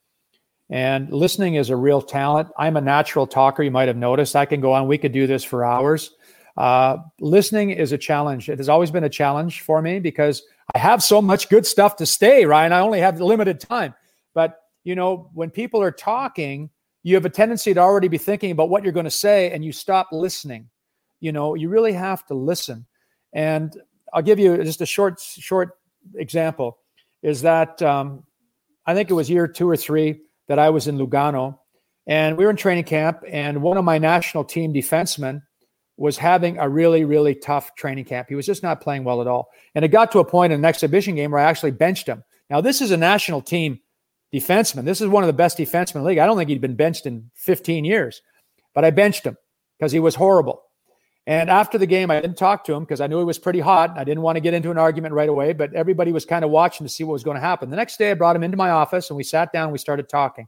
And 0.70 1.12
listening 1.12 1.56
is 1.56 1.70
a 1.70 1.76
real 1.76 2.02
talent. 2.02 2.50
I'm 2.58 2.78
a 2.78 2.82
natural 2.82 3.28
talker. 3.28 3.62
You 3.62 3.72
might 3.72 3.88
have 3.88 3.98
noticed. 3.98 4.36
I 4.36 4.46
can 4.46 4.62
go 4.62 4.74
on. 4.74 4.88
We 4.88 4.98
could 4.98 5.12
do 5.12 5.28
this 5.28 5.44
for 5.44 5.66
hours. 5.66 6.12
Uh, 6.58 6.98
listening 7.20 7.72
is 7.72 7.92
a 7.92 7.98
challenge. 7.98 8.50
It 8.50 8.58
has 8.58 8.70
always 8.70 8.92
been 8.92 9.04
a 9.04 9.10
challenge 9.10 9.62
for 9.62 9.82
me 9.82 10.00
because 10.00 10.44
I 10.74 10.80
have 10.80 11.04
so 11.04 11.22
much 11.22 11.50
good 11.50 11.66
stuff 11.66 11.98
to 11.98 12.06
say, 12.06 12.46
Ryan. 12.46 12.74
I 12.74 12.80
only 12.80 13.00
have 13.00 13.20
limited 13.20 13.60
time. 13.60 13.94
But, 14.34 14.58
you 14.84 14.96
know, 14.96 15.30
when 15.34 15.50
people 15.50 15.82
are 15.82 15.92
talking, 15.92 16.70
you 17.04 17.16
have 17.16 17.26
a 17.26 17.30
tendency 17.30 17.74
to 17.74 17.80
already 17.80 18.08
be 18.08 18.18
thinking 18.18 18.52
about 18.52 18.70
what 18.70 18.84
you're 18.84 18.94
going 18.94 19.06
to 19.06 19.12
say 19.12 19.52
and 19.52 19.66
you 19.66 19.72
stop 19.72 20.10
listening. 20.12 20.70
You 21.20 21.32
know, 21.32 21.56
you 21.56 21.70
really 21.70 21.94
have 21.94 22.26
to 22.28 22.34
listen. 22.34 22.86
And 23.34 23.76
I'll 24.14 24.22
give 24.22 24.40
you 24.40 24.64
just 24.64 24.82
a 24.82 24.86
short, 24.86 25.20
short 25.20 25.78
example 26.16 26.78
is 27.24 27.42
that 27.42 27.82
um, 27.82 28.24
I 28.86 28.94
think 28.94 29.10
it 29.10 29.14
was 29.14 29.30
year 29.30 29.48
two 29.48 29.70
or 29.70 29.78
three 29.78 30.22
that 30.48 30.60
I 30.60 30.70
was 30.70 30.88
in 30.88 30.98
Lugano 30.98 31.60
And 32.08 32.38
we 32.38 32.44
were 32.44 32.50
in 32.50 32.58
training 32.58 32.86
camp, 32.86 33.24
and 33.28 33.62
one 33.62 33.78
of 33.78 33.86
my 33.86 33.98
national 33.98 34.44
team 34.44 34.74
defensemen 34.74 35.44
was 35.98 36.18
having 36.18 36.58
a 36.58 36.68
really, 36.68 37.06
really 37.06 37.36
tough 37.36 37.76
training 37.76 38.06
camp. 38.06 38.28
He 38.30 38.36
was 38.36 38.46
just 38.46 38.64
not 38.64 38.82
playing 38.82 39.04
well 39.04 39.22
at 39.22 39.28
all. 39.28 39.50
And 39.76 39.86
it 39.86 39.90
got 39.90 40.12
to 40.14 40.20
a 40.20 40.26
point 40.26 40.54
in 40.54 40.60
an 40.60 40.66
exhibition 40.66 41.16
game 41.16 41.32
where 41.32 41.42
I 41.42 41.50
actually 41.50 41.72
benched 41.72 42.08
him. 42.08 42.24
Now, 42.50 42.62
this 42.62 42.82
is 42.82 42.92
a 42.92 42.98
national 42.98 43.42
team 43.42 43.80
defenseman. 44.34 44.86
This 44.86 45.02
is 45.02 45.08
one 45.08 45.24
of 45.24 45.28
the 45.28 45.34
best 45.34 45.58
defensemen 45.58 45.98
in 45.98 46.02
the 46.02 46.08
league. 46.08 46.18
I 46.18 46.26
don't 46.26 46.38
think 46.38 46.50
he'd 46.50 46.62
been 46.62 46.76
benched 46.76 47.06
in 47.06 47.30
15 47.36 47.86
years, 47.86 48.22
but 48.74 48.86
I 48.86 48.92
benched 48.92 49.26
him 49.26 49.38
because 49.78 49.92
he 49.92 50.00
was 50.00 50.16
horrible. 50.16 50.64
And 51.28 51.50
after 51.50 51.78
the 51.78 51.86
game, 51.86 52.10
I 52.10 52.20
didn't 52.20 52.38
talk 52.38 52.64
to 52.66 52.74
him 52.74 52.84
because 52.84 53.00
I 53.00 53.08
knew 53.08 53.20
he 53.20 53.24
was 53.24 53.38
pretty 53.38 53.60
hot. 53.60 53.96
I 53.96 54.04
didn't 54.04 54.24
want 54.24 54.38
to 54.38 54.42
get 54.42 54.56
into 54.56 54.72
an 54.72 54.78
argument 54.80 55.14
right 55.14 55.30
away, 55.30 55.54
but 55.54 55.74
everybody 55.74 56.12
was 56.12 56.26
kind 56.26 56.44
of 56.44 56.50
watching 56.50 56.86
to 56.86 56.92
see 56.92 57.04
what 57.04 57.14
was 57.14 57.24
going 57.24 57.36
to 57.36 57.42
happen. 57.42 57.70
The 57.70 57.76
next 57.76 57.98
day, 57.98 58.10
I 58.10 58.16
brought 58.16 58.36
him 58.36 58.44
into 58.44 58.58
my 58.58 58.72
office 58.72 59.10
and 59.10 59.18
we 59.18 59.24
sat 59.24 59.54
down 59.54 59.66
and 59.66 59.72
we 59.72 59.78
started 59.78 60.10
talking. 60.10 60.48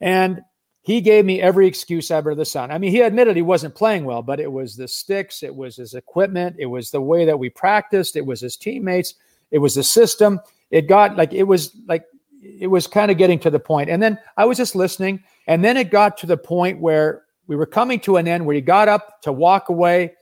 And 0.00 0.42
he 0.86 1.00
gave 1.00 1.24
me 1.24 1.42
every 1.42 1.66
excuse 1.66 2.12
ever 2.12 2.36
the 2.36 2.44
sun. 2.44 2.70
I 2.70 2.78
mean, 2.78 2.92
he 2.92 3.00
admitted 3.00 3.34
he 3.34 3.42
wasn't 3.42 3.74
playing 3.74 4.04
well, 4.04 4.22
but 4.22 4.38
it 4.38 4.50
was 4.50 4.76
the 4.76 4.86
sticks, 4.86 5.42
it 5.42 5.52
was 5.52 5.74
his 5.74 5.94
equipment, 5.94 6.54
it 6.60 6.66
was 6.66 6.92
the 6.92 7.00
way 7.00 7.24
that 7.24 7.36
we 7.36 7.50
practiced, 7.50 8.14
it 8.14 8.24
was 8.24 8.40
his 8.40 8.56
teammates, 8.56 9.14
it 9.50 9.58
was 9.58 9.74
the 9.74 9.82
system. 9.82 10.38
It 10.70 10.82
got 10.82 11.16
like 11.16 11.32
it 11.32 11.42
was 11.42 11.76
like 11.88 12.04
it 12.40 12.68
was 12.68 12.86
kind 12.86 13.10
of 13.10 13.18
getting 13.18 13.40
to 13.40 13.50
the 13.50 13.58
point. 13.58 13.90
And 13.90 14.00
then 14.00 14.16
I 14.36 14.44
was 14.44 14.58
just 14.58 14.76
listening, 14.76 15.24
and 15.48 15.64
then 15.64 15.76
it 15.76 15.90
got 15.90 16.18
to 16.18 16.26
the 16.26 16.36
point 16.36 16.78
where 16.78 17.24
we 17.48 17.56
were 17.56 17.66
coming 17.66 17.98
to 18.00 18.18
an 18.18 18.28
end 18.28 18.46
where 18.46 18.54
he 18.54 18.60
got 18.60 18.86
up 18.86 19.22
to 19.22 19.32
walk 19.32 19.70
away. 19.70 20.14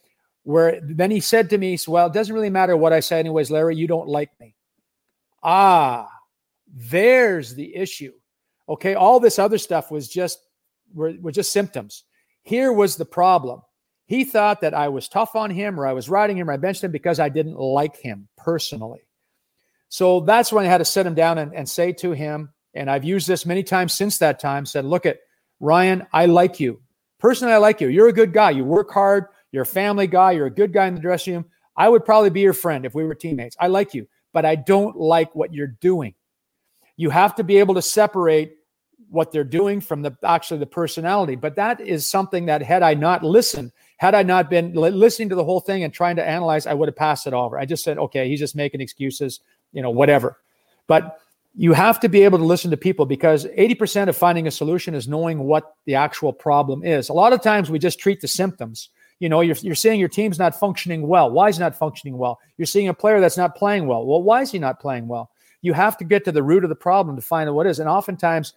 Where 0.45 0.81
then 0.83 1.11
he 1.11 1.21
said 1.21 1.51
to 1.51 1.59
me, 1.59 1.79
Well, 1.87 2.07
it 2.07 2.15
doesn't 2.15 2.35
really 2.35 2.49
matter 2.49 2.75
what 2.75 2.95
I 2.95 3.01
say, 3.01 3.19
anyways, 3.19 3.51
Larry, 3.51 3.77
you 3.77 3.87
don't 3.87 4.09
like 4.09 4.31
me. 4.41 4.55
Ah, 5.43 6.09
there's 6.75 7.55
the 7.55 7.77
issue. 7.77 8.15
Okay, 8.67 8.95
all 8.95 9.21
this 9.21 9.39
other 9.39 9.59
stuff 9.59 9.91
was 9.91 10.09
just 10.09 10.39
were, 10.95 11.15
were 11.21 11.33
just 11.33 11.53
symptoms. 11.53 12.05
Here 12.43 12.73
was 12.73 12.97
the 12.97 13.05
problem. 13.05 13.63
He 14.07 14.25
thought 14.25 14.61
that 14.61 14.75
I 14.75 14.89
was 14.89 15.09
tough 15.09 15.35
on 15.35 15.51
him 15.51 15.81
or 15.81 15.87
I 15.87 15.93
was 15.93 16.09
riding 16.09 16.37
him 16.37 16.51
or 16.51 16.53
I 16.53 16.57
benched 16.59 16.85
him 16.85 16.93
because 16.93 17.19
I 17.19 17.31
didn't 17.31 17.59
like 17.59 17.97
him 17.97 18.29
personally. 18.37 19.01
So 19.89 20.21
that's 20.21 20.53
when 20.53 20.67
I 20.67 20.69
had 20.69 20.79
to 20.79 20.85
sit 20.85 21.07
him 21.07 21.15
down 21.15 21.39
and, 21.39 21.55
and 21.55 21.69
say 21.69 21.93
to 21.95 22.13
him, 22.13 22.53
and 22.75 22.91
I've 22.91 23.05
used 23.05 23.29
this 23.29 23.47
many 23.47 23.63
times 23.63 23.95
since 23.95 24.19
that 24.19 24.41
time, 24.41 24.67
said, 24.67 24.85
look 24.85 25.07
at 25.07 25.21
Ryan, 25.61 26.07
I 26.13 26.27
like 26.27 26.61
you. 26.61 26.81
Personally, 27.19 27.55
I 27.55 27.59
like 27.59 27.81
you. 27.81 27.89
You're 27.89 28.09
a 28.09 28.13
good 28.13 28.33
guy. 28.33 28.51
You 28.51 28.65
work 28.65 28.91
hard. 28.91 29.27
You're 29.53 29.63
a 29.63 29.67
family 29.67 30.07
guy. 30.07 30.33
You're 30.33 30.47
a 30.47 30.51
good 30.51 30.73
guy 30.73 30.87
in 30.87 30.95
the 30.95 31.01
dressing 31.01 31.35
room. 31.35 31.45
I 31.77 31.89
would 31.89 32.05
probably 32.05 32.31
be 32.31 32.41
your 32.41 32.53
friend 32.53 32.85
if 32.85 32.95
we 32.95 33.05
were 33.05 33.15
teammates. 33.15 33.57
I 33.59 33.69
like 33.69 33.95
you, 33.95 34.07
but 34.33 34.45
I 34.45 34.57
don't 34.57 34.97
like 34.97 35.35
what 35.35 35.55
you're 35.55 35.69
doing. 35.81 36.15
You 36.97 37.11
have 37.11 37.37
to 37.37 37.45
be 37.45 37.59
able 37.59 37.75
to 37.75 37.83
separate 37.83 38.57
what 39.11 39.33
they're 39.33 39.45
doing 39.45 39.81
from 39.81 40.03
the 40.03 40.17
actually 40.25 40.61
the 40.61 40.67
personality. 40.67 41.37
But 41.37 41.57
that 41.57 41.81
is 41.81 42.09
something 42.09 42.47
that 42.47 42.63
had 42.63 42.83
I 42.83 42.95
not 42.95 43.23
listened, 43.23 43.73
had 43.97 44.15
I 44.15 44.23
not 44.23 44.51
been 44.51 44.75
listening 44.75 45.29
to 45.31 45.35
the 45.35 45.45
whole 45.45 45.61
thing 45.61 45.85
and 45.85 45.93
trying 45.93 46.17
to 46.17 46.27
analyze, 46.27 46.67
I 46.67 46.75
would 46.75 46.89
have 46.89 46.97
passed 46.97 47.27
it 47.27 47.33
over. 47.33 47.59
I 47.59 47.65
just 47.65 47.85
said, 47.85 47.99
okay, 47.99 48.29
he's 48.29 48.41
just 48.41 48.57
making 48.57 48.81
excuses, 48.81 49.41
you 49.73 49.83
know, 49.83 49.91
whatever. 49.91 50.39
But 50.87 51.19
you 51.57 51.73
have 51.73 52.01
to 52.01 52.09
be 52.09 52.23
able 52.25 52.39
to 52.39 52.45
listen 52.45 52.71
to 52.73 52.77
people 52.77 53.07
because 53.07 53.47
80% 53.47 54.09
of 54.09 54.17
finding 54.17 54.47
a 54.47 54.51
solution 54.51 54.95
is 54.95 55.07
knowing 55.07 55.41
what 55.41 55.77
the 55.85 55.95
actual 55.95 56.33
problem 56.33 56.85
is. 56.85 57.09
A 57.09 57.13
lot 57.13 57.33
of 57.33 57.43
times 57.43 57.71
we 57.71 57.79
just 57.79 58.01
treat 58.01 58.21
the 58.21 58.29
symptoms. 58.29 58.89
You 59.21 59.29
know, 59.29 59.41
you're, 59.41 59.57
you're 59.63 59.77
seeing 59.77 60.01
your 60.01 60.09
team's 60.09 60.39
not 60.39 60.59
functioning 60.59 61.07
well. 61.07 61.31
Why 61.31 61.49
is 61.49 61.61
not 61.61 61.77
functioning 61.77 62.19
well? 62.19 62.41
You're 62.59 62.67
seeing 62.67 62.89
a 62.89 62.95
player 62.95 63.21
that's 63.21 63.37
not 63.37 63.55
playing 63.55 63.87
well. 63.87 64.05
Well, 64.05 64.23
why 64.23 64.43
is 64.43 64.51
he 64.51 64.59
not 64.59 64.81
playing 64.81 65.07
well? 65.07 65.31
You 65.63 65.73
have 65.73 65.97
to 65.99 66.05
get 66.05 66.25
to 66.25 66.33
the 66.33 66.43
root 66.43 66.65
of 66.65 66.71
the 66.71 66.77
problem 66.77 67.15
to 67.15 67.23
find 67.23 67.49
out 67.49 67.55
what 67.55 67.69
is. 67.69 67.79
And 67.79 67.89
oftentimes 67.89 68.53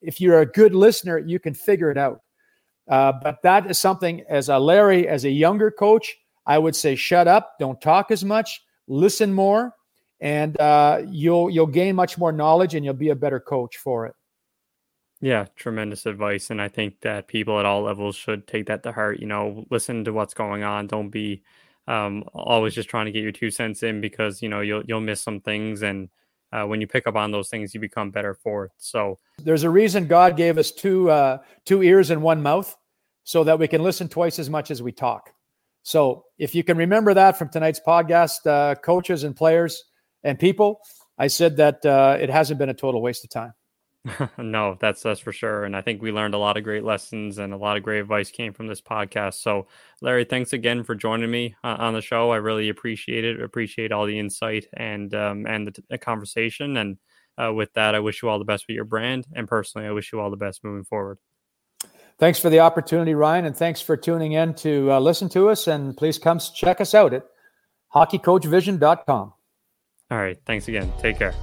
if 0.00 0.20
you're 0.20 0.40
a 0.40 0.46
good 0.46 0.74
listener, 0.74 1.18
you 1.18 1.38
can 1.38 1.54
figure 1.54 1.90
it 1.90 1.98
out. 1.98 2.20
Uh, 2.88 3.12
but 3.22 3.40
that 3.42 3.70
is 3.70 3.78
something 3.78 4.22
as 4.28 4.48
a 4.48 4.58
Larry, 4.58 5.06
as 5.06 5.24
a 5.24 5.30
younger 5.30 5.70
coach, 5.70 6.16
I 6.46 6.58
would 6.58 6.74
say 6.74 6.96
shut 6.96 7.28
up, 7.28 7.54
don't 7.60 7.80
talk 7.80 8.10
as 8.10 8.24
much, 8.24 8.62
listen 8.88 9.32
more, 9.32 9.74
and 10.20 10.58
uh, 10.60 11.02
you'll 11.08 11.50
you'll 11.50 11.66
gain 11.66 11.94
much 11.94 12.18
more 12.18 12.32
knowledge 12.32 12.74
and 12.74 12.84
you'll 12.84 12.94
be 12.94 13.10
a 13.10 13.14
better 13.14 13.40
coach 13.40 13.76
for 13.76 14.06
it. 14.06 14.14
Yeah, 15.20 15.46
tremendous 15.54 16.06
advice, 16.06 16.50
and 16.50 16.60
I 16.60 16.68
think 16.68 17.00
that 17.02 17.28
people 17.28 17.58
at 17.60 17.66
all 17.66 17.82
levels 17.82 18.16
should 18.16 18.46
take 18.46 18.66
that 18.66 18.82
to 18.82 18.92
heart. 18.92 19.20
You 19.20 19.26
know, 19.26 19.66
listen 19.70 20.04
to 20.04 20.12
what's 20.12 20.34
going 20.34 20.64
on. 20.64 20.86
Don't 20.86 21.10
be 21.10 21.42
um, 21.86 22.24
always 22.32 22.74
just 22.74 22.88
trying 22.88 23.06
to 23.06 23.12
get 23.12 23.22
your 23.22 23.32
two 23.32 23.50
cents 23.50 23.82
in 23.82 24.00
because 24.00 24.42
you 24.42 24.48
know 24.48 24.60
you'll 24.60 24.82
you'll 24.86 25.00
miss 25.00 25.20
some 25.20 25.40
things 25.40 25.82
and 25.82 26.08
uh, 26.52 26.64
when 26.64 26.80
you 26.80 26.86
pick 26.86 27.06
up 27.06 27.16
on 27.16 27.30
those 27.30 27.48
things, 27.48 27.74
you 27.74 27.80
become 27.80 28.10
better 28.10 28.34
for 28.34 28.66
it. 28.66 28.72
So 28.78 29.18
there's 29.38 29.62
a 29.62 29.70
reason 29.70 30.06
God 30.06 30.36
gave 30.36 30.58
us 30.58 30.70
two 30.70 31.10
uh, 31.10 31.38
two 31.64 31.82
ears 31.82 32.10
and 32.10 32.22
one 32.22 32.42
mouth, 32.42 32.76
so 33.24 33.44
that 33.44 33.58
we 33.58 33.68
can 33.68 33.82
listen 33.82 34.08
twice 34.08 34.38
as 34.38 34.50
much 34.50 34.70
as 34.70 34.82
we 34.82 34.92
talk. 34.92 35.32
So 35.82 36.24
if 36.38 36.54
you 36.54 36.62
can 36.62 36.76
remember 36.76 37.14
that 37.14 37.38
from 37.38 37.48
tonight's 37.48 37.80
podcast, 37.80 38.46
uh, 38.46 38.74
coaches 38.76 39.24
and 39.24 39.34
players 39.34 39.84
and 40.24 40.38
people, 40.38 40.80
I 41.16 41.28
said 41.28 41.56
that 41.56 41.84
uh, 41.86 42.18
it 42.20 42.28
hasn't 42.28 42.58
been 42.58 42.68
a 42.68 42.74
total 42.74 43.00
waste 43.00 43.24
of 43.24 43.30
time. 43.30 43.54
no, 44.38 44.76
that's 44.80 45.02
that's 45.02 45.20
for 45.20 45.32
sure. 45.32 45.64
And 45.64 45.76
I 45.76 45.82
think 45.82 46.00
we 46.00 46.10
learned 46.10 46.34
a 46.34 46.38
lot 46.38 46.56
of 46.56 46.64
great 46.64 46.84
lessons 46.84 47.38
and 47.38 47.52
a 47.52 47.56
lot 47.56 47.76
of 47.76 47.82
great 47.82 48.00
advice 48.00 48.30
came 48.30 48.52
from 48.52 48.66
this 48.66 48.80
podcast. 48.80 49.34
So, 49.34 49.66
Larry, 50.00 50.24
thanks 50.24 50.52
again 50.52 50.84
for 50.84 50.94
joining 50.94 51.30
me 51.30 51.54
uh, 51.62 51.76
on 51.78 51.92
the 51.92 52.00
show. 52.00 52.30
I 52.30 52.36
really 52.36 52.70
appreciate 52.70 53.24
it. 53.24 53.42
Appreciate 53.42 53.92
all 53.92 54.06
the 54.06 54.18
insight 54.18 54.66
and 54.74 55.14
um, 55.14 55.46
and 55.46 55.66
the, 55.66 55.82
the 55.90 55.98
conversation. 55.98 56.78
And 56.78 56.96
uh, 57.36 57.52
with 57.52 57.72
that, 57.74 57.94
I 57.94 58.00
wish 58.00 58.22
you 58.22 58.28
all 58.28 58.38
the 58.38 58.44
best 58.44 58.66
with 58.66 58.74
your 58.74 58.84
brand. 58.84 59.26
And 59.34 59.46
personally, 59.46 59.86
I 59.86 59.90
wish 59.90 60.12
you 60.12 60.20
all 60.20 60.30
the 60.30 60.36
best 60.36 60.64
moving 60.64 60.84
forward. 60.84 61.18
Thanks 62.18 62.38
for 62.38 62.50
the 62.50 62.60
opportunity, 62.60 63.14
Ryan, 63.14 63.46
and 63.46 63.56
thanks 63.56 63.80
for 63.80 63.96
tuning 63.96 64.32
in 64.32 64.52
to 64.56 64.92
uh, 64.92 65.00
listen 65.00 65.28
to 65.30 65.48
us. 65.48 65.68
And 65.68 65.96
please 65.96 66.18
come 66.18 66.38
check 66.38 66.80
us 66.80 66.94
out 66.94 67.14
at 67.14 67.24
hockeycoachvision.com. 67.94 69.32
All 70.10 70.18
right. 70.18 70.38
Thanks 70.44 70.68
again. 70.68 70.92
Take 71.00 71.18
care. 71.18 71.34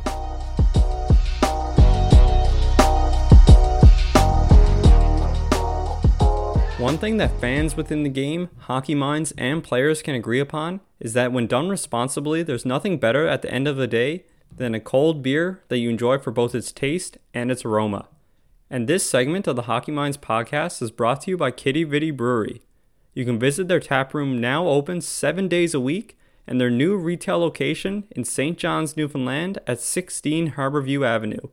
One 6.78 6.99
thing 6.99 7.17
that 7.17 7.41
fans 7.41 7.75
within 7.75 8.03
the 8.03 8.09
game, 8.09 8.49
hockey 8.59 8.93
minds, 8.93 9.34
and 9.36 9.63
players 9.63 10.03
can 10.03 10.13
agree 10.13 10.39
upon 10.39 10.82
is 10.99 11.13
that 11.13 11.32
when 11.32 11.47
done 11.47 11.69
responsibly, 11.69 12.43
there's 12.43 12.67
nothing 12.67 12.99
better 12.99 13.28
at 13.28 13.41
the 13.41 13.51
end 13.51 13.67
of 13.67 13.78
the 13.78 13.88
day 13.88 14.25
than 14.55 14.75
a 14.75 14.80
cold 14.80 15.23
beer 15.23 15.63
that 15.69 15.80
you 15.80 15.89
enjoy 15.89 16.19
for 16.19 16.30
both 16.30 16.53
its 16.53 16.71
taste 16.71 17.17
and 17.34 17.49
its 17.49 17.65
aroma. 17.65 18.07
And 18.69 18.88
this 18.88 19.09
segment 19.09 19.47
of 19.47 19.55
the 19.55 19.63
Hockey 19.63 19.91
Minds 19.91 20.17
podcast 20.17 20.84
is 20.84 20.91
brought 20.91 21.21
to 21.21 21.32
you 21.32 21.38
by 21.38 21.49
Quidi 21.49 21.84
Vidi 21.84 22.11
Brewery. 22.11 22.61
You 23.15 23.25
can 23.25 23.39
visit 23.39 23.67
their 23.67 23.80
tap 23.80 24.13
room 24.13 24.39
now 24.39 24.67
open 24.67 25.01
seven 25.01 25.47
days 25.47 25.73
a 25.73 25.80
week 25.80 26.15
and 26.45 26.61
their 26.61 26.69
new 26.69 26.95
retail 26.95 27.39
location 27.39 28.03
in 28.11 28.23
St. 28.23 28.55
John's, 28.55 28.95
Newfoundland 28.95 29.57
at 29.65 29.82
16 29.82 30.51
Harborview 30.51 31.03
Avenue. 31.03 31.49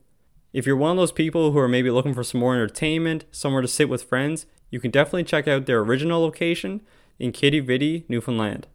If 0.55 0.67
you're 0.67 0.77
one 0.77 0.93
of 0.93 0.97
those 0.97 1.11
people 1.11 1.51
who 1.51 1.59
are 1.59 1.67
maybe 1.67 1.91
looking 1.91 2.15
for 2.15 2.23
some 2.23 2.41
more 2.41 2.55
entertainment, 2.55 3.25
somewhere 3.33 3.61
to 3.61 3.67
sit 3.67 3.89
with 3.89 4.05
friends, 4.05 4.47
you 4.71 4.79
can 4.79 4.93
definitely 4.93 5.25
check 5.25 5.49
out 5.49 5.67
their 5.67 5.81
original 5.81 6.21
location 6.21 6.81
in 7.19 7.33
Quidi 7.33 7.59
Vidi, 7.59 8.05
Newfoundland. 8.09 8.69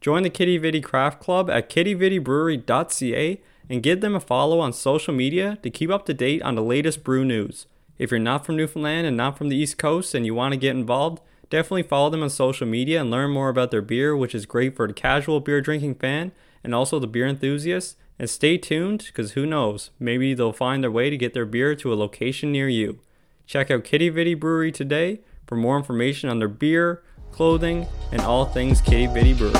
Join 0.00 0.24
the 0.24 0.30
Quidi 0.30 0.58
Vidi 0.58 0.80
Craft 0.80 1.20
Club 1.20 1.48
at 1.48 1.70
quidividibrewery.ca 1.70 3.40
and 3.68 3.82
give 3.84 4.00
them 4.00 4.16
a 4.16 4.20
follow 4.20 4.58
on 4.58 4.72
social 4.72 5.14
media 5.14 5.58
to 5.62 5.70
keep 5.70 5.90
up 5.90 6.06
to 6.06 6.14
date 6.14 6.42
on 6.42 6.56
the 6.56 6.62
latest 6.62 7.04
brew 7.04 7.24
news. 7.24 7.66
If 7.96 8.10
you're 8.10 8.18
not 8.18 8.44
from 8.44 8.56
Newfoundland 8.56 9.06
and 9.06 9.16
not 9.16 9.38
from 9.38 9.48
the 9.48 9.56
East 9.56 9.78
Coast 9.78 10.12
and 10.12 10.26
you 10.26 10.34
want 10.34 10.54
to 10.54 10.58
get 10.58 10.74
involved, 10.74 11.22
definitely 11.50 11.84
follow 11.84 12.10
them 12.10 12.24
on 12.24 12.30
social 12.30 12.66
media 12.66 13.00
and 13.00 13.12
learn 13.12 13.30
more 13.30 13.48
about 13.48 13.70
their 13.70 13.80
beer, 13.80 14.16
which 14.16 14.34
is 14.34 14.44
great 14.44 14.74
for 14.74 14.88
the 14.88 14.92
casual 14.92 15.38
beer 15.38 15.60
drinking 15.60 15.94
fan 15.94 16.32
and 16.62 16.74
also 16.74 16.98
the 16.98 17.06
beer 17.06 17.26
enthusiasts. 17.26 17.96
And 18.18 18.28
stay 18.28 18.58
tuned 18.58 19.04
because 19.06 19.32
who 19.32 19.46
knows, 19.46 19.90
maybe 19.98 20.34
they'll 20.34 20.52
find 20.52 20.82
their 20.82 20.90
way 20.90 21.08
to 21.08 21.16
get 21.16 21.32
their 21.32 21.46
beer 21.46 21.74
to 21.76 21.92
a 21.92 21.96
location 21.96 22.52
near 22.52 22.68
you. 22.68 23.00
Check 23.46 23.70
out 23.70 23.84
Quidi 23.84 24.10
Vidi 24.10 24.34
Brewery 24.34 24.70
today 24.70 25.20
for 25.46 25.56
more 25.56 25.78
information 25.78 26.28
on 26.28 26.38
their 26.38 26.46
beer, 26.46 27.02
clothing, 27.32 27.86
and 28.12 28.20
all 28.20 28.44
things 28.44 28.82
Quidi 28.82 29.06
Vidi 29.06 29.32
Brewery. 29.32 29.54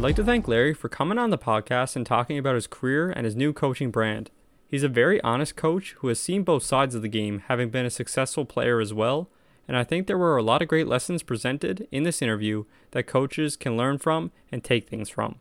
I'd 0.00 0.02
like 0.02 0.16
to 0.16 0.24
thank 0.24 0.48
Larry 0.48 0.72
for 0.72 0.88
coming 0.88 1.18
on 1.18 1.30
the 1.30 1.36
podcast 1.36 1.96
and 1.96 2.06
talking 2.06 2.38
about 2.38 2.54
his 2.54 2.66
career 2.66 3.10
and 3.10 3.24
his 3.24 3.36
new 3.36 3.52
coaching 3.52 3.90
brand. 3.90 4.30
He's 4.66 4.82
a 4.82 4.88
very 4.88 5.20
honest 5.22 5.56
coach 5.56 5.96
who 5.98 6.08
has 6.08 6.20
seen 6.20 6.42
both 6.42 6.62
sides 6.62 6.94
of 6.94 7.02
the 7.02 7.08
game, 7.08 7.42
having 7.48 7.70
been 7.70 7.84
a 7.84 7.90
successful 7.90 8.44
player 8.44 8.80
as 8.80 8.94
well. 8.94 9.28
And 9.70 9.76
I 9.76 9.84
think 9.84 10.08
there 10.08 10.18
were 10.18 10.36
a 10.36 10.42
lot 10.42 10.62
of 10.62 10.66
great 10.66 10.88
lessons 10.88 11.22
presented 11.22 11.86
in 11.92 12.02
this 12.02 12.20
interview 12.20 12.64
that 12.90 13.06
coaches 13.06 13.54
can 13.54 13.76
learn 13.76 13.98
from 13.98 14.32
and 14.50 14.64
take 14.64 14.88
things 14.88 15.08
from. 15.08 15.36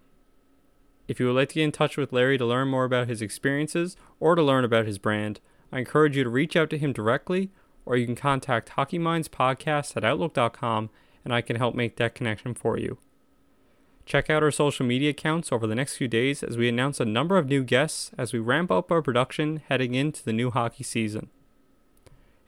If 1.07 1.19
you 1.19 1.25
would 1.25 1.35
like 1.35 1.49
to 1.49 1.55
get 1.55 1.63
in 1.63 1.71
touch 1.71 1.97
with 1.97 2.13
Larry 2.13 2.37
to 2.37 2.45
learn 2.45 2.67
more 2.67 2.83
about 2.83 3.07
his 3.07 3.23
experiences 3.23 3.97
or 4.19 4.35
to 4.35 4.43
learn 4.43 4.63
about 4.63 4.85
his 4.85 4.99
brand, 4.99 5.39
I 5.71 5.79
encourage 5.79 6.15
you 6.15 6.23
to 6.23 6.29
reach 6.29 6.55
out 6.55 6.69
to 6.69 6.77
him 6.77 6.93
directly 6.93 7.49
or 7.87 7.97
you 7.97 8.05
can 8.05 8.15
contact 8.15 8.69
Hockey 8.69 8.99
Minds 8.99 9.29
Podcast 9.29 9.97
at 9.97 10.03
Outlook.com 10.03 10.91
and 11.25 11.33
I 11.33 11.41
can 11.41 11.55
help 11.55 11.73
make 11.73 11.95
that 11.95 12.13
connection 12.13 12.53
for 12.53 12.77
you. 12.77 12.99
Check 14.05 14.29
out 14.29 14.43
our 14.43 14.51
social 14.51 14.85
media 14.85 15.09
accounts 15.09 15.51
over 15.51 15.65
the 15.65 15.73
next 15.73 15.97
few 15.97 16.07
days 16.07 16.43
as 16.43 16.55
we 16.55 16.69
announce 16.69 16.99
a 16.99 17.05
number 17.05 17.39
of 17.39 17.47
new 17.47 17.63
guests 17.63 18.11
as 18.15 18.31
we 18.31 18.37
ramp 18.37 18.69
up 18.69 18.91
our 18.91 19.01
production 19.01 19.63
heading 19.69 19.95
into 19.95 20.23
the 20.23 20.33
new 20.33 20.51
hockey 20.51 20.83
season. 20.83 21.31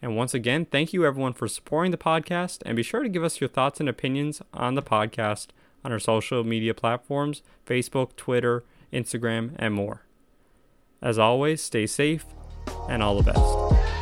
And 0.02 0.18
once 0.18 0.34
again, 0.34 0.66
thank 0.66 0.94
you 0.94 1.06
everyone 1.06 1.34
for 1.34 1.48
supporting 1.48 1.92
the 1.92 1.98
podcast 1.98 2.60
and 2.66 2.76
be 2.76 2.84
sure 2.84 3.04
to 3.04 3.10
give 3.10 3.24
us 3.24 3.40
your 3.40 3.48
thoughts 3.48 3.80
and 3.80 3.88
opinions 3.88 4.42
on 4.54 4.76
the 4.76 4.82
podcast 4.82 5.48
on 5.86 5.92
our 5.92 6.00
social 6.00 6.44
media 6.44 6.74
platforms 6.74 7.44
Facebook, 7.66 8.16
Twitter, 8.16 8.64
Instagram, 8.92 9.52
and 9.58 9.74
more. 9.74 10.02
As 11.02 11.18
always, 11.18 11.62
stay 11.62 11.88
safe 11.88 12.26
and 12.90 13.02
all 13.02 13.20
the 13.20 13.32
best. 13.32 14.01